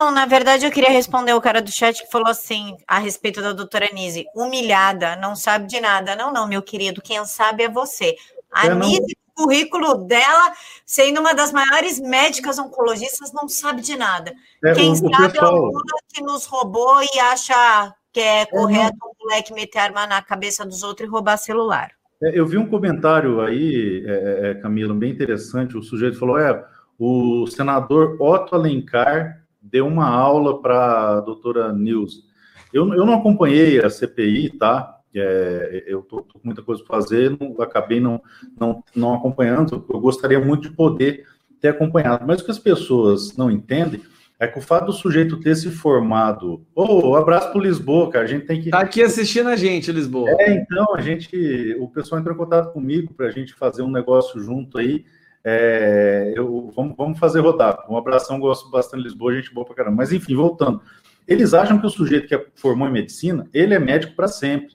Não, 0.00 0.10
na 0.10 0.24
verdade, 0.24 0.64
eu 0.64 0.70
queria 0.70 0.88
responder 0.88 1.34
o 1.34 1.42
cara 1.42 1.60
do 1.60 1.70
chat 1.70 2.02
que 2.02 2.10
falou 2.10 2.28
assim, 2.28 2.74
a 2.88 2.98
respeito 2.98 3.42
da 3.42 3.52
doutora 3.52 3.90
Nise, 3.92 4.24
humilhada, 4.34 5.14
não 5.16 5.36
sabe 5.36 5.66
de 5.66 5.78
nada. 5.78 6.16
Não, 6.16 6.32
não, 6.32 6.48
meu 6.48 6.62
querido, 6.62 7.02
quem 7.02 7.22
sabe 7.26 7.64
é 7.64 7.68
você. 7.68 8.16
A 8.50 8.68
é, 8.68 8.74
Nise, 8.74 9.14
o 9.36 9.42
currículo 9.42 10.06
dela, 10.06 10.52
sendo 10.86 11.20
uma 11.20 11.34
das 11.34 11.52
maiores 11.52 12.00
médicas 12.00 12.58
oncologistas, 12.58 13.30
não 13.34 13.46
sabe 13.46 13.82
de 13.82 13.94
nada. 13.94 14.32
É, 14.64 14.72
quem 14.72 14.92
o, 14.92 14.96
sabe 14.96 15.12
o 15.12 15.30
pessoal... 15.32 15.54
é 15.54 15.60
o 15.60 15.64
Lula 15.66 15.82
que 16.08 16.22
nos 16.22 16.46
roubou 16.46 17.02
e 17.02 17.20
acha 17.20 17.94
que 18.10 18.20
é 18.20 18.46
correto 18.46 18.96
o 19.02 19.08
um 19.08 19.26
moleque 19.26 19.52
meter 19.52 19.80
arma 19.80 20.06
na 20.06 20.22
cabeça 20.22 20.64
dos 20.64 20.82
outros 20.82 21.06
e 21.06 21.10
roubar 21.10 21.36
celular. 21.36 21.90
É, 22.22 22.38
eu 22.38 22.46
vi 22.46 22.56
um 22.56 22.66
comentário 22.66 23.42
aí, 23.42 24.02
é, 24.06 24.50
é, 24.50 24.54
Camila, 24.54 24.94
bem 24.94 25.10
interessante. 25.10 25.76
O 25.76 25.82
sujeito 25.82 26.18
falou: 26.18 26.38
é, 26.38 26.64
o 26.98 27.46
senador 27.46 28.16
Otto 28.18 28.54
Alencar 28.54 29.39
deu 29.70 29.86
uma 29.86 30.08
aula 30.08 30.60
para 30.60 31.18
a 31.18 31.20
doutora 31.20 31.72
Nilce. 31.72 32.24
Eu, 32.72 32.92
eu 32.94 33.04
não 33.04 33.14
acompanhei 33.14 33.80
a 33.80 33.90
CPI, 33.90 34.50
tá? 34.50 34.98
É, 35.14 35.84
eu 35.86 36.00
estou 36.00 36.22
com 36.22 36.40
muita 36.44 36.62
coisa 36.62 36.82
para 36.84 36.96
fazer, 36.96 37.36
não, 37.38 37.60
acabei 37.60 38.00
não, 38.00 38.22
não, 38.58 38.82
não 38.94 39.14
acompanhando. 39.14 39.84
Eu 39.88 40.00
gostaria 40.00 40.40
muito 40.40 40.68
de 40.68 40.76
poder 40.76 41.26
ter 41.60 41.68
acompanhado. 41.68 42.24
Mas 42.26 42.40
o 42.40 42.44
que 42.44 42.50
as 42.50 42.58
pessoas 42.58 43.36
não 43.36 43.50
entendem 43.50 44.00
é 44.38 44.46
que 44.46 44.58
o 44.58 44.62
fato 44.62 44.86
do 44.86 44.92
sujeito 44.92 45.38
ter 45.38 45.54
se 45.54 45.68
formado. 45.68 46.64
Ô, 46.74 47.10
oh, 47.10 47.14
abraço 47.14 47.52
para 47.52 47.60
Lisboa, 47.60 48.10
cara. 48.10 48.24
A 48.24 48.28
gente 48.28 48.46
tem 48.46 48.62
que. 48.62 48.70
Tá 48.70 48.80
aqui 48.80 49.02
assistindo 49.02 49.50
a 49.50 49.56
gente, 49.56 49.92
Lisboa. 49.92 50.30
É, 50.38 50.54
então, 50.54 50.94
a 50.94 51.00
gente. 51.02 51.76
O 51.78 51.88
pessoal 51.88 52.20
entrou 52.20 52.34
em 52.34 52.38
contato 52.38 52.72
comigo 52.72 53.12
para 53.12 53.26
a 53.26 53.30
gente 53.30 53.52
fazer 53.52 53.82
um 53.82 53.90
negócio 53.90 54.40
junto 54.40 54.78
aí. 54.78 55.04
É, 55.44 56.32
eu, 56.36 56.70
vamos, 56.74 56.94
vamos 56.96 57.18
fazer 57.18 57.40
rodar. 57.40 57.84
Um 57.88 57.96
abração, 57.96 58.38
gosto 58.38 58.70
bastante 58.70 59.02
de 59.02 59.08
Lisboa, 59.08 59.34
gente 59.34 59.52
boa 59.52 59.64
pra 59.64 59.74
caramba. 59.74 59.96
Mas 59.96 60.12
enfim, 60.12 60.34
voltando. 60.34 60.80
Eles 61.26 61.54
acham 61.54 61.78
que 61.78 61.86
o 61.86 61.90
sujeito 61.90 62.26
que 62.26 62.34
é, 62.34 62.46
formou 62.54 62.88
em 62.88 62.92
medicina, 62.92 63.48
ele 63.52 63.74
é 63.74 63.78
médico 63.78 64.14
para 64.14 64.28
sempre. 64.28 64.74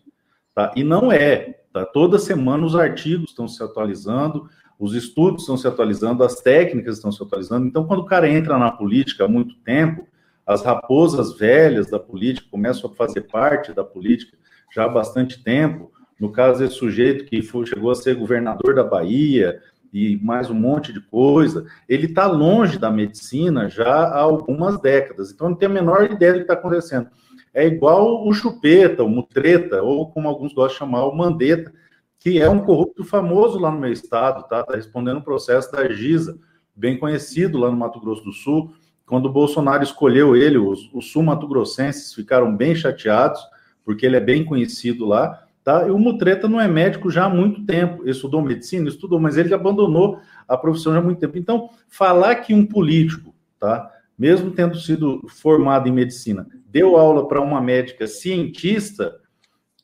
Tá? 0.53 0.71
E 0.75 0.83
não 0.83 1.11
é. 1.11 1.59
Tá? 1.71 1.85
Toda 1.85 2.17
semana 2.17 2.65
os 2.65 2.75
artigos 2.75 3.29
estão 3.29 3.47
se 3.47 3.61
atualizando, 3.61 4.49
os 4.79 4.93
estudos 4.93 5.43
estão 5.43 5.57
se 5.57 5.67
atualizando, 5.67 6.23
as 6.23 6.41
técnicas 6.41 6.95
estão 6.95 7.11
se 7.11 7.21
atualizando. 7.21 7.67
Então, 7.67 7.85
quando 7.85 7.99
o 7.99 8.05
cara 8.05 8.29
entra 8.29 8.57
na 8.57 8.71
política 8.71 9.25
há 9.25 9.27
muito 9.27 9.55
tempo, 9.57 10.07
as 10.45 10.63
raposas 10.63 11.37
velhas 11.37 11.89
da 11.89 11.99
política 11.99 12.47
começam 12.51 12.89
a 12.89 12.93
fazer 12.93 13.21
parte 13.21 13.73
da 13.73 13.83
política 13.83 14.37
já 14.73 14.85
há 14.85 14.89
bastante 14.89 15.43
tempo. 15.43 15.91
No 16.19 16.31
caso 16.31 16.59
desse 16.59 16.75
sujeito 16.75 17.25
que 17.25 17.41
foi, 17.41 17.65
chegou 17.65 17.91
a 17.91 17.95
ser 17.95 18.15
governador 18.15 18.75
da 18.75 18.83
Bahia, 18.83 19.61
e 19.95 20.19
mais 20.21 20.49
um 20.49 20.53
monte 20.53 20.91
de 20.91 20.99
coisa, 20.99 21.65
ele 21.87 22.07
está 22.07 22.27
longe 22.27 22.77
da 22.77 22.91
medicina 22.91 23.69
já 23.69 23.87
há 23.87 24.19
algumas 24.19 24.77
décadas. 24.77 25.31
Então, 25.31 25.47
não 25.47 25.55
tem 25.55 25.69
a 25.69 25.71
menor 25.71 26.11
ideia 26.11 26.33
do 26.33 26.39
que 26.39 26.43
está 26.43 26.53
acontecendo. 26.53 27.07
É 27.53 27.65
igual 27.65 28.27
o 28.27 28.33
Chupeta, 28.33 29.05
o 29.05 29.07
Mutreta, 29.07 29.81
ou 29.81 30.11
como 30.11 30.27
alguns 30.27 30.53
gostam 30.53 30.73
de 30.73 30.79
chamar, 30.79 31.05
o 31.05 31.15
Mandetta, 31.15 31.71
que 32.19 32.41
é 32.41 32.49
um 32.49 32.59
corrupto 32.59 33.05
famoso 33.05 33.57
lá 33.57 33.71
no 33.71 33.79
meu 33.79 33.89
estado, 33.89 34.45
tá? 34.49 34.59
Está 34.59 34.75
respondendo 34.75 35.19
um 35.19 35.21
processo 35.21 35.71
da 35.71 35.87
Giza, 35.87 36.37
bem 36.75 36.97
conhecido 36.97 37.57
lá 37.57 37.71
no 37.71 37.77
Mato 37.77 38.01
Grosso 38.01 38.25
do 38.25 38.33
Sul. 38.33 38.73
Quando 39.05 39.27
o 39.27 39.31
Bolsonaro 39.31 39.81
escolheu 39.81 40.35
ele, 40.35 40.57
os, 40.57 40.93
os 40.93 41.09
sul-mato-grossenses 41.09 42.13
ficaram 42.13 42.53
bem 42.53 42.75
chateados, 42.75 43.39
porque 43.85 44.05
ele 44.05 44.17
é 44.17 44.19
bem 44.19 44.43
conhecido 44.43 45.05
lá. 45.05 45.44
Tá? 45.65 45.87
E 45.87 45.89
o 45.89 45.97
Mutreta 45.97 46.47
não 46.47 46.61
é 46.61 46.67
médico 46.67 47.09
já 47.09 47.25
há 47.25 47.29
muito 47.29 47.65
tempo. 47.65 48.03
Ele 48.03 48.11
estudou 48.11 48.39
medicina, 48.39 48.87
estudou, 48.87 49.19
mas 49.19 49.35
ele 49.35 49.51
abandonou 49.51 50.19
a 50.47 50.55
profissão 50.55 50.93
já 50.93 50.99
há 50.99 51.01
muito 51.01 51.17
tempo. 51.17 51.39
Então, 51.39 51.71
falar 51.89 52.35
que 52.35 52.53
um 52.53 52.63
político, 52.63 53.33
tá? 53.59 53.91
mesmo 54.15 54.51
tendo 54.51 54.77
sido 54.77 55.25
formado 55.27 55.89
em 55.89 55.91
medicina, 55.91 56.45
deu 56.67 56.95
aula 56.97 57.27
para 57.27 57.41
uma 57.41 57.59
médica 57.59 58.05
cientista, 58.05 59.15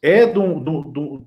é 0.04 0.24
de, 0.28 0.38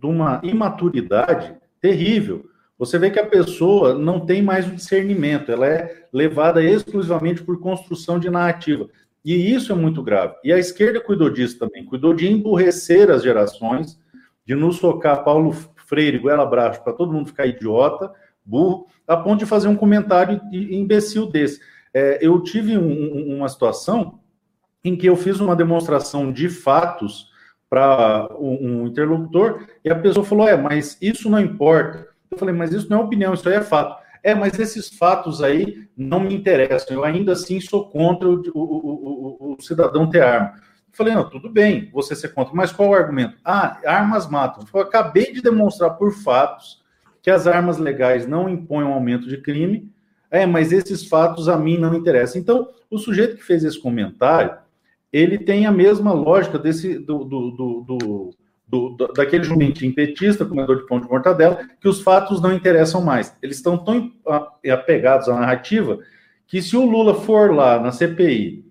uma 0.07 0.41
imaturidade 0.45 1.57
terrível. 1.81 2.49
Você 2.79 2.97
vê 2.97 3.11
que 3.11 3.19
a 3.19 3.27
pessoa 3.27 3.99
não 3.99 4.21
tem 4.21 4.41
mais 4.41 4.69
o 4.69 4.75
discernimento, 4.77 5.51
ela 5.51 5.67
é 5.67 6.07
levada 6.13 6.63
exclusivamente 6.63 7.43
por 7.43 7.59
construção 7.59 8.21
de 8.21 8.31
narrativa. 8.31 8.89
E 9.25 9.53
isso 9.53 9.73
é 9.73 9.75
muito 9.75 10.01
grave. 10.01 10.35
E 10.45 10.53
a 10.53 10.59
esquerda 10.59 11.01
cuidou 11.01 11.29
disso 11.29 11.59
também, 11.59 11.85
cuidou 11.85 12.15
de 12.15 12.31
emburrecer 12.31 13.11
as 13.11 13.25
gerações, 13.25 13.99
de 14.47 14.55
nos 14.55 14.77
socar 14.77 15.25
Paulo 15.25 15.53
Freire, 15.87 16.19
goela 16.19 16.43
abraço, 16.43 16.83
para 16.83 16.93
todo 16.93 17.13
mundo 17.13 17.29
ficar 17.29 17.47
idiota, 17.47 18.13
burro, 18.45 18.87
a 19.07 19.17
ponto 19.17 19.39
de 19.39 19.47
fazer 19.47 19.69
um 19.69 19.77
comentário 19.77 20.41
imbecil 20.53 21.27
desse. 21.27 21.61
É, 21.93 22.19
eu 22.21 22.43
tive 22.43 22.77
um, 22.77 23.37
uma 23.37 23.49
situação 23.49 24.21
em 24.83 24.97
que 24.97 25.07
eu 25.07 25.17
fiz 25.17 25.41
uma 25.41 25.57
demonstração 25.57 26.33
de 26.33 26.49
fatos 26.49 27.33
para 27.71 28.29
um, 28.39 28.83
um, 28.83 28.87
interlocutor 28.87 29.67
e 29.85 29.91
a 29.91 29.99
pessoa 29.99 30.25
falou: 30.25 30.49
É, 30.49 30.57
mas 30.57 30.99
isso 31.01 31.31
não 31.31 31.41
importa. 31.41 32.07
Eu 32.31 32.39
falei: 32.39 32.55
Mas 32.55 32.73
isso 32.73 32.91
não 32.91 33.01
é 33.01 33.05
opinião, 33.05 33.33
isso 33.33 33.49
aí 33.49 33.57
é 33.57 33.63
fato. 33.63 34.03
É, 34.23 34.35
mas 34.35 34.59
esses 34.59 34.89
fatos 34.89 35.43
aí 35.43 35.87
não 35.95 36.21
me 36.21 36.35
interessam. 36.35 36.97
Eu 36.97 37.05
ainda 37.05 37.33
assim 37.33 37.61
sou 37.61 37.91
contra 37.91 38.27
o, 38.27 38.43
o, 38.55 38.61
o, 38.61 39.55
o 39.55 39.63
cidadão 39.63 40.09
ter 40.09 40.23
arma. 40.23 40.55
Falei, 40.95 41.15
não, 41.15 41.29
tudo 41.29 41.49
bem, 41.51 41.91
você 41.93 42.15
ser 42.15 42.29
contra, 42.29 42.55
mas 42.55 42.73
qual 42.73 42.91
o 42.91 42.95
argumento? 42.95 43.37
Ah, 43.45 43.79
armas 43.85 44.29
matam. 44.29 44.65
Eu 44.73 44.81
acabei 44.81 45.33
de 45.33 45.43
demonstrar 45.43 45.91
por 45.91 46.13
fatos 46.13 46.83
que 47.21 47.31
as 47.31 47.47
armas 47.47 47.79
legais 47.79 48.27
não 48.27 48.49
impõem 48.49 48.85
um 48.85 48.93
aumento 48.93 49.29
de 49.29 49.39
crime, 49.39 49.91
é, 50.31 50.47
mas 50.47 50.73
esses 50.73 51.07
fatos 51.07 51.49
a 51.49 51.57
mim 51.57 51.79
não 51.79 51.95
interessam. 51.95 52.41
Então, 52.41 52.69
o 52.91 52.99
sujeito 52.99 53.37
que 53.37 53.45
fez 53.45 53.65
esse 53.65 53.81
comentário, 53.81 54.57
ele 55.13 55.39
tem 55.39 55.67
a 55.67 55.73
mesma 55.73 56.13
lógica 56.13 56.59
desse 56.59 56.99
do, 56.99 57.25
do, 57.25 57.51
do, 57.51 57.81
do 57.81 58.35
daquele 59.15 59.45
jumentinho 59.45 59.95
petista, 59.95 60.45
comedor 60.45 60.79
de 60.79 60.87
pão 60.87 61.01
de 61.01 61.09
mortadela, 61.09 61.67
que 61.81 61.89
os 61.89 62.01
fatos 62.01 62.41
não 62.41 62.53
interessam 62.53 63.01
mais. 63.03 63.37
Eles 63.43 63.57
estão 63.57 63.79
tão 63.79 64.13
apegados 64.71 65.29
à 65.29 65.35
narrativa 65.35 65.99
que 66.47 66.61
se 66.61 66.77
o 66.77 66.85
Lula 66.85 67.15
for 67.15 67.55
lá 67.55 67.79
na 67.81 67.93
CPI, 67.93 68.65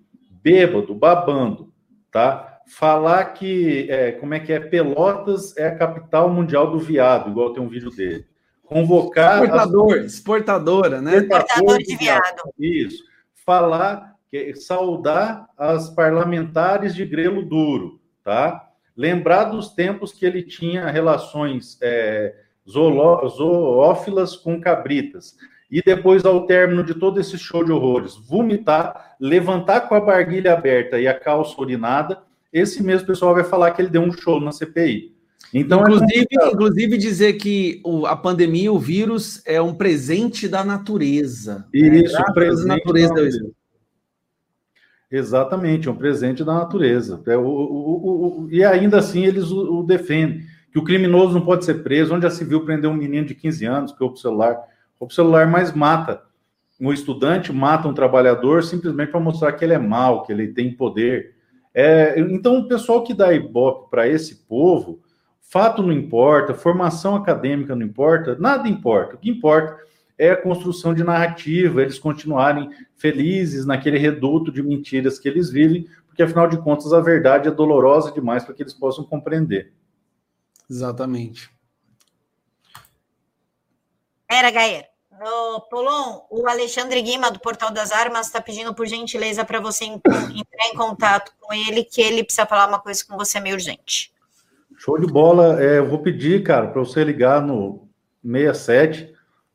bêbado, 0.43 0.93
babando, 0.93 1.72
tá? 2.13 2.61
Falar 2.67 3.25
que, 3.33 3.87
é, 3.89 4.13
como 4.13 4.33
é 4.35 4.39
que 4.39 4.53
é, 4.53 4.59
Pelotas 4.59 5.57
é 5.57 5.67
a 5.67 5.75
capital 5.75 6.29
mundial 6.29 6.71
do 6.71 6.79
viado, 6.79 7.31
igual 7.31 7.51
tem 7.51 7.61
um 7.61 7.67
vídeo 7.67 7.89
dele. 7.89 8.25
Convocar... 8.63 9.43
Exportador, 9.43 9.97
as... 9.97 10.05
exportadora, 10.05 11.01
né? 11.01 11.17
Exportador 11.17 11.77
de 11.79 11.97
viado. 11.97 12.53
Isso. 12.57 13.03
Falar, 13.33 14.15
que, 14.29 14.55
saudar 14.55 15.49
as 15.57 15.89
parlamentares 15.89 16.95
de 16.95 17.05
grelo 17.05 17.43
duro, 17.43 17.99
tá? 18.23 18.69
Lembrar 18.95 19.45
dos 19.45 19.69
tempos 19.73 20.13
que 20.13 20.25
ele 20.25 20.43
tinha 20.43 20.85
relações 20.85 21.77
é, 21.81 22.33
zoófilas 22.69 24.35
com 24.35 24.61
cabritas 24.61 25.35
e 25.73 25.81
depois, 25.81 26.23
ao 26.23 26.45
término 26.45 26.83
de 26.83 26.93
todo 26.93 27.19
esse 27.19 27.35
show 27.35 27.63
de 27.63 27.71
horrores, 27.71 28.15
vomitar, 28.15 29.12
levantar 29.23 29.87
com 29.87 29.95
a 29.95 30.01
barguilha 30.01 30.51
aberta 30.51 30.99
e 30.99 31.07
a 31.07 31.17
calça 31.17 31.55
urinada, 31.61 32.21
esse 32.51 32.83
mesmo 32.83 33.07
pessoal 33.07 33.33
vai 33.33 33.45
falar 33.45 33.71
que 33.71 33.81
ele 33.81 33.89
deu 33.89 34.01
um 34.01 34.11
show 34.11 34.41
na 34.41 34.51
CPI. 34.51 35.13
Então, 35.53 35.79
é 35.79 35.81
inclusive, 35.83 36.27
é 36.29 36.47
inclusive 36.49 36.97
dizer 36.97 37.33
que 37.33 37.79
o, 37.85 38.05
a 38.05 38.17
pandemia, 38.17 38.73
o 38.73 38.77
vírus, 38.77 39.41
é 39.45 39.61
um 39.61 39.73
presente 39.73 40.45
da 40.45 40.61
natureza. 40.65 41.65
Isso, 41.73 42.17
né? 42.17 42.23
presente 42.33 42.67
da 42.67 42.75
natureza. 42.75 43.13
Da 43.13 43.21
natureza. 43.21 43.51
Exatamente, 45.09 45.87
é 45.87 45.91
um 45.91 45.95
presente 45.95 46.43
da 46.43 46.55
natureza. 46.55 47.21
É, 47.25 47.37
o, 47.37 47.45
o, 47.45 48.43
o, 48.43 48.47
e 48.51 48.61
ainda 48.61 48.97
assim 48.97 49.23
eles 49.23 49.51
o, 49.51 49.83
defendem, 49.83 50.41
que 50.69 50.79
o 50.79 50.83
criminoso 50.83 51.35
não 51.35 51.45
pode 51.45 51.63
ser 51.63 51.75
preso. 51.75 52.13
Onde 52.13 52.23
já 52.23 52.29
se 52.29 52.43
viu 52.43 52.65
prender 52.65 52.89
um 52.89 52.95
menino 52.95 53.27
de 53.27 53.35
15 53.35 53.65
anos 53.65 53.91
que 53.93 54.03
o 54.03 54.15
celular? 54.17 54.57
O 54.99 55.09
celular 55.09 55.47
mais 55.47 55.71
mata. 55.71 56.23
Um 56.79 56.91
estudante 56.91 57.51
mata 57.53 57.87
um 57.87 57.93
trabalhador 57.93 58.63
simplesmente 58.63 59.11
para 59.11 59.19
mostrar 59.19 59.53
que 59.53 59.63
ele 59.63 59.73
é 59.73 59.79
mau, 59.79 60.23
que 60.23 60.31
ele 60.31 60.47
tem 60.47 60.73
poder. 60.73 61.35
É, 61.73 62.19
então, 62.19 62.59
o 62.59 62.67
pessoal 62.67 63.03
que 63.03 63.13
dá 63.13 63.33
ibope 63.33 63.89
para 63.89 64.07
esse 64.07 64.45
povo, 64.47 65.01
fato 65.39 65.81
não 65.81 65.91
importa, 65.91 66.53
formação 66.53 67.15
acadêmica 67.15 67.75
não 67.75 67.85
importa, 67.85 68.35
nada 68.39 68.67
importa. 68.67 69.15
O 69.15 69.19
que 69.19 69.29
importa 69.29 69.77
é 70.17 70.31
a 70.31 70.41
construção 70.41 70.93
de 70.93 71.03
narrativa, 71.03 71.81
eles 71.81 71.97
continuarem 71.97 72.69
felizes 72.95 73.65
naquele 73.65 73.97
reduto 73.97 74.51
de 74.51 74.61
mentiras 74.61 75.17
que 75.17 75.27
eles 75.27 75.49
vivem, 75.49 75.87
porque 76.07 76.21
afinal 76.21 76.47
de 76.47 76.57
contas 76.57 76.93
a 76.93 77.01
verdade 77.01 77.47
é 77.47 77.51
dolorosa 77.51 78.11
demais 78.11 78.43
para 78.43 78.53
que 78.53 78.61
eles 78.61 78.73
possam 78.73 79.03
compreender. 79.03 79.73
Exatamente. 80.69 81.49
Era, 84.29 84.49
Gaia. 84.51 84.92
Ô, 85.25 85.61
Polon, 85.61 86.21
o 86.29 86.47
Alexandre 86.47 87.01
Guima, 87.01 87.31
do 87.31 87.39
Portal 87.39 87.71
das 87.71 87.91
Armas, 87.91 88.27
está 88.27 88.41
pedindo 88.41 88.73
por 88.73 88.85
gentileza 88.85 89.45
para 89.45 89.59
você 89.59 89.85
entrar 89.85 90.29
em 90.29 90.75
contato 90.75 91.31
com 91.39 91.53
ele, 91.53 91.83
que 91.83 92.01
ele 92.01 92.23
precisa 92.23 92.45
falar 92.45 92.67
uma 92.67 92.79
coisa 92.79 93.03
com 93.07 93.15
você 93.15 93.39
meio 93.39 93.55
urgente. 93.55 94.11
Show 94.77 94.99
de 94.99 95.07
bola. 95.07 95.63
É, 95.63 95.77
eu 95.77 95.89
vou 95.89 95.99
pedir, 95.99 96.43
cara, 96.43 96.67
para 96.67 96.81
você 96.81 97.03
ligar 97.03 97.41
no 97.41 97.87
67 98.23 99.13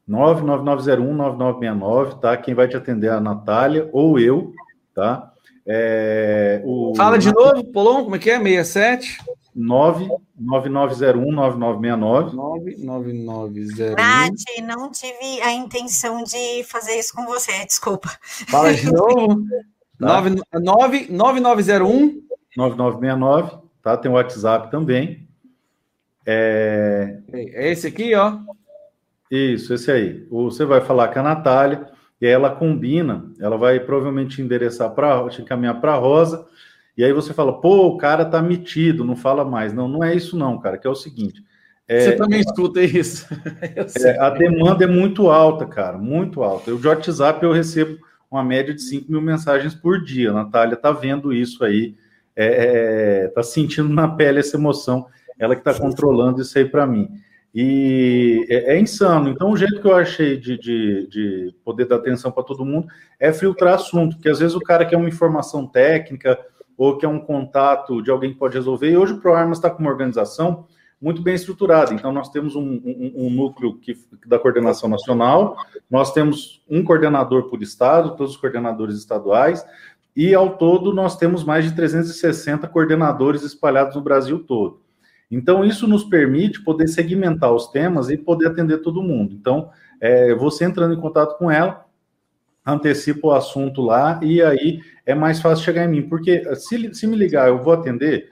99901-9969, 0.09 2.21
tá? 2.21 2.37
Quem 2.37 2.55
vai 2.55 2.67
te 2.67 2.77
atender 2.77 3.09
é 3.09 3.11
a 3.11 3.21
Natália 3.21 3.89
ou 3.93 4.19
eu, 4.19 4.55
tá? 4.95 5.31
É, 5.67 6.63
o... 6.65 6.95
Fala 6.97 7.19
de 7.19 7.31
novo, 7.31 7.63
Polon, 7.65 8.05
como 8.05 8.17
é 8.17 8.19
que 8.19 8.31
é? 8.31 8.39
67? 8.39 9.19
99901-9969. 9.59 12.33
99901. 12.33 13.95
Nath, 13.97 14.33
não 14.63 14.91
tive 14.91 15.43
a 15.43 15.53
intenção 15.53 16.23
de 16.23 16.65
fazer 16.65 16.99
isso 16.99 17.13
com 17.15 17.27
você, 17.27 17.67
desculpa. 17.67 18.09
Fala 18.49 18.73
de 18.73 18.91
novo. 18.91 19.45
Tá. 19.99 20.23
9901. 20.61 22.23
9969, 22.57 23.59
tá? 23.83 23.97
Tem 23.97 24.09
o 24.09 24.15
WhatsApp 24.15 24.71
também. 24.71 25.29
É... 26.25 27.19
é 27.33 27.73
esse 27.73 27.89
aqui, 27.89 28.15
ó. 28.15 28.39
Isso, 29.29 29.75
esse 29.75 29.91
aí. 29.91 30.25
Você 30.31 30.65
vai 30.65 30.81
falar 30.81 31.09
com 31.09 31.19
a 31.19 31.25
Natália 31.25 31.91
e 32.21 32.27
ela 32.27 32.55
combina, 32.55 33.29
ela 33.41 33.57
vai 33.57 33.81
provavelmente 33.81 34.41
endereçar 34.41 34.91
para 34.91 35.29
te 35.31 35.43
encaminhar 35.43 35.81
para 35.81 35.95
a 35.95 35.99
Rosa, 35.99 36.47
e 36.99 37.05
aí 37.05 37.13
você 37.13 37.33
fala, 37.33 37.61
pô, 37.61 37.87
o 37.87 37.97
cara 37.97 38.25
tá 38.25 38.43
metido, 38.43 39.05
não 39.05 39.15
fala 39.15 39.45
mais. 39.45 39.73
Não, 39.73 39.87
não 39.87 40.03
é 40.03 40.17
isso 40.17 40.37
não, 40.37 40.59
cara, 40.59 40.77
que 40.77 40.85
é 40.85 40.91
o 40.91 40.97
seguinte. 40.97 41.45
É, 41.87 42.01
você 42.01 42.17
também 42.17 42.41
escuta 42.41 42.83
isso. 42.83 43.25
É, 44.05 44.19
a 44.19 44.31
demanda 44.31 44.83
é 44.83 44.87
muito 44.89 45.31
alta, 45.31 45.65
cara, 45.65 45.97
muito 45.97 46.43
alta. 46.43 46.71
Eu 46.71 46.77
de 46.77 46.89
WhatsApp 46.89 47.43
eu 47.45 47.53
recebo 47.53 47.99
uma 48.29 48.43
média 48.43 48.75
de 48.75 48.83
5 48.83 49.11
mil 49.11 49.23
mensagens 49.23 49.77
por 49.77 50.03
dia. 50.03 50.31
A 50.31 50.35
Natália 50.35 50.77
tá 50.77 50.91
vendo 50.91 51.33
isso 51.33 51.65
aí, 51.65 51.95
é, 52.35 53.25
é, 53.27 53.29
tá 53.29 53.45
sentindo 53.45 53.89
na 53.89 54.09
pele 54.09 54.41
essa 54.41 54.57
emoção, 54.57 55.07
ela 55.39 55.55
que 55.55 55.61
está 55.61 55.73
controlando 55.81 56.43
isso 56.43 56.59
aí 56.59 56.65
para 56.65 56.85
mim. 56.85 57.09
E 57.55 58.45
é, 58.51 58.75
é, 58.75 58.81
insano. 58.81 59.29
Então, 59.29 59.53
o 59.53 59.57
jeito 59.57 59.81
que 59.81 59.87
eu 59.87 59.95
achei 59.95 60.37
de, 60.37 60.59
de, 60.59 61.07
de 61.07 61.55
poder 61.65 61.87
dar 61.87 61.97
atenção 61.97 62.33
para 62.33 62.43
todo 62.43 62.65
mundo 62.65 62.89
é 63.21 63.33
filtrar 63.33 63.75
assunto, 63.75 64.17
porque 64.17 64.29
às 64.29 64.41
vezes 64.41 64.57
o 64.57 64.61
cara 64.61 64.85
quer 64.85 64.97
uma 64.97 65.09
informação 65.09 65.65
técnica 65.65 66.37
ou 66.79 66.97
quer 66.97 67.09
um 67.09 67.19
contato 67.19 68.01
de 68.01 68.11
alguém 68.11 68.33
que 68.33 68.39
pode 68.39 68.55
resolver. 68.55 68.89
E 68.91 68.97
hoje 68.97 69.15
o 69.15 69.21
ProArmas 69.21 69.59
está 69.59 69.69
com 69.69 69.81
uma 69.81 69.91
organização 69.91 70.65
muito 71.01 71.21
bem 71.21 71.35
estruturada. 71.35 71.93
Então, 71.93 72.13
nós 72.13 72.31
temos 72.31 72.55
um, 72.55 72.63
um, 72.63 73.13
um 73.17 73.31
núcleo 73.31 73.77
que, 73.79 73.97
da 74.25 74.39
coordenação 74.39 74.89
nacional, 74.89 75.57
nós 75.91 76.13
temos 76.13 76.63
um 76.71 76.83
coordenador 76.85 77.49
por 77.49 77.63
estado, 77.63 78.17
todos 78.17 78.35
os 78.35 78.39
coordenadores 78.39 78.97
estaduais, 78.97 79.65
e 80.15 80.35
ao 80.35 80.57
todo 80.57 80.95
nós 80.95 81.17
temos 81.17 81.45
mais 81.45 81.65
de 81.65 81.75
360 81.75 82.67
coordenadores 82.69 83.43
espalhados 83.43 83.95
no 83.95 84.01
Brasil 84.01 84.41
todo. 84.41 84.81
Então, 85.31 85.65
isso 85.65 85.87
nos 85.87 86.05
permite 86.05 86.63
poder 86.63 86.89
segmentar 86.89 87.53
os 87.53 87.69
temas 87.69 88.09
e 88.09 88.17
poder 88.17 88.49
atender 88.49 88.79
todo 88.79 89.03
mundo. 89.03 89.35
Então, 89.35 89.71
é, 90.01 90.35
você 90.35 90.65
entrando 90.65 90.95
em 90.95 91.01
contato 91.01 91.37
com 91.39 91.51
ela, 91.51 91.85
antecipa 92.73 93.29
o 93.29 93.33
assunto 93.33 93.81
lá 93.81 94.21
e 94.23 94.43
aí 94.43 94.81
é 95.07 95.15
mais 95.15 95.41
fácil 95.41 95.65
chegar 95.65 95.85
em 95.85 95.89
mim. 95.89 96.03
Porque 96.03 96.43
se, 96.57 96.95
se 96.95 97.07
me 97.07 97.17
ligar, 97.17 97.49
eu 97.49 97.63
vou 97.63 97.73
atender. 97.73 98.29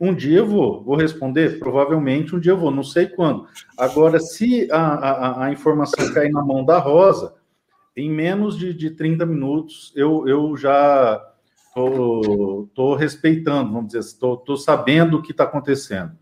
Um 0.00 0.14
dia 0.14 0.38
eu 0.38 0.46
vou, 0.46 0.82
vou 0.82 0.96
responder, 0.96 1.58
provavelmente 1.58 2.34
um 2.34 2.40
dia 2.40 2.52
eu 2.52 2.56
vou, 2.56 2.70
não 2.70 2.82
sei 2.82 3.06
quando. 3.06 3.46
Agora, 3.76 4.18
se 4.18 4.66
a, 4.72 4.78
a, 4.78 5.44
a 5.44 5.52
informação 5.52 6.14
cair 6.14 6.32
na 6.32 6.42
mão 6.42 6.64
da 6.64 6.78
Rosa, 6.78 7.34
em 7.94 8.10
menos 8.10 8.58
de, 8.58 8.72
de 8.72 8.90
30 8.90 9.26
minutos 9.26 9.92
eu, 9.94 10.26
eu 10.26 10.56
já 10.56 11.22
tô, 11.74 12.66
tô 12.74 12.94
respeitando, 12.94 13.72
vamos 13.72 13.88
dizer, 13.88 13.98
estou 13.98 14.38
tô, 14.38 14.44
tô 14.44 14.56
sabendo 14.56 15.18
o 15.18 15.22
que 15.22 15.32
está 15.32 15.44
acontecendo, 15.44 16.12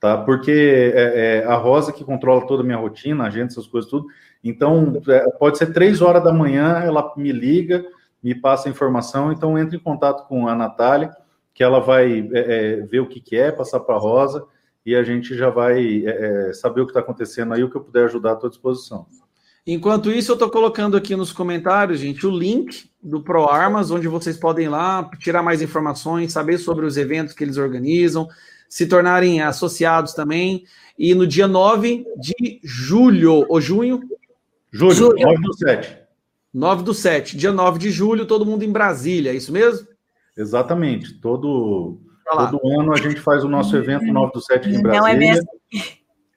tá? 0.00 0.18
Porque 0.18 0.92
é, 0.94 1.42
é, 1.42 1.44
a 1.44 1.54
Rosa 1.54 1.92
que 1.92 2.04
controla 2.04 2.44
toda 2.44 2.64
a 2.64 2.66
minha 2.66 2.78
rotina, 2.78 3.24
agenda, 3.24 3.46
essas 3.46 3.68
coisas 3.68 3.88
tudo. 3.88 4.06
Então, 4.42 5.00
é, 5.08 5.30
pode 5.32 5.58
ser 5.58 5.72
três 5.72 6.00
horas 6.00 6.22
da 6.22 6.32
manhã, 6.32 6.78
ela 6.78 7.12
me 7.16 7.32
liga, 7.32 7.84
me 8.22 8.34
passa 8.34 8.68
a 8.68 8.70
informação, 8.70 9.32
então 9.32 9.58
entre 9.58 9.76
em 9.76 9.80
contato 9.80 10.26
com 10.26 10.48
a 10.48 10.54
Natália, 10.54 11.10
que 11.52 11.62
ela 11.62 11.80
vai 11.80 12.28
é, 12.32 12.76
é 12.76 12.76
ver 12.82 13.00
o 13.00 13.08
que, 13.08 13.20
que 13.20 13.36
é, 13.36 13.50
passar 13.50 13.80
para 13.80 13.96
a 13.96 13.98
Rosa, 13.98 14.44
e 14.86 14.94
a 14.94 15.02
gente 15.02 15.36
já 15.36 15.50
vai 15.50 16.04
é, 16.06 16.52
saber 16.52 16.80
o 16.80 16.86
que 16.86 16.90
está 16.90 17.00
acontecendo 17.00 17.52
aí, 17.52 17.62
o 17.62 17.70
que 17.70 17.76
eu 17.76 17.82
puder 17.82 18.04
ajudar 18.04 18.32
à 18.32 18.36
tua 18.36 18.48
disposição. 18.48 19.06
Enquanto 19.66 20.10
isso, 20.10 20.30
eu 20.30 20.34
estou 20.34 20.48
colocando 20.48 20.96
aqui 20.96 21.14
nos 21.14 21.30
comentários, 21.30 22.00
gente, 22.00 22.26
o 22.26 22.30
link 22.30 22.88
do 23.02 23.22
ProArmas, 23.22 23.90
onde 23.90 24.08
vocês 24.08 24.38
podem 24.38 24.64
ir 24.64 24.68
lá 24.70 25.10
tirar 25.18 25.42
mais 25.42 25.60
informações, 25.60 26.32
saber 26.32 26.56
sobre 26.56 26.86
os 26.86 26.96
eventos 26.96 27.34
que 27.34 27.44
eles 27.44 27.58
organizam, 27.58 28.26
se 28.66 28.86
tornarem 28.86 29.42
associados 29.42 30.14
também. 30.14 30.64
E 30.98 31.14
no 31.14 31.26
dia 31.26 31.46
9 31.46 32.06
de 32.16 32.60
julho, 32.64 33.44
ou 33.46 33.60
junho? 33.60 34.00
Julho, 34.70 34.94
julho. 34.94 35.18
9 35.18 35.42
do 35.42 35.54
7. 35.54 35.98
9 36.52 36.82
do 36.82 36.94
7. 36.94 37.36
Dia 37.36 37.52
9 37.52 37.78
de 37.78 37.90
julho, 37.90 38.26
todo 38.26 38.46
mundo 38.46 38.64
em 38.64 38.72
Brasília, 38.72 39.32
é 39.32 39.34
isso 39.34 39.52
mesmo? 39.52 39.86
Exatamente. 40.36 41.14
Todo, 41.14 41.98
todo 42.30 42.80
ano 42.80 42.92
a 42.92 42.96
gente 42.96 43.20
faz 43.20 43.44
o 43.44 43.48
nosso 43.48 43.76
evento 43.76 44.06
9 44.06 44.32
do 44.32 44.40
7 44.40 44.68
em 44.68 44.82
Brasília. 44.82 45.00
Não 45.00 45.08
é 45.08 45.16
mesmo? 45.16 45.48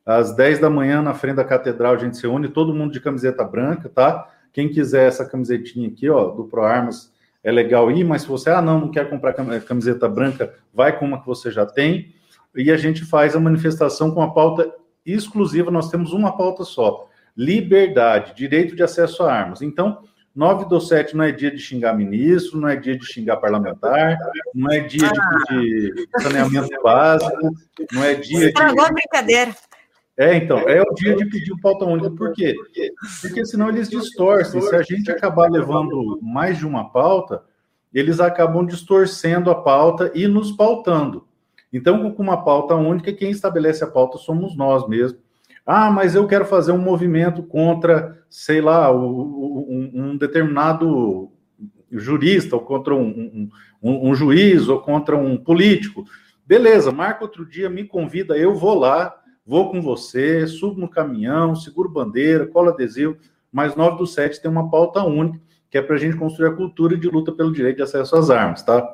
Às 0.05 0.35
10 0.35 0.59
da 0.59 0.69
manhã, 0.69 1.01
na 1.01 1.13
frente 1.13 1.35
da 1.35 1.43
catedral, 1.43 1.93
a 1.93 1.97
gente 1.97 2.17
se 2.17 2.25
une, 2.25 2.49
todo 2.49 2.73
mundo 2.73 2.91
de 2.91 2.99
camiseta 2.99 3.43
branca, 3.43 3.87
tá? 3.87 4.27
Quem 4.51 4.67
quiser 4.67 5.07
essa 5.07 5.25
camisetinha 5.25 5.87
aqui, 5.87 6.09
ó, 6.09 6.29
do 6.29 6.45
ProArmas, 6.45 7.11
é 7.43 7.51
legal 7.51 7.89
ir, 7.91 8.03
mas 8.03 8.23
se 8.23 8.27
você, 8.27 8.49
ah, 8.49 8.61
não, 8.61 8.79
não 8.79 8.91
quer 8.91 9.09
comprar 9.09 9.33
camiseta 9.61 10.07
branca, 10.09 10.53
vai 10.73 10.97
com 10.97 11.05
uma 11.05 11.19
que 11.19 11.27
você 11.27 11.51
já 11.51 11.65
tem. 11.65 12.13
E 12.55 12.71
a 12.71 12.77
gente 12.77 13.05
faz 13.05 13.35
a 13.35 13.39
manifestação 13.39 14.11
com 14.11 14.21
a 14.21 14.31
pauta 14.31 14.71
exclusiva, 15.05 15.71
nós 15.71 15.89
temos 15.89 16.11
uma 16.13 16.35
pauta 16.35 16.63
só: 16.63 17.07
liberdade, 17.35 18.35
direito 18.35 18.75
de 18.75 18.83
acesso 18.83 19.23
a 19.23 19.33
armas. 19.33 19.61
Então, 19.61 20.03
9 20.35 20.65
do 20.65 20.79
7 20.79 21.15
não 21.15 21.25
é 21.25 21.31
dia 21.31 21.51
de 21.51 21.59
xingar 21.59 21.93
ministro, 21.93 22.59
não 22.59 22.69
é 22.69 22.75
dia 22.75 22.97
de 22.97 23.05
xingar 23.05 23.37
parlamentar, 23.37 24.17
não 24.55 24.71
é 24.71 24.79
dia 24.79 25.09
de, 25.49 25.91
de 25.91 26.07
saneamento 26.21 26.81
básico, 26.81 27.53
não 27.91 28.03
é 28.03 28.15
dia 28.15 28.39
de. 28.39 28.45
Estragou 28.45 28.85
a 28.85 28.91
brincadeira. 28.91 29.55
É, 30.17 30.35
então, 30.35 30.59
é 30.59 30.81
o 30.81 30.93
dia 30.93 31.15
de 31.15 31.25
pedir 31.25 31.51
o 31.51 31.59
pauta 31.59 31.85
única. 31.85 32.11
Por 32.11 32.31
quê? 32.33 32.55
Porque 33.21 33.45
senão 33.45 33.69
eles 33.69 33.89
distorcem. 33.89 34.61
Se 34.61 34.75
a 34.75 34.81
gente 34.83 35.09
acabar 35.09 35.49
levando 35.49 36.19
mais 36.21 36.57
de 36.57 36.65
uma 36.67 36.91
pauta, 36.91 37.43
eles 37.93 38.19
acabam 38.19 38.65
distorcendo 38.65 39.49
a 39.49 39.55
pauta 39.55 40.11
e 40.13 40.27
nos 40.27 40.51
pautando. 40.51 41.27
Então, 41.73 42.11
com 42.11 42.21
uma 42.21 42.43
pauta 42.43 42.75
única, 42.75 43.11
quem 43.13 43.31
estabelece 43.31 43.83
a 43.83 43.87
pauta 43.87 44.17
somos 44.17 44.55
nós 44.55 44.87
mesmos. 44.87 45.19
Ah, 45.65 45.91
mas 45.91 46.15
eu 46.15 46.27
quero 46.27 46.45
fazer 46.45 46.71
um 46.71 46.77
movimento 46.77 47.43
contra, 47.43 48.23
sei 48.29 48.61
lá, 48.61 48.91
um, 48.95 49.91
um 49.93 50.17
determinado 50.17 51.31
jurista, 51.91 52.55
ou 52.55 52.61
contra 52.61 52.95
um, 52.95 53.49
um, 53.81 54.09
um 54.09 54.15
juiz, 54.15 54.67
ou 54.67 54.79
contra 54.79 55.15
um 55.15 55.37
político. 55.37 56.05
Beleza, 56.45 56.91
marca 56.91 57.23
outro 57.23 57.45
dia, 57.45 57.69
me 57.69 57.83
convida, 57.83 58.37
eu 58.37 58.55
vou 58.55 58.77
lá, 58.77 59.15
vou 59.45 59.71
com 59.71 59.81
você, 59.81 60.47
subo 60.47 60.79
no 60.79 60.89
caminhão, 60.89 61.55
seguro 61.55 61.89
bandeira, 61.89 62.47
colo 62.47 62.69
adesivo, 62.69 63.17
mas 63.51 63.75
9 63.75 63.97
do 63.97 64.07
7 64.07 64.41
tem 64.41 64.49
uma 64.49 64.69
pauta 64.69 65.03
única, 65.03 65.39
que 65.69 65.77
é 65.77 65.81
para 65.81 65.95
a 65.95 65.99
gente 65.99 66.17
construir 66.17 66.47
a 66.47 66.55
cultura 66.55 66.97
de 66.97 67.07
luta 67.07 67.31
pelo 67.31 67.51
direito 67.51 67.77
de 67.77 67.83
acesso 67.83 68.15
às 68.15 68.29
armas, 68.29 68.63
tá? 68.63 68.85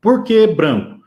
Por 0.00 0.22
que 0.24 0.46
branco? 0.46 0.97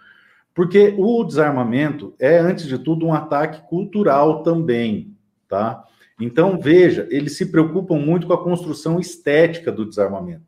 Porque 0.54 0.94
o 0.98 1.24
desarmamento 1.24 2.14
é, 2.20 2.38
antes 2.38 2.66
de 2.66 2.78
tudo, 2.78 3.06
um 3.06 3.14
ataque 3.14 3.68
cultural 3.70 4.44
também, 4.44 5.16
tá? 5.48 5.84
Então, 6.20 6.60
veja, 6.60 7.08
eles 7.10 7.38
se 7.38 7.48
preocupam 7.48 7.96
muito 7.96 8.28
com 8.28 8.34
a 8.34 8.44
construção 8.44 9.00
estética 9.00 9.72
do 9.72 9.86
desarmamento. 9.86 10.44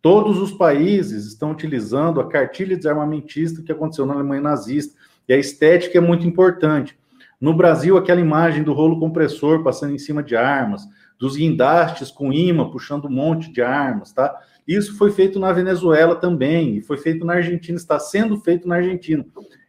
Todos 0.00 0.38
os 0.38 0.52
países 0.52 1.26
estão 1.26 1.50
utilizando 1.50 2.20
a 2.20 2.28
cartilha 2.28 2.76
desarmamentista 2.76 3.62
que 3.62 3.72
aconteceu 3.72 4.06
na 4.06 4.14
Alemanha 4.14 4.42
nazista, 4.42 4.98
e 5.28 5.32
a 5.32 5.36
estética 5.36 5.98
é 5.98 6.00
muito 6.00 6.26
importante. 6.26 6.98
No 7.40 7.54
Brasil, 7.54 7.96
aquela 7.96 8.20
imagem 8.20 8.62
do 8.62 8.72
rolo 8.72 8.98
compressor 8.98 9.62
passando 9.62 9.94
em 9.94 9.98
cima 9.98 10.22
de 10.22 10.34
armas, 10.34 10.82
dos 11.18 11.36
guindastes 11.36 12.10
com 12.10 12.32
imã 12.32 12.70
puxando 12.70 13.06
um 13.06 13.10
monte 13.10 13.52
de 13.52 13.60
armas, 13.60 14.12
tá? 14.12 14.34
Isso 14.68 14.96
foi 14.96 15.10
feito 15.10 15.40
na 15.40 15.50
Venezuela 15.50 16.14
também, 16.14 16.76
e 16.76 16.80
foi 16.82 16.98
feito 16.98 17.24
na 17.24 17.34
Argentina, 17.34 17.76
está 17.76 17.98
sendo 17.98 18.38
feito 18.38 18.68
na 18.68 18.76
Argentina. 18.76 19.24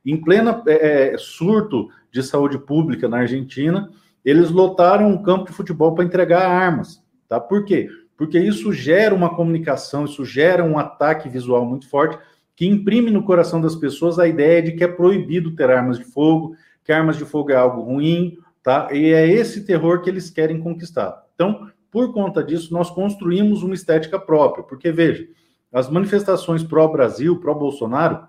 Em 0.05 0.17
plena 0.17 0.61
é, 0.67 1.13
é 1.13 1.17
surto 1.17 1.87
de 2.11 2.21
saúde 2.21 2.59
pública 2.59 3.07
na 3.07 3.19
Argentina, 3.19 3.89
eles 4.23 4.51
lotaram 4.51 5.09
um 5.09 5.23
campo 5.23 5.45
de 5.45 5.53
futebol 5.53 5.95
para 5.95 6.03
entregar 6.03 6.45
armas, 6.45 7.01
tá? 7.27 7.39
Por 7.39 7.63
quê? 7.63 7.89
porque 8.19 8.37
isso 8.37 8.73
gera 8.73 9.15
uma 9.15 9.33
comunicação, 9.33 10.03
isso 10.03 10.25
gera 10.25 10.61
um 10.61 10.77
ataque 10.77 11.29
visual 11.29 11.65
muito 11.65 11.87
forte 11.87 12.19
que 12.53 12.67
imprime 12.67 13.09
no 13.09 13.23
coração 13.23 13.61
das 13.61 13.77
pessoas 13.77 14.19
a 14.19 14.27
ideia 14.27 14.61
de 14.61 14.73
que 14.73 14.83
é 14.83 14.89
proibido 14.89 15.55
ter 15.55 15.69
armas 15.69 15.97
de 15.97 16.03
fogo, 16.03 16.53
que 16.83 16.91
armas 16.91 17.15
de 17.15 17.23
fogo 17.23 17.49
é 17.51 17.55
algo 17.55 17.79
ruim, 17.81 18.37
tá? 18.61 18.89
E 18.91 19.13
é 19.13 19.25
esse 19.25 19.63
terror 19.63 20.01
que 20.01 20.09
eles 20.09 20.29
querem 20.29 20.59
conquistar. 20.59 21.23
Então, 21.33 21.69
por 21.91 22.13
conta 22.13 22.43
disso, 22.43 22.73
nós 22.73 22.89
construímos 22.89 23.63
uma 23.63 23.73
estética 23.73 24.19
própria, 24.19 24.63
porque 24.63 24.91
veja, 24.91 25.27
as 25.71 25.89
manifestações 25.89 26.63
pró-Brasil, 26.63 27.39
pró-Bolsonaro, 27.39 28.27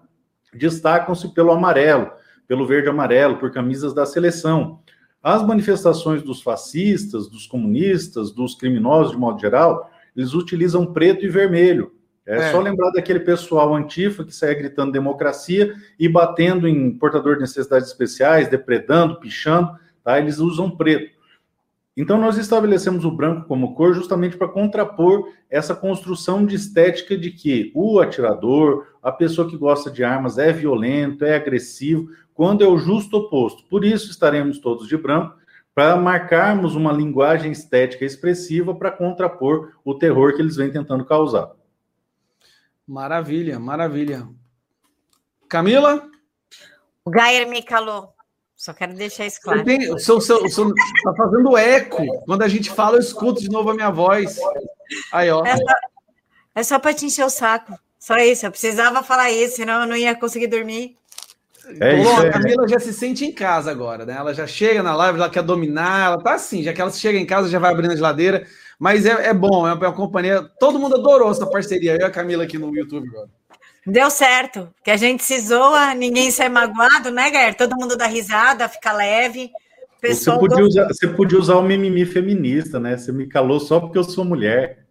destacam-se 0.52 1.32
pelo 1.32 1.52
amarelo, 1.52 2.10
pelo 2.46 2.66
verde 2.66 2.88
amarelo, 2.88 3.36
por 3.38 3.50
camisas 3.50 3.94
da 3.94 4.04
seleção. 4.04 4.80
As 5.22 5.46
manifestações 5.46 6.22
dos 6.22 6.42
fascistas, 6.42 7.28
dos 7.28 7.46
comunistas, 7.46 8.32
dos 8.32 8.54
criminosos 8.54 9.12
de 9.12 9.18
modo 9.18 9.40
geral, 9.40 9.90
eles 10.16 10.34
utilizam 10.34 10.92
preto 10.92 11.24
e 11.24 11.28
vermelho. 11.28 11.92
É, 12.26 12.36
é, 12.36 12.52
só 12.52 12.60
lembrar 12.60 12.90
daquele 12.90 13.20
pessoal 13.20 13.74
antifa 13.74 14.24
que 14.24 14.34
saia 14.34 14.54
gritando 14.54 14.92
democracia 14.92 15.74
e 15.98 16.08
batendo 16.08 16.68
em 16.68 16.96
portador 16.96 17.34
de 17.34 17.42
necessidades 17.42 17.88
especiais, 17.88 18.48
depredando, 18.48 19.18
pichando, 19.18 19.70
tá? 20.04 20.18
Eles 20.18 20.38
usam 20.38 20.70
preto. 20.70 21.19
Então 22.00 22.18
nós 22.18 22.38
estabelecemos 22.38 23.04
o 23.04 23.10
branco 23.10 23.46
como 23.46 23.74
cor 23.74 23.92
justamente 23.92 24.34
para 24.34 24.48
contrapor 24.48 25.28
essa 25.50 25.74
construção 25.74 26.46
de 26.46 26.56
estética 26.56 27.14
de 27.14 27.30
que 27.30 27.70
o 27.74 28.00
atirador, 28.00 28.86
a 29.02 29.12
pessoa 29.12 29.46
que 29.46 29.54
gosta 29.54 29.90
de 29.90 30.02
armas 30.02 30.38
é 30.38 30.50
violento, 30.50 31.26
é 31.26 31.36
agressivo, 31.36 32.08
quando 32.32 32.64
é 32.64 32.66
o 32.66 32.78
justo 32.78 33.18
oposto. 33.18 33.64
Por 33.68 33.84
isso 33.84 34.10
estaremos 34.10 34.58
todos 34.58 34.88
de 34.88 34.96
branco, 34.96 35.38
para 35.74 35.94
marcarmos 35.94 36.74
uma 36.74 36.90
linguagem 36.90 37.52
estética 37.52 38.06
expressiva 38.06 38.74
para 38.74 38.90
contrapor 38.90 39.74
o 39.84 39.94
terror 39.94 40.34
que 40.34 40.40
eles 40.40 40.56
vêm 40.56 40.72
tentando 40.72 41.04
causar. 41.04 41.52
Maravilha, 42.88 43.60
maravilha. 43.60 44.26
Camila? 45.50 46.08
O 47.04 47.10
Gayer 47.10 47.46
me 47.46 47.62
calou. 47.62 48.14
Só 48.60 48.74
quero 48.74 48.92
deixar 48.92 49.24
isso 49.24 49.40
claro. 49.40 49.64
Tem, 49.64 49.98
sou, 49.98 50.20
sou, 50.20 50.46
sou, 50.50 50.70
tá 51.02 51.14
fazendo 51.16 51.56
eco. 51.56 52.04
Quando 52.26 52.42
a 52.42 52.48
gente 52.48 52.68
fala, 52.68 52.98
eu 52.98 53.00
escuto 53.00 53.40
de 53.40 53.48
novo 53.48 53.70
a 53.70 53.74
minha 53.74 53.88
voz. 53.88 54.36
Aí, 55.10 55.30
ó. 55.30 55.42
É 55.46 55.56
só, 55.56 55.64
é 56.56 56.62
só 56.62 56.78
para 56.78 56.92
te 56.92 57.06
encher 57.06 57.24
o 57.24 57.30
saco. 57.30 57.72
Só 57.98 58.18
isso. 58.18 58.44
Eu 58.44 58.50
precisava 58.50 59.02
falar 59.02 59.30
isso, 59.30 59.56
senão 59.56 59.80
eu 59.80 59.86
não 59.86 59.96
ia 59.96 60.14
conseguir 60.14 60.46
dormir. 60.46 60.94
É 61.80 62.02
Bom, 62.02 62.18
a 62.18 62.28
Camila 62.28 62.68
já 62.68 62.78
se 62.78 62.92
sente 62.92 63.24
em 63.24 63.32
casa 63.32 63.70
agora, 63.70 64.04
né? 64.04 64.14
Ela 64.14 64.34
já 64.34 64.46
chega 64.46 64.82
na 64.82 64.94
live, 64.94 65.18
ela 65.18 65.30
quer 65.30 65.42
dominar, 65.42 66.08
ela 66.08 66.22
tá 66.22 66.34
assim, 66.34 66.62
já 66.62 66.74
que 66.74 66.82
ela 66.82 66.90
chega 66.90 67.18
em 67.18 67.24
casa, 67.24 67.48
já 67.48 67.58
vai 67.58 67.72
abrindo 67.72 67.92
a 67.92 67.96
geladeira. 67.96 68.46
Mas 68.78 69.06
é, 69.06 69.28
é 69.28 69.32
bom, 69.32 69.66
é 69.66 69.72
uma, 69.72 69.86
é 69.86 69.88
uma 69.88 69.96
companhia. 69.96 70.42
Todo 70.60 70.78
mundo 70.78 70.96
adorou 70.96 71.30
essa 71.30 71.46
parceria, 71.46 71.92
eu 71.92 72.00
e 72.00 72.04
a 72.04 72.10
Camila 72.10 72.44
aqui 72.44 72.58
no 72.58 72.76
YouTube 72.76 73.08
agora. 73.08 73.39
Deu 73.86 74.10
certo, 74.10 74.72
que 74.84 74.90
a 74.90 74.96
gente 74.96 75.22
se 75.22 75.40
zoa, 75.40 75.94
ninguém 75.94 76.30
sai 76.30 76.48
magoado, 76.48 77.10
né, 77.10 77.30
Guer? 77.30 77.56
Todo 77.56 77.76
mundo 77.76 77.96
dá 77.96 78.06
risada, 78.06 78.68
fica 78.68 78.92
leve. 78.92 79.50
Você 80.02 80.30
podia, 80.32 80.56
do... 80.56 80.66
usar, 80.66 80.86
você 80.88 81.08
podia 81.08 81.38
usar 81.38 81.56
o 81.56 81.62
mimimi 81.62 82.06
feminista, 82.06 82.80
né? 82.80 82.96
Você 82.96 83.12
me 83.12 83.26
calou 83.26 83.60
só 83.60 83.80
porque 83.80 83.98
eu 83.98 84.04
sou 84.04 84.24
mulher. 84.24 84.86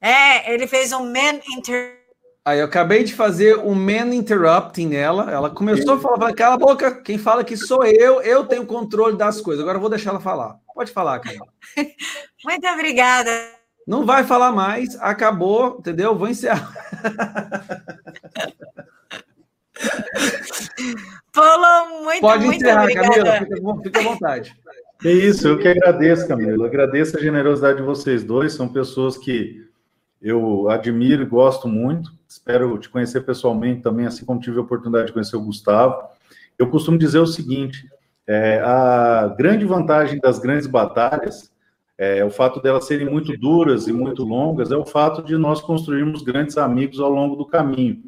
É, 0.00 0.52
ele 0.52 0.66
fez 0.66 0.92
um 0.92 1.04
man 1.04 1.40
inter 1.56 2.00
Aí 2.44 2.58
eu 2.58 2.64
acabei 2.64 3.04
de 3.04 3.14
fazer 3.14 3.58
um 3.58 3.74
man 3.74 4.14
interrupting 4.14 4.86
nela. 4.88 5.30
Ela 5.30 5.50
começou 5.50 5.94
a 5.94 6.00
falar, 6.00 6.34
cala 6.34 6.54
a 6.54 6.58
boca, 6.58 7.02
quem 7.02 7.18
fala 7.18 7.44
que 7.44 7.56
sou 7.56 7.84
eu, 7.84 8.22
eu 8.22 8.46
tenho 8.46 8.64
controle 8.64 9.16
das 9.16 9.40
coisas. 9.40 9.62
Agora 9.62 9.76
eu 9.76 9.80
vou 9.80 9.90
deixar 9.90 10.10
ela 10.10 10.20
falar. 10.20 10.56
Pode 10.74 10.90
falar, 10.90 11.20
Camila. 11.20 11.46
Muito 12.44 12.66
obrigada. 12.66 13.59
Não 13.86 14.04
vai 14.06 14.24
falar 14.24 14.52
mais, 14.52 14.96
acabou, 15.00 15.76
entendeu? 15.78 16.16
Vou 16.16 16.28
encerrar. 16.28 16.72
Paulo, 21.32 22.04
muito, 22.04 22.20
Pode 22.20 22.44
muito 22.44 22.62
encerrar, 22.62 22.82
obrigada. 22.82 23.08
Camila, 23.08 23.38
fica, 23.38 23.82
fica 23.82 24.00
à 24.00 24.02
vontade. 24.02 24.54
É 25.04 25.10
isso, 25.10 25.48
eu 25.48 25.58
que 25.58 25.68
agradeço, 25.68 26.28
Camila. 26.28 26.66
Agradeço 26.66 27.16
a 27.16 27.20
generosidade 27.20 27.78
de 27.78 27.84
vocês 27.84 28.22
dois. 28.22 28.52
São 28.52 28.68
pessoas 28.68 29.16
que 29.16 29.66
eu 30.20 30.68
admiro 30.68 31.22
e 31.22 31.26
gosto 31.26 31.66
muito. 31.66 32.12
Espero 32.28 32.76
te 32.78 32.88
conhecer 32.88 33.22
pessoalmente 33.22 33.82
também, 33.82 34.06
assim 34.06 34.24
como 34.24 34.40
tive 34.40 34.58
a 34.58 34.62
oportunidade 34.62 35.06
de 35.06 35.12
conhecer 35.12 35.36
o 35.36 35.44
Gustavo. 35.44 36.02
Eu 36.58 36.68
costumo 36.68 36.98
dizer 36.98 37.18
o 37.18 37.26
seguinte: 37.26 37.88
é, 38.26 38.60
a 38.60 39.34
grande 39.36 39.64
vantagem 39.64 40.20
das 40.20 40.38
grandes 40.38 40.66
batalhas, 40.66 41.50
é, 42.00 42.24
o 42.24 42.30
fato 42.30 42.62
delas 42.62 42.86
serem 42.86 43.06
muito 43.06 43.36
duras 43.36 43.86
e 43.86 43.92
muito 43.92 44.24
longas, 44.24 44.72
é 44.72 44.76
o 44.76 44.86
fato 44.86 45.22
de 45.22 45.36
nós 45.36 45.60
construirmos 45.60 46.22
grandes 46.22 46.56
amigos 46.56 46.98
ao 46.98 47.10
longo 47.10 47.36
do 47.36 47.44
caminho. 47.44 48.02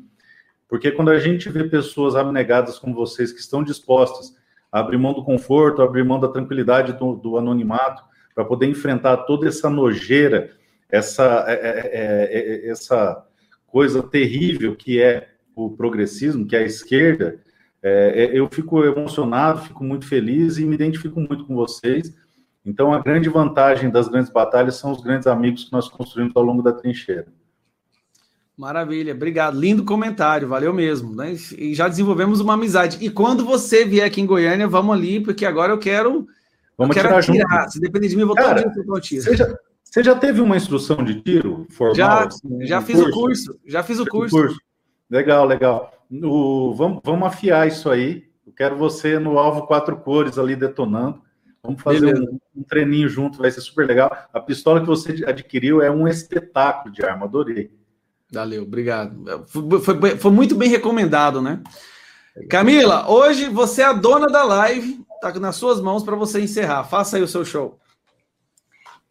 Porque 0.66 0.90
quando 0.90 1.10
a 1.10 1.18
gente 1.18 1.50
vê 1.50 1.64
pessoas 1.64 2.16
abnegadas 2.16 2.78
como 2.78 2.94
vocês, 2.94 3.30
que 3.30 3.40
estão 3.40 3.62
dispostas 3.62 4.34
a 4.72 4.80
abrir 4.80 4.96
mão 4.96 5.12
do 5.12 5.22
conforto, 5.22 5.82
a 5.82 5.84
abrir 5.84 6.04
mão 6.04 6.18
da 6.18 6.28
tranquilidade 6.28 6.94
do, 6.94 7.16
do 7.16 7.36
anonimato, 7.36 8.02
para 8.34 8.46
poder 8.46 8.66
enfrentar 8.66 9.18
toda 9.18 9.46
essa 9.46 9.68
nojeira 9.68 10.52
essa, 10.88 11.44
é, 11.46 11.52
é, 11.52 12.66
é, 12.66 12.68
essa 12.70 13.26
coisa 13.66 14.02
terrível 14.02 14.74
que 14.74 15.02
é 15.02 15.28
o 15.54 15.68
progressismo, 15.68 16.46
que 16.46 16.56
é 16.56 16.60
a 16.60 16.66
esquerda, 16.66 17.38
é, 17.82 18.30
eu 18.32 18.48
fico 18.50 18.82
emocionado, 18.82 19.60
fico 19.60 19.84
muito 19.84 20.06
feliz 20.06 20.56
e 20.56 20.64
me 20.64 20.76
identifico 20.76 21.20
muito 21.20 21.44
com 21.44 21.54
vocês. 21.54 22.14
Então, 22.64 22.92
a 22.92 23.00
grande 23.00 23.28
vantagem 23.28 23.90
das 23.90 24.08
grandes 24.08 24.30
batalhas 24.30 24.76
são 24.76 24.92
os 24.92 25.02
grandes 25.02 25.26
amigos 25.26 25.64
que 25.64 25.72
nós 25.72 25.88
construímos 25.88 26.32
ao 26.36 26.42
longo 26.42 26.62
da 26.62 26.72
trincheira. 26.72 27.26
Maravilha, 28.56 29.14
obrigado. 29.14 29.58
Lindo 29.58 29.84
comentário, 29.84 30.46
valeu 30.46 30.72
mesmo. 30.72 31.14
Né? 31.16 31.34
E 31.58 31.74
já 31.74 31.88
desenvolvemos 31.88 32.40
uma 32.40 32.54
amizade. 32.54 32.98
E 33.00 33.10
quando 33.10 33.44
você 33.44 33.84
vier 33.84 34.06
aqui 34.06 34.20
em 34.20 34.26
Goiânia, 34.26 34.68
vamos 34.68 34.94
ali, 34.94 35.20
porque 35.20 35.44
agora 35.44 35.72
eu 35.72 35.78
quero. 35.78 36.26
Vamos 36.78 36.96
eu 36.96 37.02
quero 37.02 37.20
tirar 37.20 37.42
atirar. 37.42 37.60
junto. 37.62 37.72
Se 37.72 37.80
depender 37.80 38.08
de 38.08 38.14
mim, 38.14 38.22
eu 38.22 38.28
vou 38.28 38.36
Cara, 38.36 38.62
todo 38.62 39.00
dia 39.00 39.20
seja, 39.20 39.58
você 39.82 40.02
já 40.02 40.14
teve 40.14 40.40
uma 40.40 40.56
instrução 40.56 41.04
de 41.04 41.20
tiro 41.20 41.66
formal? 41.70 41.94
Já, 41.94 42.24
assim, 42.24 42.66
já 42.66 42.80
fiz 42.80 42.96
curso? 42.96 43.10
o 43.10 43.12
curso. 43.12 43.60
Já 43.66 43.82
fiz 43.82 43.98
o 43.98 44.06
curso. 44.06 44.36
curso. 44.36 44.60
Legal, 45.10 45.44
legal. 45.44 45.92
O, 46.10 46.74
vamos, 46.74 47.00
vamos 47.04 47.26
afiar 47.26 47.68
isso 47.68 47.90
aí. 47.90 48.24
Eu 48.46 48.52
quero 48.52 48.76
você 48.76 49.18
no 49.18 49.38
alvo 49.38 49.66
quatro 49.66 49.96
cores 49.96 50.38
ali 50.38 50.56
detonando. 50.56 51.20
Vamos 51.64 51.80
fazer 51.80 52.18
um, 52.18 52.38
um, 52.56 52.62
treininho 52.64 53.08
junto, 53.08 53.38
vai 53.38 53.50
ser 53.50 53.60
super 53.60 53.86
legal. 53.86 54.10
A 54.32 54.40
pistola 54.40 54.80
que 54.80 54.86
você 54.86 55.24
adquiriu 55.24 55.80
é 55.80 55.90
um 55.90 56.08
espetáculo 56.08 56.92
de 56.92 57.04
arma, 57.04 57.26
adorei. 57.26 57.70
Valeu, 58.32 58.62
obrigado. 58.62 59.46
Foi, 59.46 59.80
foi, 59.80 60.16
foi 60.16 60.30
muito 60.30 60.56
bem 60.56 60.68
recomendado, 60.68 61.40
né? 61.40 61.62
Camila, 62.48 63.08
hoje 63.10 63.48
você 63.48 63.82
é 63.82 63.84
a 63.84 63.92
dona 63.92 64.26
da 64.26 64.42
live, 64.42 65.04
tá 65.20 65.32
nas 65.38 65.56
suas 65.56 65.80
mãos 65.80 66.02
para 66.02 66.16
você 66.16 66.40
encerrar. 66.40 66.84
Faça 66.84 67.16
aí 67.16 67.22
o 67.22 67.28
seu 67.28 67.44
show. 67.44 67.78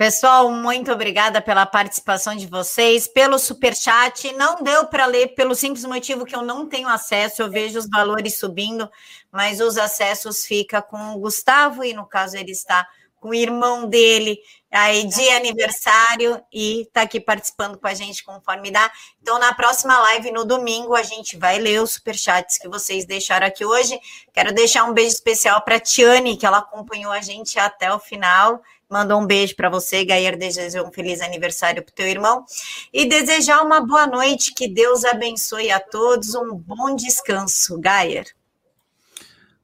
Pessoal, 0.02 0.50
muito 0.50 0.92
obrigada 0.92 1.40
pela 1.40 1.64
participação 1.64 2.36
de 2.36 2.48
vocês, 2.48 3.08
pelo 3.08 3.38
super 3.38 3.76
chat. 3.76 4.34
Não 4.34 4.64
deu 4.64 4.88
para 4.88 5.06
ler 5.06 5.36
pelo 5.36 5.54
simples 5.54 5.86
motivo 5.86 6.26
que 6.26 6.36
eu 6.36 6.42
não 6.42 6.68
tenho 6.68 6.88
acesso. 6.88 7.44
Eu 7.44 7.52
vejo 7.52 7.78
os 7.78 7.88
valores 7.88 8.40
subindo, 8.40 8.90
mas 9.32 9.62
os 9.62 9.78
acessos 9.78 10.44
fica 10.44 10.82
com 10.82 11.14
o 11.14 11.20
Gustavo 11.20 11.84
e 11.84 11.94
no 11.94 12.08
caso 12.08 12.36
ele 12.36 12.50
está 12.50 12.88
com 13.20 13.30
o 13.30 13.36
irmão 13.36 13.88
dele 13.88 14.40
aí 14.72 15.06
de 15.06 15.30
aniversário 15.30 16.42
e 16.52 16.82
está 16.82 17.04
aqui 17.04 17.20
participando 17.20 17.78
com 17.78 17.86
a 17.86 17.94
gente 17.94 18.24
conforme 18.24 18.72
dá. 18.72 18.92
Então, 19.22 19.38
na 19.38 19.54
próxima 19.54 20.00
live, 20.00 20.32
no 20.32 20.44
domingo, 20.44 20.96
a 20.96 21.04
gente 21.04 21.38
vai 21.38 21.60
ler 21.60 21.80
os 21.80 21.92
superchats 21.92 22.58
que 22.58 22.68
vocês 22.68 23.06
deixaram 23.06 23.46
aqui 23.46 23.64
hoje. 23.64 24.00
Quero 24.34 24.52
deixar 24.52 24.84
um 24.86 24.94
beijo 24.94 25.14
especial 25.14 25.62
para 25.62 25.80
Tiane, 25.80 26.38
que 26.38 26.46
ela 26.48 26.58
acompanhou 26.58 27.12
a 27.12 27.22
gente 27.22 27.60
até 27.60 27.94
o 27.94 28.00
final 28.00 28.64
mandou 28.92 29.22
um 29.22 29.26
beijo 29.26 29.56
para 29.56 29.70
você, 29.70 30.04
Gayer, 30.04 30.38
desejou 30.38 30.86
um 30.86 30.92
feliz 30.92 31.22
aniversário 31.22 31.82
para 31.82 31.92
o 31.92 31.96
teu 31.96 32.08
irmão 32.08 32.46
e 32.94 33.06
desejar 33.06 33.64
uma 33.64 33.80
boa 33.80 34.06
noite, 34.06 34.54
que 34.54 34.68
Deus 34.68 35.06
abençoe 35.06 35.72
a 35.72 35.80
todos, 35.80 36.36
um 36.36 36.54
bom 36.54 36.96
descanso, 36.96 37.80
Gayer. 37.80 38.26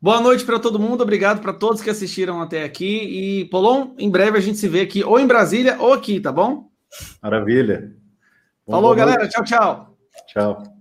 Boa 0.02 0.22
noite 0.22 0.46
para 0.46 0.60
todo 0.60 0.80
mundo, 0.80 1.02
obrigado 1.02 1.42
para 1.42 1.54
todos 1.54 1.82
que 1.82 1.90
assistiram 1.90 2.42
até 2.42 2.64
aqui. 2.64 3.42
E, 3.42 3.46
Polon, 3.46 3.96
em 3.98 4.10
breve 4.10 4.38
a 4.38 4.42
gente 4.42 4.58
se 4.58 4.70
vê 4.70 4.82
aqui, 4.82 5.04
ou 5.04 5.20
em 5.20 5.28
Brasília 5.28 5.76
ou 5.80 5.94
aqui, 5.94 6.20
tá 6.20 6.32
bom? 6.32 6.70
Maravilha. 7.22 7.92
Falou, 8.66 8.94
galera. 8.94 9.28
Tchau, 9.28 9.44
tchau. 9.44 9.98
Tchau. 10.28 10.77